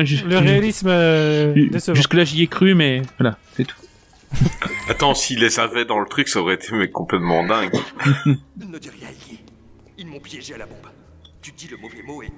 [0.04, 1.54] Jusque- Le réalisme euh.
[1.92, 3.76] Jusque là, j'y ai cru, mais voilà, c'est tout.
[4.88, 7.72] Attends, s'il les avait dans le truc, ça aurait été mais complètement dingue.
[8.56, 9.40] Ne dis rien, Iggy.
[9.98, 10.86] Ils m'ont piégé à la bombe.
[11.42, 12.30] Tu dis le mauvais mot et.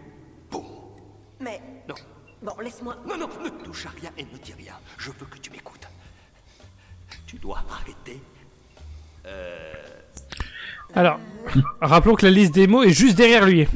[0.50, 0.64] Boum
[1.40, 1.60] Mais.
[1.88, 1.94] Non.
[2.42, 2.96] Bon, laisse-moi.
[3.06, 4.74] Non, non, ne touche à rien et ne dis rien.
[4.98, 5.88] Je veux que tu m'écoutes.
[7.26, 8.20] Tu dois arrêter.
[9.26, 9.72] Euh.
[10.94, 11.20] Alors,
[11.80, 13.66] rappelons que la liste des mots est juste derrière lui.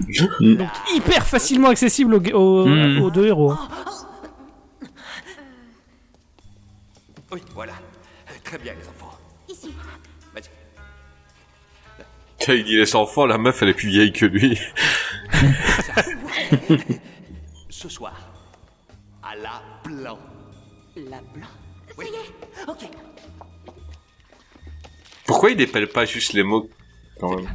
[0.40, 3.02] Donc hyper facilement accessible aux, aux- Mm.
[3.02, 3.52] aux deux héros.
[3.52, 3.68] hein.
[7.32, 7.74] Oui, voilà.
[8.55, 9.18] Très bien, les enfants.
[9.48, 9.74] Ici.
[10.32, 10.48] Vas-y.
[12.56, 14.56] Il dit les enfants, la meuf, elle est plus vieille que lui.
[17.68, 18.14] Ce soir,
[19.24, 20.20] à la blanc.
[20.94, 21.48] La blanc.
[21.97, 22.68] Ça y est.
[22.68, 22.89] Ok.
[25.26, 26.70] Pourquoi il dépelle pas juste les mots
[27.18, 27.48] quand même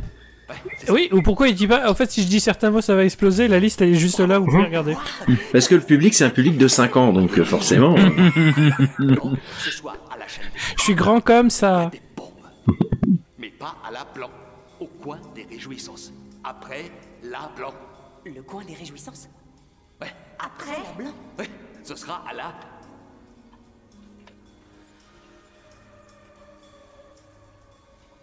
[0.89, 3.05] Oui, ou pourquoi il dit pas En fait, si je dis certains mots, ça va
[3.05, 3.47] exploser.
[3.47, 4.97] La liste, elle est juste là, vous pouvez regarder.
[5.53, 7.95] Parce que le public, c'est un public de 5 ans, donc euh, forcément.
[10.77, 11.91] Je suis grand comme ça.
[13.37, 14.29] Mais pas à la blanc.
[14.79, 16.11] Au coin des réjouissances.
[16.43, 16.91] Après
[17.23, 17.73] la blanc.
[18.25, 19.29] Le coin des réjouissances
[20.01, 20.13] Ouais.
[20.37, 21.49] Après la blanc Ouais.
[21.83, 22.53] Ce sera à la.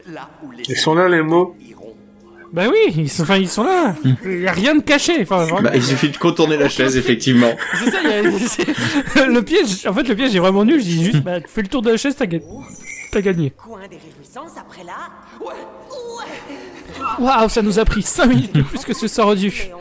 [0.07, 0.63] Là où les.
[0.65, 1.57] Ils sont là, les mots
[2.57, 3.95] Bah oui, ils sont, enfin, ils sont là.
[4.25, 5.21] Il y a rien de caché.
[5.21, 5.61] Enfin, vraiment.
[5.61, 7.55] bah, il suffit de contourner la chaise, effectivement.
[7.79, 8.23] C'est ça, y a-
[9.27, 9.87] le piège.
[9.87, 10.81] En fait, le piège est vraiment nul.
[10.81, 12.39] Je dis juste, bah, fais le tour de la chaise, t'as ga-
[13.13, 13.51] t'as gagné.
[13.51, 15.11] Coin des réjouissances, après là.
[15.39, 15.53] Ouais.
[17.19, 19.49] Waouh, ça nous a pris 5 minutes de plus que ce sort dû.
[19.49, 19.73] Et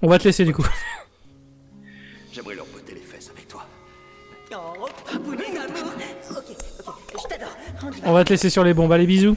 [0.00, 0.64] on va te laisser du coup.
[2.32, 3.66] j'aimerais leur botter les fesses avec toi.
[4.54, 5.92] Oh, papounet d'amour
[6.30, 6.38] Ok,
[6.86, 7.56] ok, je t'adore.
[7.84, 8.08] On y va.
[8.08, 8.90] On va te laisser sur les bombes.
[8.92, 9.36] Allez, bisous.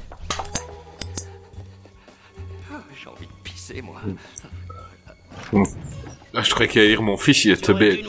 [3.81, 4.01] moi.
[6.33, 8.03] Ah, je croyais qu'il allait mon fichier, il est.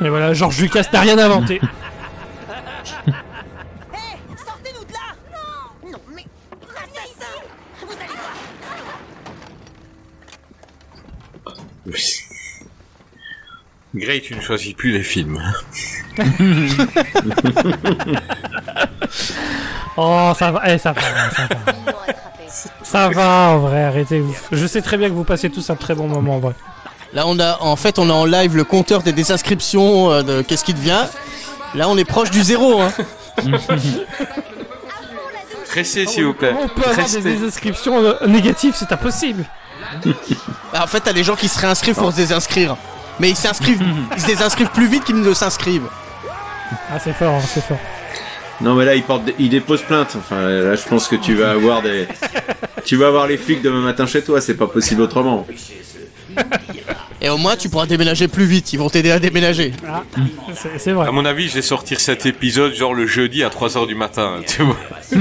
[0.00, 1.60] Et voilà, George Lucas n'a rien inventé.
[13.94, 15.42] Grey, tu ne choisis plus les films.
[15.42, 15.54] Hein.
[20.00, 21.56] Oh, ça va, eh, ça va, ça va.
[22.84, 24.20] Ça va, en vrai, arrêtez.
[24.20, 24.32] vous.
[24.52, 26.54] Je sais très bien que vous passez tous un très bon moment, en vrai.
[27.14, 30.42] Là, on a, en fait, on a en live le compteur des désinscriptions euh, de
[30.42, 31.04] Qu'est-ce qui devient.
[31.74, 32.80] Là, on est proche du zéro.
[32.80, 32.92] Hein.
[35.82, 36.54] S'il vous plaît.
[36.60, 39.44] On peut avoir des désinscriptions euh, négatives, c'est impossible.
[40.72, 42.76] Bah, en fait, t'as les gens qui se réinscrivent pour se désinscrire.
[43.18, 43.82] Mais ils s'inscrivent,
[44.16, 45.88] ils se désinscrivent plus vite qu'ils ne s'inscrivent.
[46.92, 47.78] Ah, c'est fort, c'est fort.
[48.60, 50.14] Non mais là il porte, des- il dépose plainte.
[50.18, 52.06] Enfin là je pense que tu vas avoir des,
[52.84, 54.40] tu vas avoir les flics demain matin chez toi.
[54.40, 55.46] C'est pas possible autrement.
[57.20, 58.72] Et au moins, tu pourras déménager plus vite.
[58.72, 59.72] Ils vont t'aider à déménager.
[59.88, 60.04] Ah,
[60.76, 61.08] c'est vrai.
[61.08, 64.40] À mon avis, je vais sortir cet épisode genre le jeudi à 3h du matin,
[64.46, 64.76] tu vois.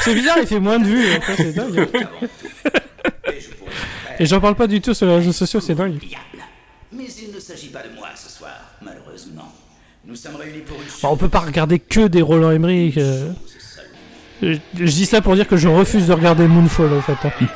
[0.00, 1.06] C'est bizarre, il fait moins de vues.
[1.14, 1.88] hein, dingue.
[4.18, 5.98] Et j'en parle pas du tout sur les réseaux sociaux, c'est dingue.
[6.92, 8.08] Mais il ne s'agit pas de moi.
[10.08, 12.96] Nous sommes réunis pour une Bah, on peut pas regarder que des Roland Emmerich.
[12.96, 13.30] euh.
[14.42, 17.26] Je, je dis ça pour dire que je refuse de regarder Moonfall en fait.
[17.26, 17.46] hein.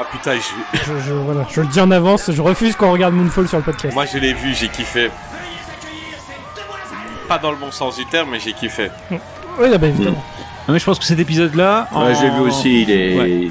[0.00, 3.14] Ah putain, je, Je, je- voilà, je le dis en avance, je refuse qu'on regarde
[3.14, 3.94] Moonfall sur le podcast.
[3.94, 5.10] moi je l'ai vu, j'ai kiffé.
[7.28, 8.90] Pas dans le bon sens du terme, mais j'ai kiffé.
[9.10, 10.24] Oui, bah évidemment.
[10.66, 11.88] Non, mais je pense que cet épisode-là.
[11.94, 12.82] Ouais, je l'ai vu aussi.
[12.82, 13.50] Il est, Ouais.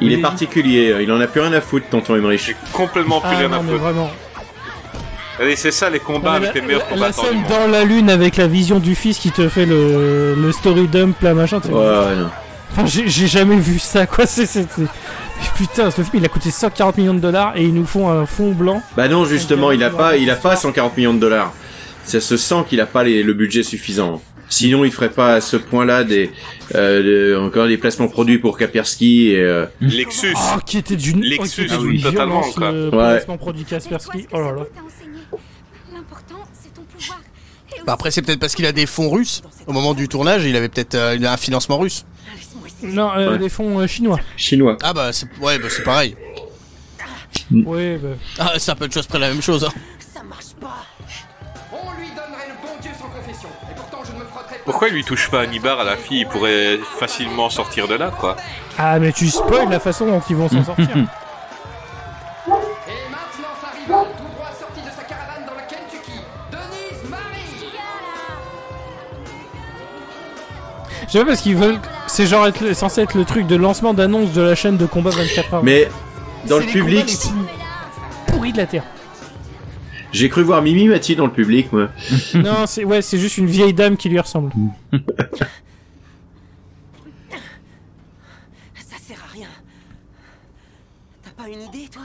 [0.00, 0.96] il est particulier.
[1.00, 2.56] Il en a plus rien à foutre, tonton Emmerich.
[2.72, 3.74] Complètement plus Ah rien non, à foutre.
[3.76, 4.10] vraiment.
[5.38, 7.48] Allez, c'est ça les combats avec les la, meilleurs la- la combattants du scène monde.
[7.50, 11.20] dans la lune avec la vision du fils qui te fait le, le story dump
[11.22, 11.60] là machin.
[11.68, 12.30] Ouais, ouais, non.
[12.72, 14.26] Enfin, j'ai jamais vu ça quoi.
[14.26, 14.66] C'est
[15.56, 18.24] Putain, ce film il a coûté 140 millions de dollars et ils nous font un
[18.26, 18.82] fond blanc.
[18.96, 21.52] Bah non, justement, il a pas, il a pas 140 millions de dollars.
[22.04, 24.22] Ça se sent qu'il a pas les- le budget suffisant.
[24.48, 26.30] Sinon, il ferait pas à ce point-là des,
[26.74, 30.34] euh, de- encore des placements produits pour Kaspersky et, euh, Lexus.
[30.36, 32.70] Oh, qui était d'une oh, qui Lexus, était ah oui, totalement, quoi.
[32.70, 32.90] le Ouais.
[32.90, 34.26] placement produit Kaspersky.
[34.32, 34.62] Oh là là.
[35.92, 37.20] L'important, c'est ton pouvoir.
[37.86, 39.42] Bah après, c'est peut-être parce qu'il a des fonds russes.
[39.66, 42.04] Au moment du tournage, il avait peut-être euh, il a un financement russe.
[42.82, 43.38] Non, euh, Ouais.
[43.38, 44.18] des fonds euh, chinois.
[44.36, 44.76] chinois.
[44.82, 46.16] Ah bah, c'est, ouais, bah, c'est pareil.
[47.50, 48.08] Oui, bah.
[48.38, 49.64] Ah, c'est un peu de chose près la même chose.
[49.64, 49.72] Hein.
[50.14, 50.84] Ça marche pas.
[51.72, 53.48] On lui donnerait le bon Dieu sans confession.
[53.70, 54.62] Et pourtant, je ne me frotterai pas.
[54.64, 56.20] Pourquoi il lui touche pas Annibar à la fille?
[56.20, 58.36] Il pourrait facilement sortir de là, quoi.
[58.78, 60.88] Ah, mais tu spoil la façon dont ils vont s'en sortir.
[71.14, 71.78] Sais pas parce qu'ils veulent.
[72.08, 75.10] C'est genre être, censé être le truc de lancement d'annonce de la chaîne de combat
[75.10, 75.62] 24 heures.
[75.62, 75.88] Mais
[76.48, 77.06] dans le public,
[78.26, 78.82] pourris de la terre.
[80.10, 81.88] j'ai cru voir Mimi Mati dans le public, moi.
[82.34, 84.50] non, c'est ouais, c'est juste une vieille dame qui lui ressemble.
[88.74, 89.46] Ça sert à rien.
[91.22, 92.02] T'as pas une idée, toi?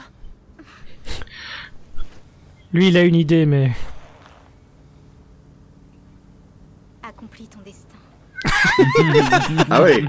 [2.72, 3.72] Lui, il a une idée, mais
[7.02, 7.88] Accomplis ton destin.
[9.70, 10.02] Ah ouais.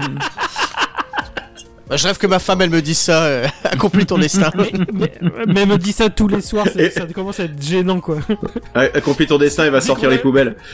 [1.88, 3.24] Bah, je rêve que ma femme, elle me dise ça.
[3.24, 4.50] euh, accomplis ton destin.
[4.56, 5.12] mais, mais,
[5.46, 8.18] mais elle me dit ça tous les soirs, ça commence à être gênant quoi.
[8.74, 10.56] Accomplis ton destin, il va sortir les poubelles.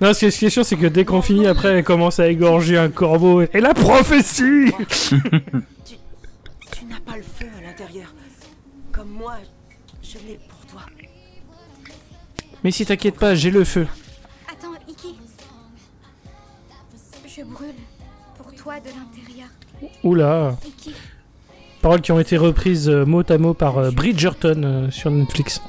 [0.00, 1.84] Non, ce qui est, ce qui est chiant, c'est que dès qu'on finit, après, elle
[1.84, 3.42] commence à égorger un corbeau.
[3.42, 5.14] Et la prophétie Tu
[6.86, 8.06] n'as pas le feu à l'intérieur.
[8.92, 9.34] Comme moi,
[10.02, 10.80] je l'ai pour toi.
[12.64, 13.86] Mais si t'inquiète pas, j'ai le feu.
[20.04, 20.56] Oula.
[21.82, 25.62] Paroles qui ont été reprises euh, mot à mot par euh, Bridgerton euh, sur Netflix.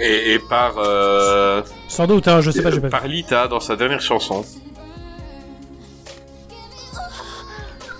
[0.00, 3.60] Et, et par euh, Sans doute, hein, je sais pas, j'ai pas par Lita dans
[3.60, 4.44] sa dernière chanson.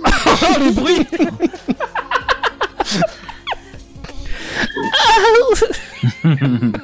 [0.07, 1.07] Oh, les bruits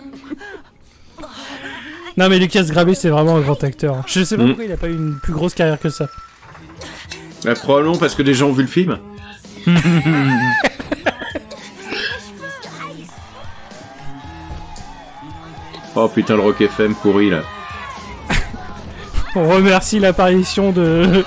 [2.16, 4.02] Non mais Lucas Grabé c'est vraiment un grand acteur.
[4.06, 4.46] Je sais pas Mm.
[4.48, 6.08] pourquoi il a pas eu une plus grosse carrière que ça.
[7.44, 8.98] Bah, probablement parce que des gens ont vu le film.
[15.94, 17.42] oh putain, le Rock FM pourri là.
[19.34, 21.24] On remercie l'apparition de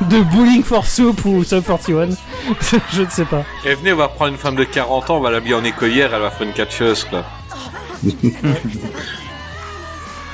[0.10, 2.10] de Bowling for Soup ou Sub 41.
[2.92, 3.44] Je ne sais pas.
[3.64, 6.12] Et venez, on va prendre une femme de 40 ans, on va l'habiller en écolière,
[6.14, 7.24] elle va faire une catcheuse, quoi.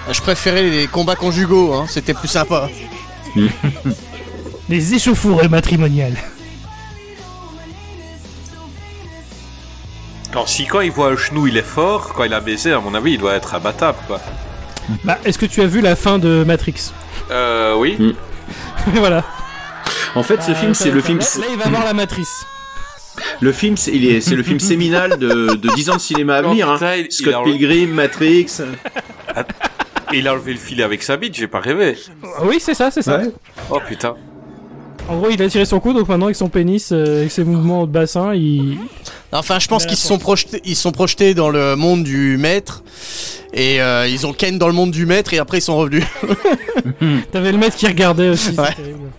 [0.09, 1.73] Ah, Je préférais les combats conjugaux.
[1.74, 1.86] Hein.
[1.89, 2.69] C'était plus sympa.
[4.71, 6.17] Les échauffourées matrimoniales.
[10.33, 12.79] Quand, si quand il voit un genou, il est fort, quand il a baisé, à
[12.79, 14.21] mon avis, il doit être abattable, quoi.
[15.05, 16.93] Bah, est-ce que tu as vu la fin de Matrix?
[17.31, 18.15] Euh, oui.
[18.95, 19.25] Voilà.
[20.15, 21.19] En fait, ce Bah, film, c'est le film.
[21.19, 22.47] Là, il va voir la matrice.
[23.41, 26.37] Le film, c'est il est- c'est le film séminal de, de 10 ans de cinéma
[26.37, 26.69] à venir.
[26.71, 26.79] hein.
[26.97, 28.47] il- il Scott Pilgrim, Matrix.
[30.13, 31.99] Et il a enlevé le filet avec sa bite, j'ai pas rêvé.
[32.25, 33.21] Ah Oui, c'est ça, c'est ça.
[33.71, 34.15] Oh putain.
[35.09, 37.43] En gros, il a tiré son coup, donc maintenant avec son pénis, euh, avec ses
[37.43, 38.78] mouvements de bassin, il.
[39.32, 42.36] Enfin, je pense qu'ils se sont projetés, ils se sont projetés dans le monde du
[42.36, 42.82] maître
[43.52, 46.05] et euh, ils ont Ken dans le monde du maître et après ils sont revenus.
[47.32, 48.51] T'avais le maître qui regardait aussi.
[48.51, 48.72] Ouais.
[48.74, 49.10] terrible.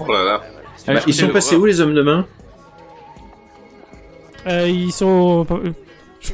[0.00, 0.40] Oh là là.
[0.86, 2.26] Bah, ils sont passés où les hommes de main?
[4.46, 5.46] Euh, ils sont.
[5.50, 5.70] euh,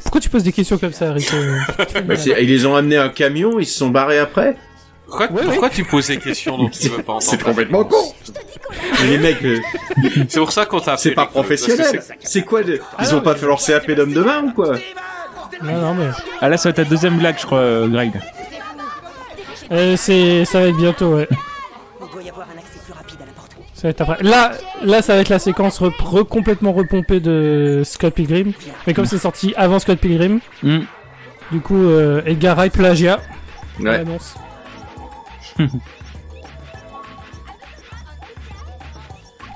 [0.03, 1.35] Pourquoi tu poses des questions comme ça, Rico?
[2.05, 4.55] Bah, Ils les ont amenés à un camion, ils se sont barrés après?
[5.07, 8.13] Pourquoi, pourquoi tu poses des questions dont tu veux pas entendre C'est complètement con.
[9.01, 9.59] Mais les mecs, euh,
[10.27, 11.85] C'est pour ça qu'on t'a c'est pas professionnel.
[12.01, 12.79] c'est- C'est quoi de...
[12.99, 14.73] Ils ont pas fait leur CAP d'homme de main ou quoi
[15.61, 16.07] Non, non, mais.
[16.41, 18.11] Ah là, ça va être ta deuxième blague, je crois, euh, Greg.
[19.71, 21.27] Euh, c'est, ça va être bientôt, ouais.
[23.73, 24.23] Ça va être après.
[24.23, 24.51] Là,
[24.83, 28.53] là, ça va être la séquence re- re- complètement repompée de Scott Pilgrim.
[28.87, 30.79] Mais comme c'est sorti avant Scott Pilgrim, Hmm.
[31.51, 33.19] du coup, euh, Edgar Wright plagiat.
[33.79, 34.03] Ouais.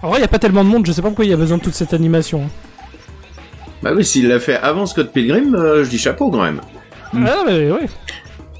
[0.01, 1.33] En vrai, il y a pas tellement de monde, je sais pas pourquoi il y
[1.33, 2.49] a besoin de toute cette animation.
[3.81, 6.61] Bah oui, s'il l'a fait avant Scott Pilgrim, euh, je dis chapeau quand même.
[7.13, 7.85] Ah, mais ouais.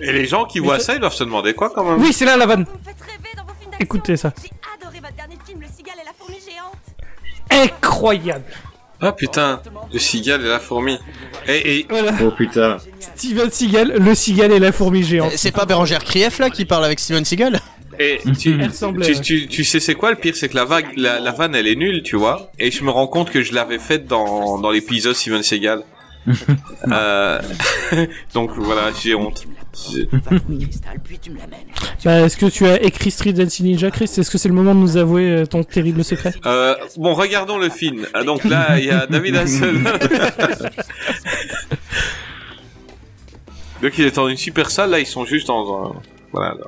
[0.01, 2.25] Et les gens qui voient ça, ils doivent se demander quoi quand même Oui, c'est
[2.25, 2.65] là la vanne.
[3.79, 4.33] Écoutez ça.
[4.77, 6.75] Adoré votre dernier film, Le Cigale et la fourmi géante.
[7.51, 8.43] Incroyable.
[9.01, 9.61] Ah putain,
[9.93, 10.97] le cigale et la fourmi.
[11.47, 11.85] Et, et...
[11.89, 12.11] Voilà.
[12.21, 12.77] Oh putain.
[13.15, 15.31] Steven Seagal, le cigale et la fourmi géante.
[15.35, 17.59] C'est pas Bérangère Krief là qui parle avec Steven Seagal
[17.97, 18.59] Et tu,
[19.21, 21.67] tu, tu sais c'est quoi le pire c'est que la vague la, la vanne elle
[21.67, 24.71] est nulle tu vois et je me rends compte que je l'avais faite dans, dans
[24.71, 25.83] l'épisode Steven Seagal
[26.91, 27.41] euh,
[28.33, 29.45] donc voilà j'ai honte
[32.03, 34.05] Bah, est-ce que tu as écrit Street Dancing Ninja, Chris?
[34.05, 36.33] Est-ce que c'est le moment de nous avouer euh, ton terrible secret?
[36.45, 39.83] Euh, bon regardons le film Ah, donc là il y a David Hasselhoff
[43.81, 45.93] donc il est dans une super salle là ils sont juste dans un
[46.33, 46.65] voilà là.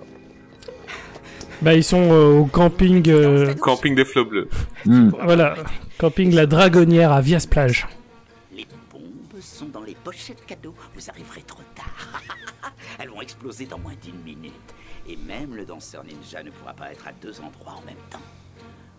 [1.62, 3.08] Bah, ils sont euh, au camping.
[3.10, 4.50] euh, camping des flots bleus
[4.86, 5.54] Voilà,
[6.00, 7.88] camping La Dragonnière à Vias Plage.
[10.04, 10.76] Pochettes cadeaux.
[10.96, 12.22] Vous arriverez trop tard.
[13.00, 14.54] Elles vont exploser dans moins d'une minute.
[15.08, 18.20] Et même le danseur ninja ne pourra pas être à deux endroits en même temps.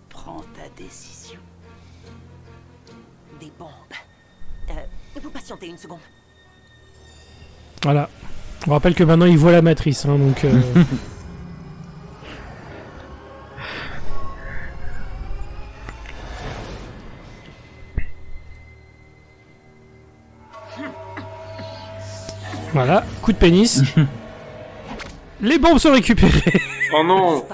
[0.09, 1.41] Prends ta décision.
[3.41, 3.69] Des bombes.
[4.71, 4.75] Euh,
[5.21, 6.01] vous patientez une seconde.
[7.83, 8.09] Voilà.
[8.67, 10.45] On rappelle que maintenant il voit la matrice, hein, donc.
[10.45, 10.61] euh,
[22.73, 23.83] Voilà, coup de pénis.
[25.41, 26.61] Les bombes sont récupérées.
[26.95, 27.45] oh non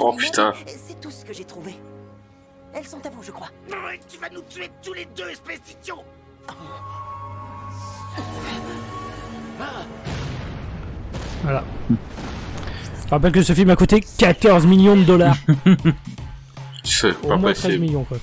[0.00, 0.52] Oh, putain.
[0.66, 1.74] C'est tout ce que j'ai trouvé.
[2.74, 3.48] Elles sont à vous, je crois.
[4.08, 6.02] Tu vas nous tuer tous les deux, espèce d'idiot
[11.42, 11.64] Voilà.
[11.90, 15.36] Je rappelle que ce film a coûté 14 millions de dollars.
[16.84, 18.18] c'est Au pas moins 13 possible millions, quoi.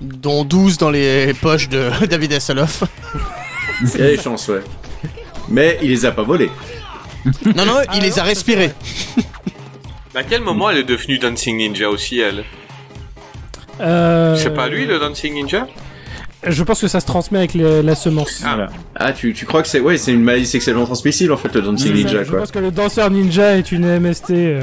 [0.00, 2.84] Dont 12 dans les poches de David Hasselhoff.
[3.82, 4.62] Il y a des chances, ouais.
[5.48, 6.50] Mais il les a pas volés.
[7.56, 8.72] Non, non, il les a respirés.
[10.14, 12.44] à quel moment elle est devenue Dancing Ninja aussi elle
[13.80, 15.66] Euh, c'est pas lui le Dancing Ninja
[16.46, 18.42] Je pense que ça se transmet avec le- la semence.
[18.44, 18.66] Ah.
[18.94, 21.62] Ah, tu, tu crois que c'est ouais, c'est une maladie sexuellement transmissible en fait, le
[21.62, 22.40] Dancing C'est ça, Ninja je quoi.
[22.40, 24.30] pense que le danseur ninja est une MST.
[24.30, 24.62] euh.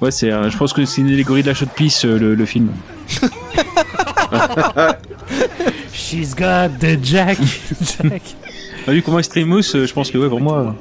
[0.00, 2.34] Ouais, c'est, euh, je pense que c'est une allégorie de la chaude pisse, euh, le,
[2.34, 2.70] le film.
[5.92, 7.36] She's got the jack.
[8.02, 8.22] jack.
[8.86, 10.74] Ah, vu comment Extremus, euh, je pense que ouais, pour moi.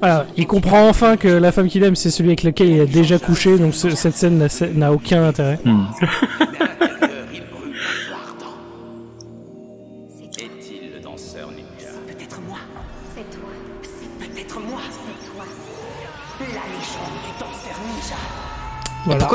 [0.00, 2.86] Voilà, il comprend enfin que la femme qu'il aime, c'est celui avec lequel il a
[2.86, 5.58] déjà couché, donc ce- cette scène n'a- n'a aucun intérêt.
[5.64, 5.86] Hmm.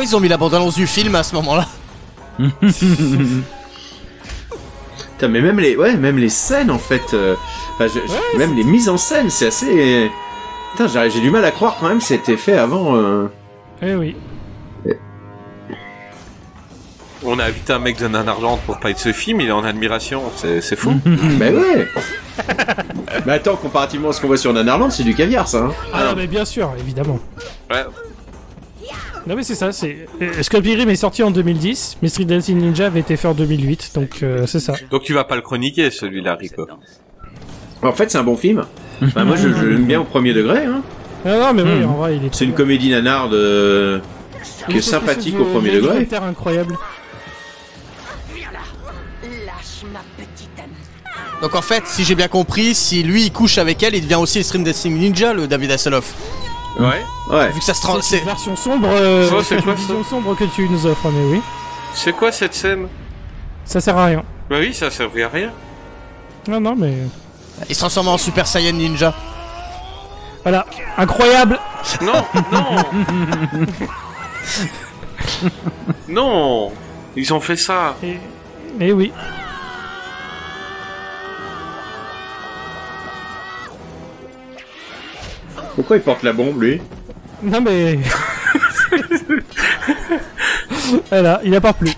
[0.03, 1.65] Pourquoi ils ont mis la bande-annonce du film à ce moment-là
[2.39, 2.51] Putain,
[5.29, 7.35] mais même les, ouais, même les scènes en fait, euh,
[7.79, 10.11] je- même les mises en scène, c'est assez.
[10.71, 12.95] Putain, j'ai j'ai du mal à croire quand même que c'était fait avant.
[12.97, 13.27] euh,
[13.81, 14.15] Eh oui.
[17.25, 19.63] On a invité un mec de Nanarland pour parler de ce film, il est en
[19.63, 20.99] admiration, c'est c'est fou.
[21.05, 21.87] bah ouais.
[23.25, 25.59] mais attends, comparativement à ce qu'on voit sur Nanarland, c'est du caviar ça.
[25.59, 27.19] Hein Ah non, mais bien sûr, évidemment.
[27.71, 27.85] Ouais.
[29.25, 30.05] Non mais c'est ça, c'est...
[30.21, 33.91] euh, Pilgrim est sorti en 2010, mais Street Dancing Ninja avait été fait en 2008,
[33.95, 34.73] donc euh, c'est ça.
[34.91, 36.67] Donc tu vas pas le chroniquer celui-là, Rico.
[37.81, 38.65] En fait, c'est un bon film.
[39.01, 40.65] Enfin, moi, je, je l'aime bien au premier degré.
[40.65, 40.81] Hein.
[41.25, 41.89] Non, non, mais oui, Hmm.
[41.89, 42.33] en vrai, il est.
[42.35, 43.99] C'est une comédie nanarde euh,
[44.69, 46.05] qui est sympathique au premier degré.
[46.05, 46.77] Terre incroyable.
[49.23, 51.41] Lâche ma petite amie.
[51.41, 54.15] Donc en fait, si j'ai bien compris, si lui il couche avec elle, il devient
[54.15, 56.13] aussi le stream Dancing Ninja, le David Hasselhoff.
[56.79, 57.05] Ouais.
[57.29, 57.49] Ouais.
[57.51, 58.01] Vu que ça se trans...
[58.01, 61.09] C'est une version sombre, euh, Ça, c'est quoi, une vision sombre que tu nous offres,
[61.11, 61.41] mais oui.
[61.93, 62.87] C'est quoi cette scène?
[63.65, 64.23] Ça sert à rien.
[64.49, 65.51] Bah oui, ça servait à rien.
[66.47, 66.93] Non, non, mais.
[67.69, 69.13] Il se transforme en Super Saiyan Ninja.
[70.43, 70.65] Voilà,
[70.97, 71.57] incroyable
[72.01, 72.65] Non, non
[76.09, 76.71] Non
[77.15, 78.17] Ils ont fait ça Et,
[78.81, 79.13] et oui.
[85.75, 86.81] Pourquoi il porte la bombe lui?
[87.41, 87.99] Non, mais.
[91.09, 91.95] voilà, il apporte plus.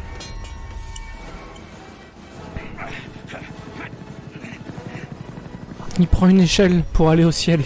[5.97, 7.61] Il prend une échelle pour aller au ciel.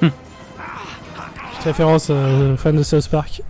[0.00, 3.42] Petite référence euh, fan de South Park.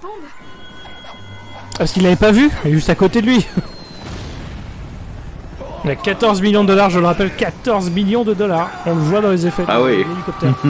[0.00, 0.10] Bombe?
[1.76, 3.46] Parce qu'il l'avait pas vu, il est juste à côté de lui.
[5.84, 8.70] Il a 14 millions de dollars, je le rappelle, 14 millions de dollars.
[8.86, 9.96] On le voit dans les effets Ah de oui.
[9.98, 10.54] l'hélicoptère.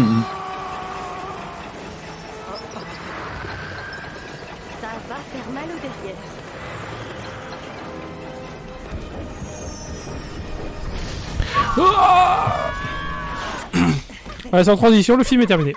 [4.81, 6.17] Ça va faire mal au derrière.
[14.53, 15.75] Ouais, sans transition, le film est terminé.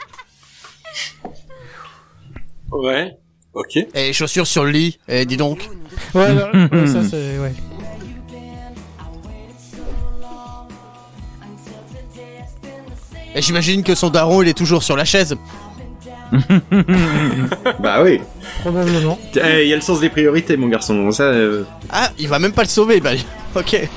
[2.72, 3.16] Ouais.
[3.54, 3.78] Ok.
[3.78, 5.70] Et les chaussures sur le lit, et dis donc.
[6.14, 7.40] Ouais, ouais, ouais, ça c'est.
[7.40, 7.54] Ouais.
[13.36, 15.36] Et j'imagine que son daron il est toujours sur la chaise.
[17.80, 18.20] Bah oui.
[18.62, 19.20] Probablement.
[19.36, 21.12] Eh, Il y a le sens des priorités, mon garçon.
[21.12, 21.24] Ça.
[21.24, 23.12] euh, Ah, il va même pas le sauver, bah.
[23.56, 23.88] Ok.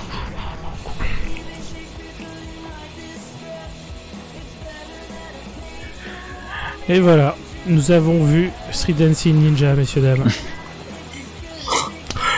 [6.88, 7.36] Et voilà,
[7.66, 10.24] nous avons vu Street Dancing Ninja, messieurs dames.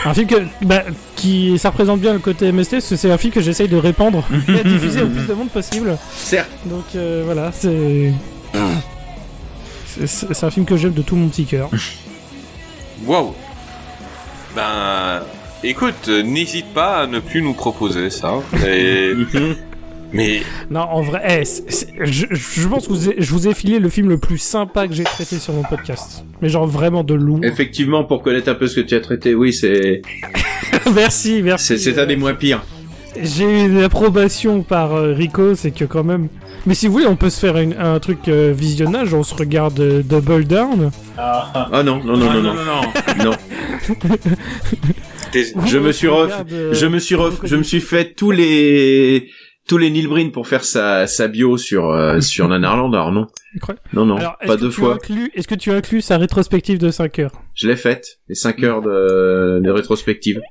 [0.03, 0.83] Un film que, bah,
[1.15, 3.77] qui, ça représente bien le côté MST, parce que c'est un film que j'essaye de
[3.77, 5.97] répandre et à diffuser au plus de monde possible.
[6.15, 6.49] Certes.
[6.65, 8.11] Donc euh, voilà, c'est.
[9.95, 11.69] c'est- un film que j'aime de tout mon petit cœur.
[13.05, 13.33] Waouh
[14.55, 15.21] Ben...
[15.63, 18.33] Écoute, n'hésite pas à ne plus nous proposer ça.
[18.65, 19.13] Et...
[20.13, 20.41] Mais...
[20.69, 23.53] Non, en vrai, eh, c'est- c'est- je, je pense que vous ai- je vous ai
[23.53, 26.23] filé le film le plus sympa que j'ai traité sur mon podcast.
[26.41, 27.39] Mais genre vraiment de lourd.
[27.43, 30.01] Effectivement, pour connaître un peu ce que tu as traité, oui, c'est.
[30.93, 31.65] merci, merci.
[31.67, 32.61] C'est c'est un des moins pires.
[33.21, 36.27] J'ai eu une approbation par euh, Rico, c'est que quand même.
[36.65, 39.33] Mais si vous voulez, on peut se faire une- un truc euh, visionnage, on se
[39.35, 40.91] regarde euh, Double Down.
[41.17, 42.63] Ah non, non, non, Ah, non, non, non,
[43.17, 43.31] non, non.
[45.65, 46.31] Je me suis ref...
[46.51, 47.35] euh, je me suis ref...
[47.43, 49.29] je me suis fait tous les
[49.67, 52.93] tous les Neil Breen pour faire sa sa bio sur euh, sur Nanarland.
[52.93, 53.81] Alors non, Incroyable.
[53.93, 54.97] non, non, Alors, pas deux fois.
[55.35, 58.81] Est-ce que tu inclus sa rétrospective de 5 heures Je l'ai faite, les 5 heures
[58.81, 60.41] de, de rétrospective.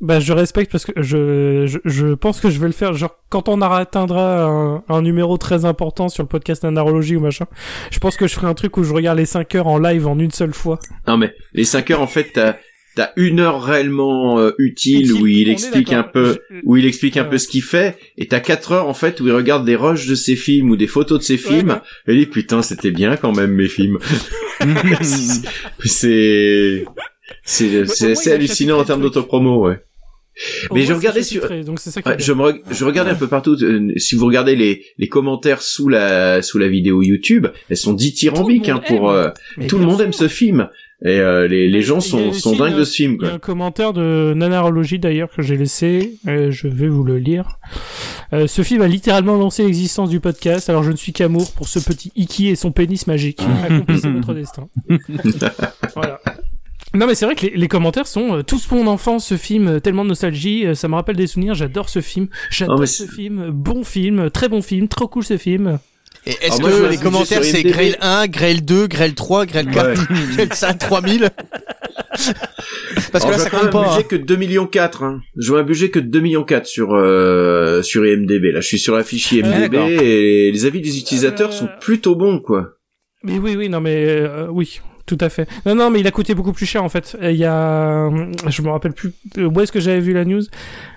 [0.00, 2.94] Bah, je respecte parce que je, je, je pense que je vais le faire.
[2.94, 7.46] Genre, quand on atteindra un, un numéro très important sur le podcast Nanarologie ou machin,
[7.92, 10.06] je pense que je ferai un truc où je regarde les 5 heures en live
[10.08, 10.78] en une seule fois.
[11.06, 12.56] Non mais les 5 heures en fait t'as
[12.94, 17.16] t'as une heure réellement euh, utile, Utile, où il explique un peu où il explique
[17.16, 19.76] un peu ce qu'il fait et t'as 4 heures en fait où il regarde des
[19.76, 22.90] rushs de ses films ou des photos de ses films et il dit putain c'était
[22.90, 23.98] bien quand même mes films.
[25.84, 26.84] c'est
[27.44, 29.80] c'est c'est assez hallucinant en termes d'autopromo ouais.
[30.72, 33.56] Mais je regardais sur, donc ça Ouais, je me, je regardais un peu partout.
[33.62, 37.92] euh, si vous regardez les, les commentaires sous la, sous la vidéo YouTube, elles sont
[37.92, 39.28] dithyrambiques, hein, pour, euh,
[39.68, 40.68] tout le bien monde aime ce film.
[41.04, 43.34] Et, euh, les, les gens sont, sont dingues une- de ce film, Il y a
[43.34, 47.58] un commentaire de Nanarologie d'ailleurs que j'ai laissé, euh, je vais vous le lire.
[48.32, 51.68] Euh, ce film a littéralement lancé l'existence du podcast, alors je ne suis qu'amour pour
[51.68, 53.42] ce petit Iki et son pénis magique.
[53.64, 54.68] Accomplissez votre destin.
[55.94, 56.20] voilà.
[56.94, 59.66] Non mais c'est vrai que les, les commentaires sont euh, tous mon enfance ce film
[59.66, 62.86] euh, tellement de nostalgie euh, ça me rappelle des souvenirs j'adore ce film j'adore Oh,
[62.86, 65.80] ce film bon film très bon film trop cool ce film
[66.26, 67.62] Et est-ce moi, que vois les commentaires c'est.
[67.62, 71.30] Grail 1, Grail 2, Grail 3, Grail 4, Grail 5, 3000
[73.12, 73.78] Parce que Alors, là je ça compte pas.
[73.78, 73.88] un hein.
[73.96, 75.20] budget que de 2 millions 4, hein.
[75.36, 78.52] Je vois un budget que de 2 millions 4 sur, euh, sur IMDB.
[78.52, 79.88] Là, je suis sur la fichier IMDB D'accord.
[79.88, 82.70] et les avis des utilisateurs Euh, sont plutôt bons, quoi.
[83.22, 85.46] Mais oui, oui, non, mais euh, oui, tout à fait.
[85.66, 87.16] Non, non, mais il a coûté beaucoup plus cher en fait.
[87.22, 88.10] Il y a,
[88.48, 90.42] je me rappelle plus euh, où est-ce que j'avais vu la news,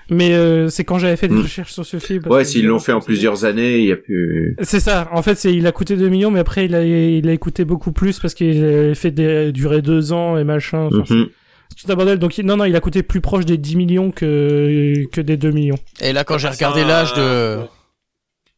[0.09, 1.41] mais euh, c'est quand j'avais fait des Hmm.
[1.41, 2.23] recherches sur ce film.
[2.29, 4.55] Ouais, s'ils l'ont fait en plusieurs années, il y a plus...
[4.61, 5.09] C'est ça.
[5.11, 7.65] En fait, c'est il a coûté 2 millions, mais après il a il a coûté
[7.65, 10.88] beaucoup plus parce qu'il a fait des, durer deux ans et machin.
[10.91, 11.27] Enfin, Mhm.
[11.75, 12.17] c'est tout un bordel.
[12.19, 15.35] Donc il- non, non, il a coûté plus proche des 10 millions que que des
[15.38, 15.77] 2 millions.
[16.01, 17.57] Et là quand j'ai Ah, regardé ça, l'âge de...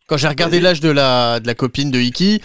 [0.10, 2.41] Quand j'ai regardé l'âge de la, de la copine de Iki,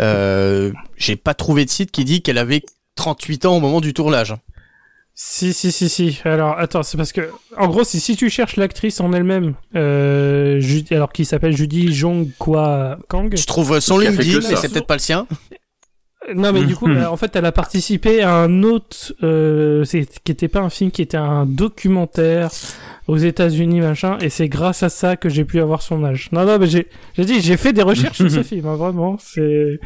[0.00, 2.62] euh, j'ai pas trouvé de site qui dit qu'elle avait
[2.96, 4.34] 38 ans au moment du tournage.
[5.14, 6.20] Si, si, si, si.
[6.24, 10.60] Alors, attends, c'est parce que, en gros, si, si tu cherches l'actrice en elle-même, euh,
[10.90, 13.34] alors qui s'appelle Judy Jong Kwa Kang.
[13.34, 15.26] Tu trouves son LinkedIn, mais c'est peut-être pas le sien.
[16.34, 20.06] Non, mais du coup, euh, en fait, elle a participé à un autre, euh, c'est,
[20.24, 22.50] qui était pas un film, qui était un documentaire
[23.06, 26.28] aux États-Unis, machin, et c'est grâce à ça que j'ai pu avoir son âge.
[26.32, 29.18] Non, non, mais j'ai, j'ai dit, j'ai fait des recherches sur ce film, hein, vraiment,
[29.20, 29.78] c'est,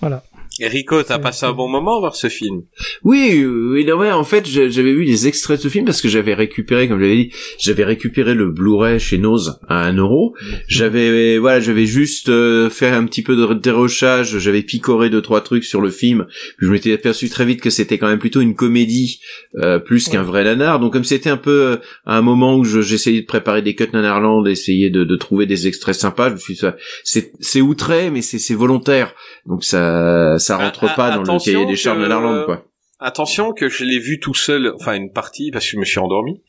[0.00, 0.22] voilà.
[0.62, 2.64] Et Rico, t'as passé un bon moment voir ce film?
[3.02, 6.02] Oui, euh, oui, non, ouais, en fait, j'avais vu des extraits de ce film parce
[6.02, 9.96] que j'avais récupéré, comme je l'avais dit, j'avais récupéré le Blu-ray chez Nose à 1
[9.96, 10.34] euro.
[10.68, 15.40] J'avais, voilà, j'avais juste euh, fait un petit peu de dérochage, j'avais picoré deux trois
[15.40, 16.26] trucs sur le film,
[16.58, 19.20] puis je m'étais aperçu très vite que c'était quand même plutôt une comédie
[19.56, 20.78] euh, plus qu'un vrai nanar.
[20.78, 23.74] Donc comme c'était un peu euh, à un moment où je- j'essayais de préparer des
[23.74, 26.60] cuts nanarland, essayer de, de trouver des extraits sympas, je me suis dit,
[27.02, 29.14] c'est c'est outré, mais c'est c'est volontaire.
[29.46, 32.64] Donc ça ça rentre Ah, pas dans le attention cahier des charges que- nanarland, quoi.
[33.02, 35.98] Attention que je l'ai vu tout seul, enfin une partie parce que je me suis
[35.98, 36.42] endormi.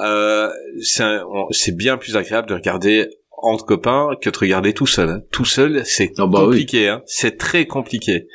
[0.00, 0.48] Euh,
[0.80, 3.08] c'est on- bien plus agréable de regarder
[3.42, 5.10] entre copains que de regarder tout seul.
[5.10, 5.20] hein.
[5.32, 6.44] Tout seul, c'est Ah bah oui.
[6.46, 6.88] compliqué.
[6.88, 7.02] Hein.
[7.06, 8.28] C'est très compliqué.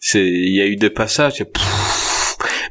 [0.00, 1.44] C'est, il y a eu des passages.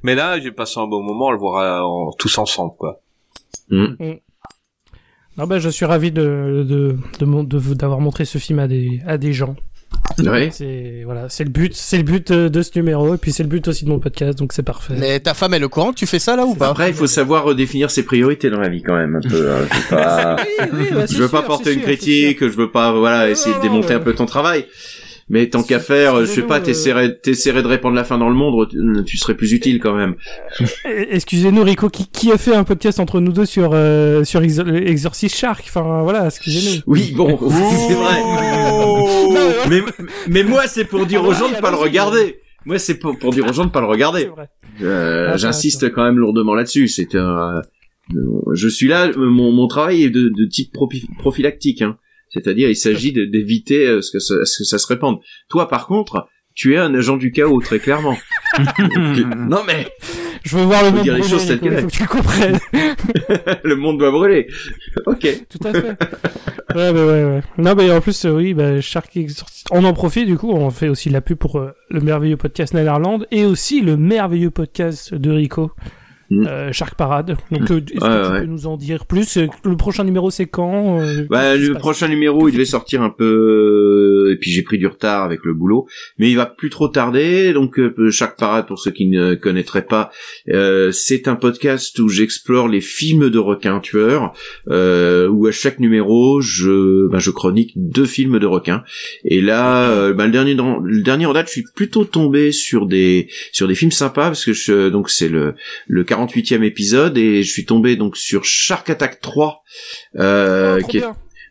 [0.04, 3.02] Mais là, j'ai passé un bon moment à le voir euh, en- tous ensemble, quoi.
[3.70, 9.02] Non, ben, je suis ravi de, de, de, de- d'avoir montré ce film à des,
[9.06, 9.56] à des gens.
[10.24, 10.50] Ouais.
[10.52, 13.44] C'est, voilà, c'est le but, c'est le but euh, de ce numéro, et puis c'est
[13.44, 14.96] le but aussi de mon podcast, donc c'est parfait.
[14.98, 16.70] Mais ta femme, elle est au courant que tu fais ça là ou pas?
[16.70, 19.52] Après, il faut savoir redéfinir ses priorités dans la vie quand même un peu.
[19.52, 19.68] hein.
[19.72, 20.36] Je veux pas,
[20.74, 23.62] oui, bah, je veux pas porter une sûr, critique, je veux pas voilà essayer de
[23.62, 24.66] démonter un peu ton travail.
[25.30, 28.36] Mais tant qu'à faire, je sais pas, t'essaierais, t'essaierais de répandre la fin dans le
[28.36, 28.70] monde,
[29.06, 30.16] tu, serais plus utile quand même.
[30.86, 34.40] Eh, Excusez-nous, Rico, qui, qui a fait un podcast entre nous deux sur, euh, sur
[34.42, 35.66] Exor- Exorcist Shark?
[35.68, 36.82] Enfin, voilà, excusez-nous.
[36.88, 37.38] Oui, bon,
[37.88, 38.22] c'est vrai.
[39.70, 39.82] mais,
[40.30, 42.40] mais moi, c'est pour dire aux gens de pas le regarder.
[42.66, 44.30] Moi, c'est pour, pour dire aux gens de pas le regarder.
[44.82, 46.88] Euh, Ah, J'insiste quand même lourdement là-dessus.
[46.88, 47.62] C'est un,
[48.16, 48.22] euh,
[48.54, 50.74] je suis là, euh, mon, mon travail est de, de type
[51.20, 51.82] prophylactique.
[51.82, 51.98] Hein.
[52.30, 55.20] C'est-à-dire, il s'agit d'éviter euh, ce que, ça, ce que ça se répande.
[55.50, 56.28] Toi, par contre,
[56.58, 58.18] tu es un agent du chaos, très clairement.
[59.38, 59.88] non mais,
[60.44, 62.08] Je veux voir le monde dire les brûler, choses telles qu'elles il faut que tu
[62.08, 62.60] comprennes.
[63.64, 64.48] le monde doit brûler.
[65.06, 65.28] Ok.
[65.48, 65.98] Tout à fait.
[66.76, 67.42] Ouais, bah, ouais, ouais.
[67.60, 69.68] Non, mais en plus, euh, oui, bah, Shark Exorcist.
[69.70, 72.74] On en profite, du coup, on fait aussi la pub pour euh, le merveilleux podcast
[72.74, 75.72] Netherland et aussi le merveilleux podcast de Rico.
[76.32, 77.38] Euh, Shark Parade.
[77.52, 78.26] Donc, euh, est-ce que Mm.
[78.28, 78.40] Tu ouais.
[78.42, 79.38] peux nous en dire plus?
[79.38, 83.10] Euh, Le prochain numéro, c'est quand euh, Bah, le prochain numéro, il devait sortir un
[83.10, 85.88] peu, et puis j'ai pris du retard avec le boulot,
[86.18, 87.54] mais il va plus trop tarder.
[87.54, 90.12] Donc, euh, chaque parade, pour ceux qui ne connaîtraient pas,
[90.50, 94.34] euh, c'est un podcast où j'explore les films de requins tueurs,
[94.70, 98.84] euh, où à chaque numéro, je, bah, je chronique deux films de requins.
[99.24, 102.86] Et là, euh, bah, le dernier, le dernier en date, je suis plutôt tombé sur
[102.86, 105.56] des, sur des films sympas parce que je, donc c'est le,
[105.88, 109.64] le 48e épisode et je suis tombé donc sur Shark Attack 3,
[110.18, 111.04] euh, Ah, qui est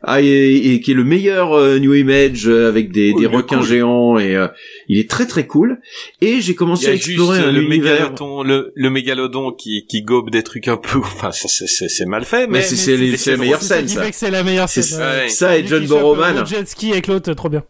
[0.09, 3.63] ah, et, et qui est le meilleur euh, New Image euh, avec des, des requins
[3.63, 4.47] géants et euh,
[4.89, 5.81] il est très très cool.
[6.21, 7.95] Et j'ai Il commencé à explorer un le univers.
[8.13, 12.05] mégalodon, le, le mégalodon qui, qui gobe des trucs un peu, enfin, c'est, c'est, c'est
[12.07, 14.03] mal fait, mais, Mais c'est- c'est les- c'est la meilleure scène, qui ça.
[14.03, 14.83] fait que c'est la meilleure scène.
[14.85, 15.17] ça.
[15.17, 15.29] ouais.
[15.29, 16.47] Ça et John Borroman.
[16.47, 17.65] jet ski avec l'autre, trop bien.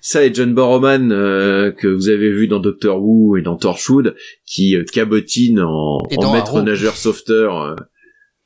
[0.00, 4.16] Ça et John Borroman euh, que vous avez vu dans Doctor Who et dans Torchwood
[4.46, 5.98] qui euh, cabotine en,
[6.32, 7.76] maître nageur sauveteur.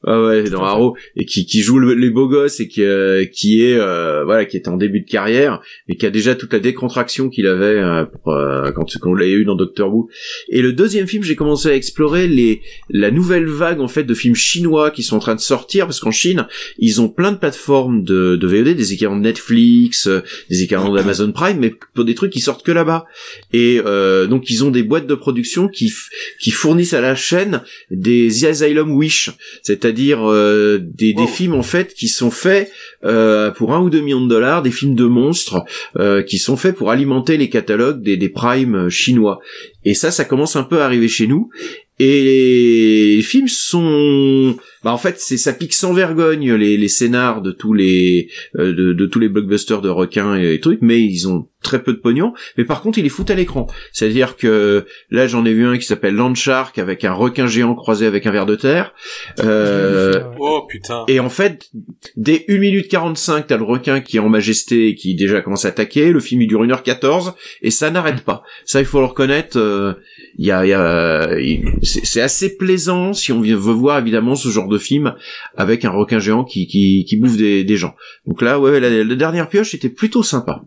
[0.07, 3.25] Ah ouais, dans Arrow et qui, qui joue le- les beaux gosses et qui, euh,
[3.25, 6.53] qui est euh, voilà qui est en début de carrière et qui a déjà toute
[6.53, 10.09] la décontraction qu'il avait euh, pour, euh, quand, quand on l'a eu dans Doctor Who.
[10.49, 12.61] Et le deuxième film, j'ai commencé à explorer les
[12.91, 16.01] la nouvelle vague en fait de films chinois qui sont en train de sortir parce
[16.01, 16.47] qu'en Chine
[16.79, 20.21] ils ont plein de plateformes de, de VOD, des équivalents de Netflix, euh,
[20.51, 23.07] des équivalents d'Amazon Prime, mais pour des trucs qui sortent que là-bas.
[23.53, 25.91] Et euh, donc ils ont des boîtes de production qui
[26.41, 29.31] qui fournissent à la chaîne des Asylum Wish,
[29.63, 32.71] c'est-à-dire euh, des, des films en fait qui sont faits
[33.05, 35.65] euh, pour un ou deux millions de dollars, des films de monstres
[35.99, 39.41] euh, qui sont faits pour alimenter les catalogues des, des primes euh, chinois.
[39.85, 41.51] Et ça, ça commence un peu à arriver chez nous.
[41.99, 47.43] Et les films sont, bah en fait, c'est ça pique sans vergogne les, les scénars
[47.43, 48.29] de tous les
[48.59, 51.83] euh, de, de tous les blockbusters de requins et, et trucs, mais ils ont très
[51.83, 52.35] peu de pognon.
[52.59, 53.67] Mais par contre, ils les foutent à l'écran.
[53.93, 57.75] C'est-à-dire que là, j'en ai vu un qui s'appelle Land Shark avec un requin géant
[57.75, 58.93] croisé avec un ver de terre.
[59.43, 61.05] Euh, oh putain.
[61.09, 61.71] et en fait,
[62.17, 65.65] dès 1 minute 45, t'as le requin qui est en majesté et qui déjà commence
[65.65, 66.13] à attaquer.
[66.13, 67.33] Le film il dure 1h14
[67.63, 68.43] et ça n'arrête pas.
[68.67, 69.59] Ça, il faut le reconnaître.
[69.59, 69.95] euh,
[70.37, 71.31] Il y a, y a,
[71.83, 75.15] c'est assez plaisant si on veut voir évidemment ce genre de de film
[75.57, 77.95] avec un requin géant qui qui, qui bouffe des, des gens.
[78.27, 80.63] Donc là, ouais, la, la dernière pioche était plutôt sympa.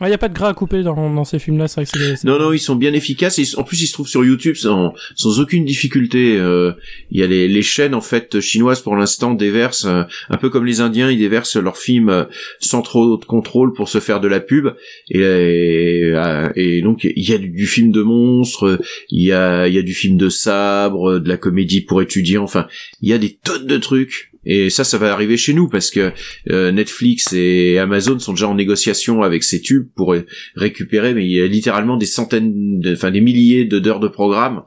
[0.00, 0.08] Ouais.
[0.08, 2.16] Il n'y a pas de gras à couper dans, dans ces films-là, c'est vrai que
[2.16, 2.24] c'est...
[2.26, 3.56] Non, non, ils sont bien efficaces.
[3.56, 6.36] En plus, ils se trouvent sur YouTube sans, sans aucune difficulté.
[6.36, 6.72] Euh,
[7.10, 10.50] Il y a les, les chaînes en fait chinoises pour l'instant déversent euh, un peu
[10.50, 12.24] comme les Indiens, ils déversent leurs films euh,
[12.60, 14.68] sans trop de contrôle pour se faire de la pub.
[15.08, 16.14] Et, et,
[16.56, 18.78] et donc il y a du, film de monstres,
[19.10, 22.44] il y a y a du film de sabre, de la comédie pour étudiants.
[22.44, 22.66] Enfin,
[23.00, 24.32] il y a des tonnes de trucs.
[24.46, 26.12] Et ça, ça va arriver chez nous parce que
[26.50, 30.24] euh, Netflix et Amazon sont déjà en négociation avec ces tubes pour ré-
[30.54, 34.62] récupérer, mais il y a littéralement des centaines, de- enfin des milliers d'heures de programme.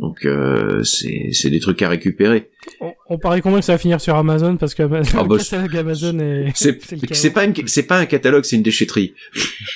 [0.00, 2.48] Donc euh, c'est c'est des trucs à récérer.
[2.80, 5.36] On, on parie combien que ça va finir sur Amazon parce que Amazon, Ah bah,
[5.36, 6.52] le catalogue Amazon est...
[6.54, 6.72] C'est
[7.34, 9.12] pas c'est pas un catalogue, c'est une déchetterie.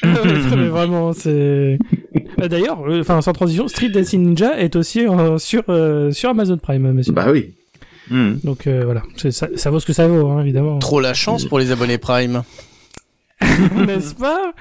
[0.02, 1.28] Mais vraiment, c'est.
[1.30, 6.30] Euh, D'ailleurs, euh, enfin sans transition, Street Dancing Ninja est aussi euh, sur euh, sur
[6.30, 7.12] Amazon Prime, monsieur.
[7.12, 7.52] Bah oui.
[8.10, 10.78] Donc euh, voilà, ça, ça vaut ce que ça vaut, hein, évidemment.
[10.78, 12.42] Trop la chance pour les abonnés Prime.
[13.86, 14.52] N'est-ce pas?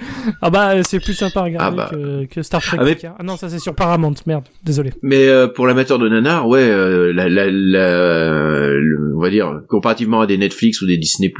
[0.41, 1.89] Ah bah c'est plus sympa à regarder Ah bah.
[1.91, 2.77] que, que Star Trek.
[2.79, 2.97] Ah, mais-.
[3.19, 4.15] Ah non, ça c'est sur Paramount.
[4.25, 4.91] Merde, désolé.
[5.01, 9.61] Mais euh, pour l'amateur de nanar, ouais, euh, la, la, la- le- on va dire
[9.69, 11.31] comparativement à des Netflix ou des Disney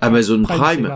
[0.00, 0.90] Amazon Prime,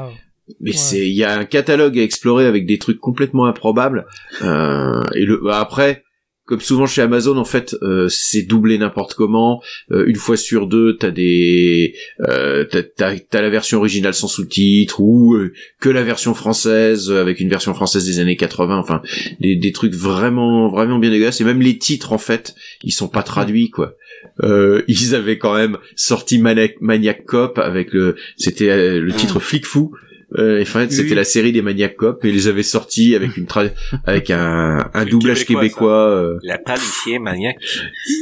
[0.60, 4.06] mais c'est il y a un catalogue à explorer avec des trucs complètement improbables.
[4.43, 6.02] Euh, et le bah, après,
[6.47, 9.60] comme souvent chez Amazon, en fait, euh, c'est doublé n'importe comment.
[9.90, 15.01] Euh, une fois sur deux, t'as des, euh, t'as, t'as la version originale sans sous-titres
[15.01, 18.78] ou euh, que la version française avec une version française des années 80.
[18.78, 19.02] Enfin,
[19.40, 21.40] des, des trucs vraiment, vraiment bien dégueulasses.
[21.40, 22.55] Et même les titres, en fait,
[22.85, 23.94] ils sont pas traduits, quoi.
[24.43, 29.66] Euh, ils avaient quand même sorti Maniac, Maniac Cop avec le, c'était le titre Flic
[29.66, 29.93] Fou.
[30.39, 31.15] Euh, et en fait, c'était Oui.
[31.15, 33.70] la série des Maniac Cop et ils les avaient sortis avec une tra-
[34.07, 36.09] avec un, un doublage Québécois, québécois.
[36.11, 37.59] euh, La palicier maniaque.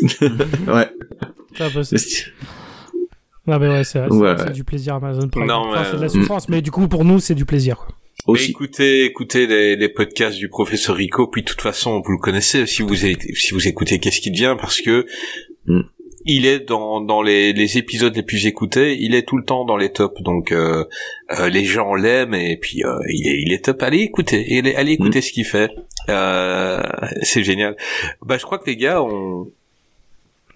[0.21, 0.89] ouais.
[1.57, 2.27] Ça, bah, c'est-
[3.47, 4.47] Non mais ouais, c'est Voilà.
[4.47, 5.47] c'est du plaisir Amazon Prime.
[5.47, 7.77] Non, Enfin, mais- c'est de la souffrance, mais du coup pour nous c'est du plaisir.
[7.77, 8.35] quoi.
[8.35, 12.19] Mais écoutez, écoutez les, les podcasts du professeur Rico, puis de toute façon, vous le
[12.19, 15.05] connaissez si vous si vous écoutez Qu'est-ce qui devient, parce que
[16.25, 19.65] il est dans, dans les, les épisodes les plus écoutés, il est tout le temps
[19.65, 20.85] dans les tops, donc euh,
[21.39, 23.83] euh, les gens l'aiment et puis euh, il, est, il est top.
[23.83, 25.71] Allez écouter, allez, allez écouter ce qu'il fait,
[26.09, 26.83] euh,
[27.23, 27.77] c'est génial.
[28.23, 29.49] Bah je crois que les gars, on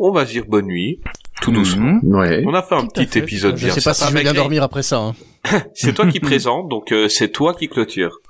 [0.00, 1.00] on va se dire bonne nuit,
[1.42, 1.98] tout doucement.
[2.04, 2.42] Ouais.
[2.46, 3.18] On a fait un Tout petit fait.
[3.18, 4.98] épisode Je bien sais pas si je vais bien dormir après ça.
[4.98, 5.14] hein.
[5.74, 8.20] C'est toi qui présente, donc euh, c'est toi qui clôture.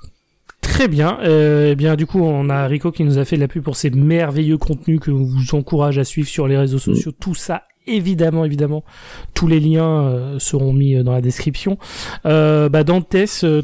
[0.79, 1.17] Très bien.
[1.23, 3.61] Euh, eh bien, du coup, on a Rico qui nous a fait de la pub
[3.61, 7.11] pour ces merveilleux contenus que vous encourage à suivre sur les réseaux sociaux.
[7.11, 8.85] Tout ça, évidemment, évidemment,
[9.33, 11.77] tous les liens euh, seront mis euh, dans la description.
[12.25, 13.13] Euh, bah, Dantes,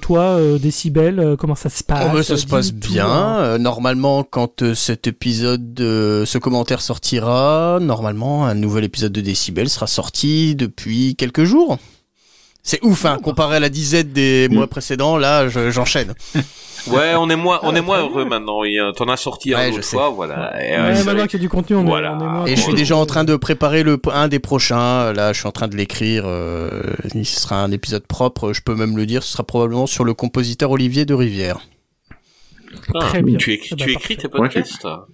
[0.02, 3.08] toi, euh, Décibel, euh, comment ça se passe Oh, bah, ça se passe tout, bien.
[3.08, 3.38] hein.
[3.40, 9.22] Euh, normalement, quand euh, cet épisode, euh, ce commentaire sortira, normalement, un nouvel épisode de
[9.22, 11.78] Décibel sera sorti depuis quelques jours.
[12.62, 16.14] C'est ouf, hein, comparé à la dizaine des mois précédents, là, je- j'enchaîne.
[16.88, 18.64] Ouais, on est moins, on est moins heureux maintenant.
[18.64, 19.96] Il a- T'en as sorti un Ouais, autre je sais.
[19.98, 20.54] fois, voilà.
[20.64, 22.18] Et, euh, maintenant qu'il y a du contenu, on est- Voilà.
[22.20, 25.14] on est moins Et je suis déjà en train de préparer le un des prochains.
[25.14, 26.24] Là, je suis en train de l'écrire.
[26.26, 26.70] euh,
[27.14, 28.54] ce sera un épisode propre.
[28.54, 29.24] Je peux même le dire.
[29.24, 31.60] Ce sera probablement sur le compositeur Olivier de Rivière.
[32.94, 33.38] Ah, Très bien.
[33.38, 35.08] Tu, écris, Eh ben, tu écris tes podcasts toi?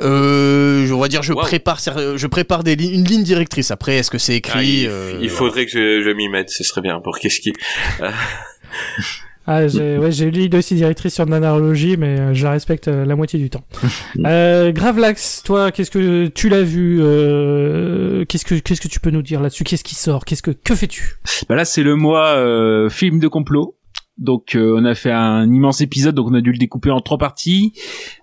[0.00, 1.40] Euh, je on va dire, je Wow.
[1.40, 3.70] prépare, je prépare des li- une ligne directrice.
[3.70, 6.50] Après, est-ce que c'est Ah, écrit il, euh, il faudrait que je, je m'y mette,
[6.50, 7.52] ce serait bien pour qu'est-ce qui.
[9.46, 13.04] Ah, j'ai ouais, j'ai lu aussi directrice sur nanarologie, mais euh, je la respecte euh,
[13.04, 13.64] la moitié du temps.
[14.24, 19.10] euh, Gravelax, toi, qu'est-ce que tu l'as vu euh, Qu'est-ce que qu'est-ce que tu peux
[19.10, 19.64] nous dire là-dessus?
[19.64, 20.24] Qu'est-ce qui sort?
[20.24, 21.16] Qu'est-ce que que fais-tu?
[21.48, 23.76] Bah là, c'est le mois euh, film de complot.
[24.18, 27.00] Donc euh, on a fait un immense épisode, donc on a dû le découper en
[27.00, 27.72] trois parties.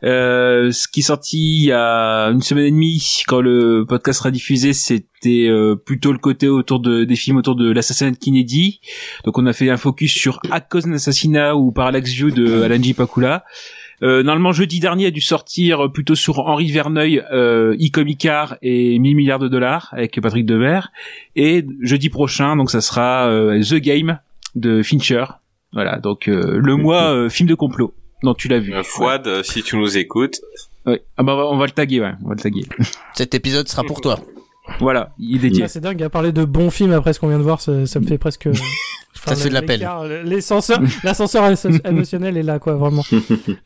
[0.03, 4.19] Euh, ce qui est sorti il y a une semaine et demie, quand le podcast
[4.19, 8.17] sera diffusé, c'était euh, plutôt le côté autour de des films autour de l'assassinat de
[8.17, 8.79] Kennedy.
[9.25, 12.61] Donc on a fait un focus sur À cause d'un assassinat ou Parallax View de
[12.61, 12.93] Alan J.
[12.93, 13.43] Pakula.
[14.01, 19.15] Euh, normalement jeudi dernier a dû sortir plutôt sur Henri Verneuil, euh, e-comicar et 1000
[19.15, 20.91] milliards de dollars avec Patrick Devers.
[21.35, 24.19] Et jeudi prochain, donc ça sera euh, The Game
[24.55, 25.25] de Fincher.
[25.73, 27.93] Voilà, donc euh, le mois euh, film de complot.
[28.23, 28.73] Non, tu l'as vu.
[28.73, 30.41] euh, Fouad, si tu nous écoutes.
[30.85, 31.01] Ouais.
[31.17, 32.65] Ah bah on va- on va le taguer, ouais, on va le taguer.
[33.13, 34.19] Cet épisode sera pour toi.
[34.79, 35.63] Voilà, il est dédié.
[35.63, 37.85] Ah, C'est dingue, à parler de bons films après ce qu'on vient de voir, ça,
[37.85, 38.47] ça me fait presque.
[39.25, 39.79] Ça te fait de la peine.
[39.79, 43.03] l'écart, L'ascenseur, l'ascenseur émo- émotionnel est là, quoi, vraiment.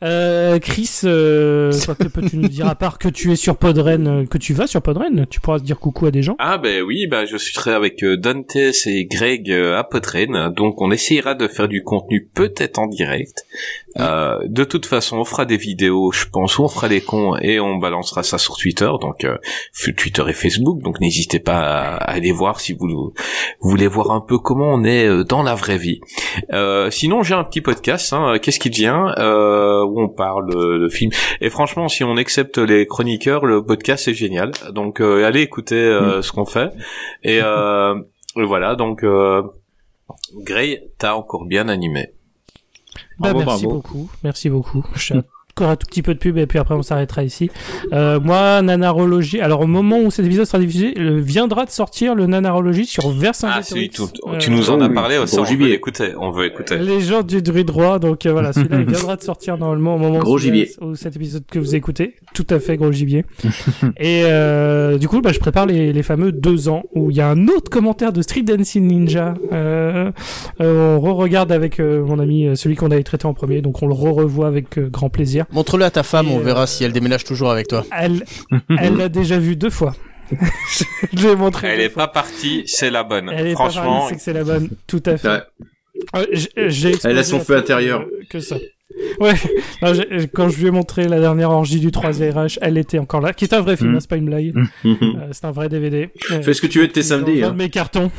[0.02, 1.72] Euh, Chris, euh,
[2.12, 4.82] peux-tu nous dire à part que tu es sur Podren, euh, que tu vas sur
[4.82, 6.36] Podren, tu pourras dire coucou à des gens.
[6.38, 10.80] Ah ben oui, ben je suis avec euh, Dantes et Greg euh, à Podren, donc
[10.82, 13.44] on essayera de faire du contenu peut-être en direct.
[13.98, 17.60] Euh, de toute façon, on fera des vidéos, je pense, on fera des cons et
[17.60, 19.36] on balancera ça sur Twitter, donc euh,
[19.96, 20.82] Twitter et Facebook.
[20.82, 23.12] Donc n'hésitez pas à, à aller voir si vous,
[23.60, 26.00] vous voulez voir un peu comment on est euh, dans la vraie vie.
[26.52, 30.88] Euh, sinon, j'ai un petit podcast, hein, qu'est-ce qui devient, euh, où on parle de,
[30.88, 31.12] films.
[31.40, 34.52] Et franchement, si on accepte les chroniqueurs, le podcast est génial.
[34.72, 36.70] Donc euh, allez écouter euh, ce qu'on fait.
[37.22, 37.94] Et, euh,
[38.36, 39.42] voilà, donc euh,
[40.42, 42.13] Gray, t'as encore bien animé.
[43.18, 43.68] Bah, merci bravo.
[43.76, 44.84] beaucoup, merci beaucoup.
[44.94, 45.14] Je
[45.56, 47.48] encore un tout petit peu de pub et puis après on s'arrêtera ici.
[47.92, 49.40] Euh, moi, Nanarologie.
[49.40, 53.08] Alors au moment où cet épisode sera diffusé, euh, viendra de sortir le Nanarologie sur
[53.10, 53.52] Versailles.
[53.54, 54.08] Ah, si, tout-
[54.40, 56.78] tu nous en as parlé, ça, on veut écouter, on veut écouter.
[56.78, 59.98] Les gens du druide droit, donc euh, voilà, celui-là il viendra de sortir normalement au
[59.98, 60.70] moment Gros où, gibier.
[60.80, 62.16] où cet épisode que vous écoutez.
[62.34, 63.24] Tout à fait gros gibier.
[63.98, 67.20] Et euh, du coup, bah, je prépare les, les fameux deux ans où il y
[67.20, 69.34] a un autre commentaire de Street Dancing Ninja.
[69.52, 70.10] Euh,
[70.60, 73.80] euh, on re-regarde avec euh, mon ami euh, celui qu'on avait traité en premier, donc
[73.82, 75.43] on le re-revoit avec euh, grand plaisir.
[75.52, 77.84] Montre-le à ta femme, on verra si elle déménage toujours avec toi.
[77.96, 78.24] Elle,
[78.78, 79.94] elle l'a déjà vu deux fois.
[81.12, 81.68] je l'ai montré.
[81.68, 83.30] Elle est pas partie, c'est la bonne.
[83.32, 85.42] Elle est Franchement, partie, c'est que c'est la bonne, tout à fait.
[86.16, 88.04] Euh, j- j'ai Elle a son feu intérieur.
[88.30, 88.56] Que, ça.
[89.20, 89.34] Ouais,
[89.82, 89.92] Non,
[90.34, 93.32] quand je lui ai montré la dernière orgie du 3 RH, elle était encore là,
[93.32, 94.54] qui est un vrai film, hein, c'est pas une blague.
[94.84, 96.10] Euh, c'est un vrai DVD.
[96.30, 97.42] Euh, Fais ce que tu veux de tes samedis.
[97.42, 97.52] hein.
[97.56, 98.10] mes cartons.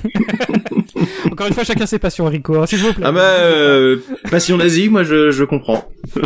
[1.32, 3.06] encore une fois, chacun ses passions, Rico, hein, s'il vous plaît.
[3.06, 3.98] Ah bah, euh,
[4.30, 5.90] passion nazie, moi je, je comprends.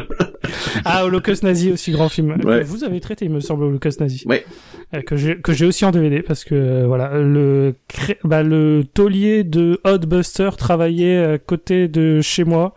[0.85, 2.31] Ah, Holocauste nazi aussi, grand film.
[2.43, 2.61] Ouais.
[2.61, 4.23] Que vous avez traité, il me semble, Holocauste nazi.
[4.25, 4.45] Ouais.
[4.93, 7.75] Euh, que j'ai aussi en DVD parce que euh, voilà le
[8.23, 12.75] bah, le taulier de Hotbuster travaillait à côté de chez moi.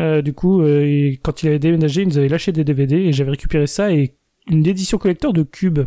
[0.00, 2.96] Euh, du coup, euh, et quand il avait déménagé, il nous avait lâché des DVD
[2.96, 4.14] et j'avais récupéré ça et
[4.48, 5.80] une édition collector de Cube.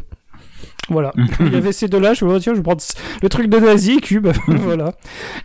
[0.89, 1.13] Voilà.
[1.39, 2.81] il y avait ces deux-là, je me dis, tiens, je vais prendre
[3.21, 4.27] le truc de Nazi, Cube.
[4.47, 4.93] voilà.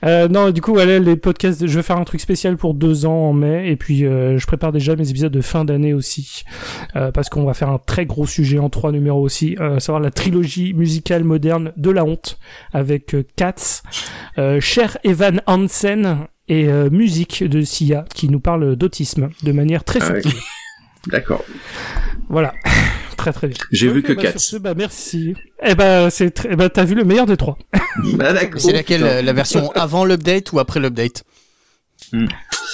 [0.04, 3.06] Euh, non, du coup, voilà, les podcasts, je vais faire un truc spécial pour deux
[3.06, 6.44] ans en mai, et puis euh, je prépare déjà mes épisodes de fin d'année aussi,
[6.96, 10.00] euh, parce qu'on va faire un très gros sujet en trois numéros aussi, à savoir
[10.00, 12.38] la trilogie musicale moderne de la honte,
[12.72, 13.82] avec Katz,
[14.60, 20.14] Cher Evan Hansen et musique de Sia, qui nous parle d'autisme de manière très Ah.
[21.06, 21.44] D'accord.
[22.28, 22.54] Voilà.
[23.24, 23.56] Très très bien.
[23.70, 24.32] J'ai vu que bah, Katz.
[24.32, 25.34] sur ce, bah, merci.
[25.62, 27.56] Eh ben, c'est très, eh ben, t'as vu le meilleur des trois.
[28.14, 28.60] Bah d'accord.
[28.60, 31.24] C'est laquelle euh, La version avant l'update ou après l'update?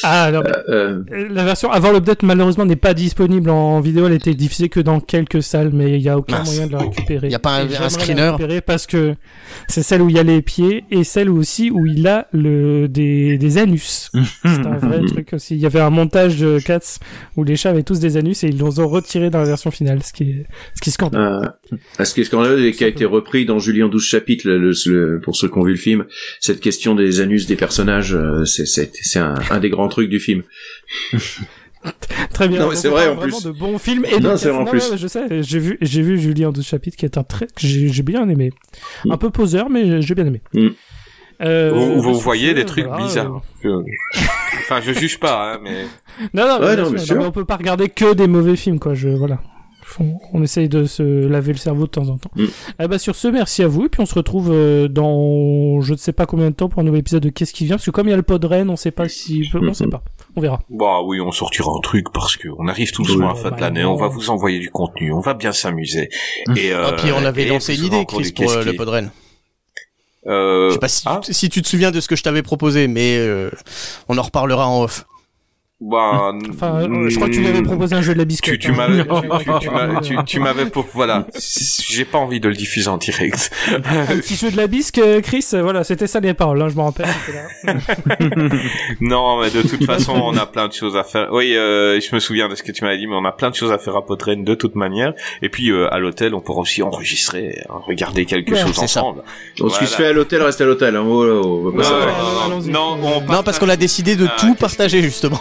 [0.03, 4.15] Ah, non, mais- Euh, La version avant l'update malheureusement n'est pas disponible en vidéo, elle
[4.15, 6.47] était diffusée que dans quelques salles, mais il n'y a aucun Mince.
[6.49, 7.29] moyen de la récupérer.
[7.29, 8.33] Y a pas un- un screener
[8.65, 9.15] parce que
[9.69, 12.89] c'est celle où il y a les pieds et celle aussi où il a le
[12.89, 14.11] des, des anus.
[14.45, 15.55] c'est un vrai truc aussi.
[15.57, 16.99] Il y avait un montage de Cats
[17.37, 19.71] où les chats avaient tous des anus et ils les ont retirés dans la version
[19.71, 20.47] finale, ce qui est
[20.77, 21.43] ce qui est scandaleux.
[22.01, 24.59] euh, ce qui est scandaleux et qui a été repris dans Julien 12 chapitres, le-
[24.59, 26.05] le- le- pour ceux qui ont vu le film,
[26.41, 30.09] cette question des anus des personnages, euh, c'est c'est c'est un, un des grands trucs
[30.11, 30.43] du film.
[32.35, 32.61] Très bien.
[32.61, 33.45] Non, mais c'est vrai, en vraiment plus.
[33.47, 34.97] de bons films et Non, c'est vrai, en Non, plus.
[34.97, 37.89] je sais, j'ai vu, j'ai vu Julie en 12 chapitres qui est un que j'ai
[37.89, 38.53] j'ai bien aimé.
[39.09, 40.43] Un peu poseur, mais j'ai bien aimé.
[40.53, 40.69] Mm.
[41.43, 43.41] Euh, vous, vous voyez des trucs voilà, bizarres.
[43.65, 43.69] Je-
[44.59, 45.87] Enfin, je juge pas, hein, mais.
[46.35, 47.17] Non, non, Ouais, bien non, sûr, mais sûr.
[47.17, 48.93] mais on peut pas regarder que des mauvais films, quoi.
[48.95, 49.41] Je, voilà.
[49.99, 52.31] On, on essaye de se laver le cerveau de temps en temps.
[52.37, 52.45] Mm.
[52.83, 53.87] Eh ben, sur ce, merci à vous.
[53.87, 56.81] Et puis on se retrouve euh, dans je ne sais pas combien de temps pour
[56.81, 57.77] un nouvel épisode de Qu'est-ce qui vient?
[57.77, 59.49] Parce que comme il y a le pod Rennes, on sait pas si.
[59.55, 60.03] On sait pas.
[60.37, 60.61] On verra.
[60.71, 63.51] Bah oui, on sortira un truc parce que on arrive tout doucement à la fin
[63.51, 63.85] de bah l'année.
[63.85, 66.09] On va vous envoyer du contenu, on va bien s'amuser.
[66.57, 69.11] Et, euh, Ah, puis on avait lancé une idée, Chris, pour euh, le qui- Podren.
[70.27, 72.43] Euh, Je sais pas si, tu- si tu te souviens de ce que je t'avais
[72.43, 73.51] proposé, mais euh,
[74.09, 75.07] on en reparlera en off.
[75.83, 78.53] Bah, Enfin, euh, je crois que tu lui avais proposé un jeu de la biscotte.
[78.53, 78.75] tu, tu hein.
[78.75, 81.27] m'avais, tu, tu m'as- tu- tu m'avais voilà.
[81.89, 83.51] J'ai pas envie de le diffuser en direct.
[83.69, 85.47] Un petit jeu de la bisque, euh, Chris.
[85.55, 86.61] euh, Voilà, c'était ça les paroles.
[86.61, 87.07] Hein, je me rappelle.
[87.65, 87.75] là.
[89.01, 91.29] non, mais de toute façon, on a plein de choses à faire.
[91.33, 93.51] Oui, euh, je me souviens de ce que tu m'avais dit, mais on a plein
[93.51, 95.15] de choses à faire à Potrenne de toute manière.
[95.43, 98.87] Et puis, euh, à l'hôtel, on pourra aussi enregistrer, hein, regarder quelque Ouais, chose c'est
[98.87, 99.01] ça.
[99.01, 99.23] ensemble.
[99.59, 100.05] Donc ce qui se Voilà.
[100.05, 100.97] fait à l'hôtel reste à l'hôtel.
[100.97, 101.05] Hein.
[101.07, 104.55] Oh, pas Non, non, non, non, on Non, parce qu'on a décidé de Ah, tout
[104.55, 105.41] partager, justement.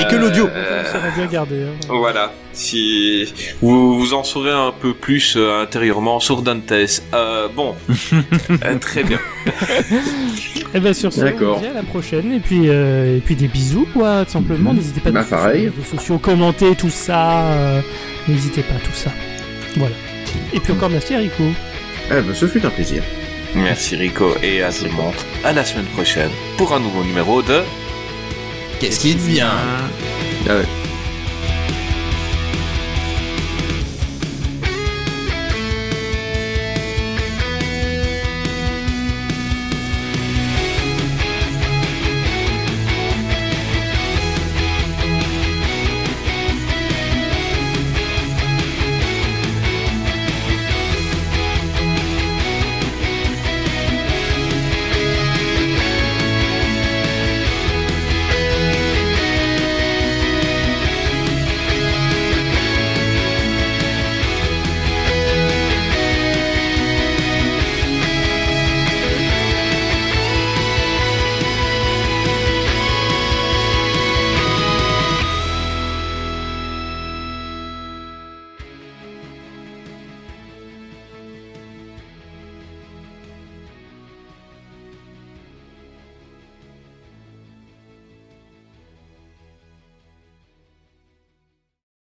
[0.00, 0.46] Et que l'audio.
[0.48, 1.62] Euh, Ça va bien garder.
[1.64, 1.86] hein.
[1.88, 2.32] Voilà.
[2.52, 6.72] Si vous, vous en saurez un peu plus euh, intérieurement sur Dantes.
[7.12, 7.74] Euh, bon.
[8.64, 9.18] Euh, très bien.
[10.74, 12.32] Et ben sur ce, on dit à la prochaine.
[12.32, 14.72] Et puis, euh, et puis des bisous, quoi, tout simplement.
[14.72, 15.62] N'hésitez pas à Bah, nous suivre pareil.
[15.64, 17.42] sur les réseaux sociaux, commenter tout ça.
[17.42, 17.80] euh,
[18.28, 19.10] N'hésitez pas, tout ça.
[19.76, 19.94] Voilà.
[20.52, 21.44] Et puis encore merci à Rico.
[22.10, 23.02] Eh ben, ce fut un plaisir.
[23.54, 25.14] Merci Rico et à tout le monde.
[25.44, 27.60] À la semaine prochaine pour un nouveau numéro de
[28.80, 29.48] Qu'est-ce qui devient?
[30.48, 30.83] Ah.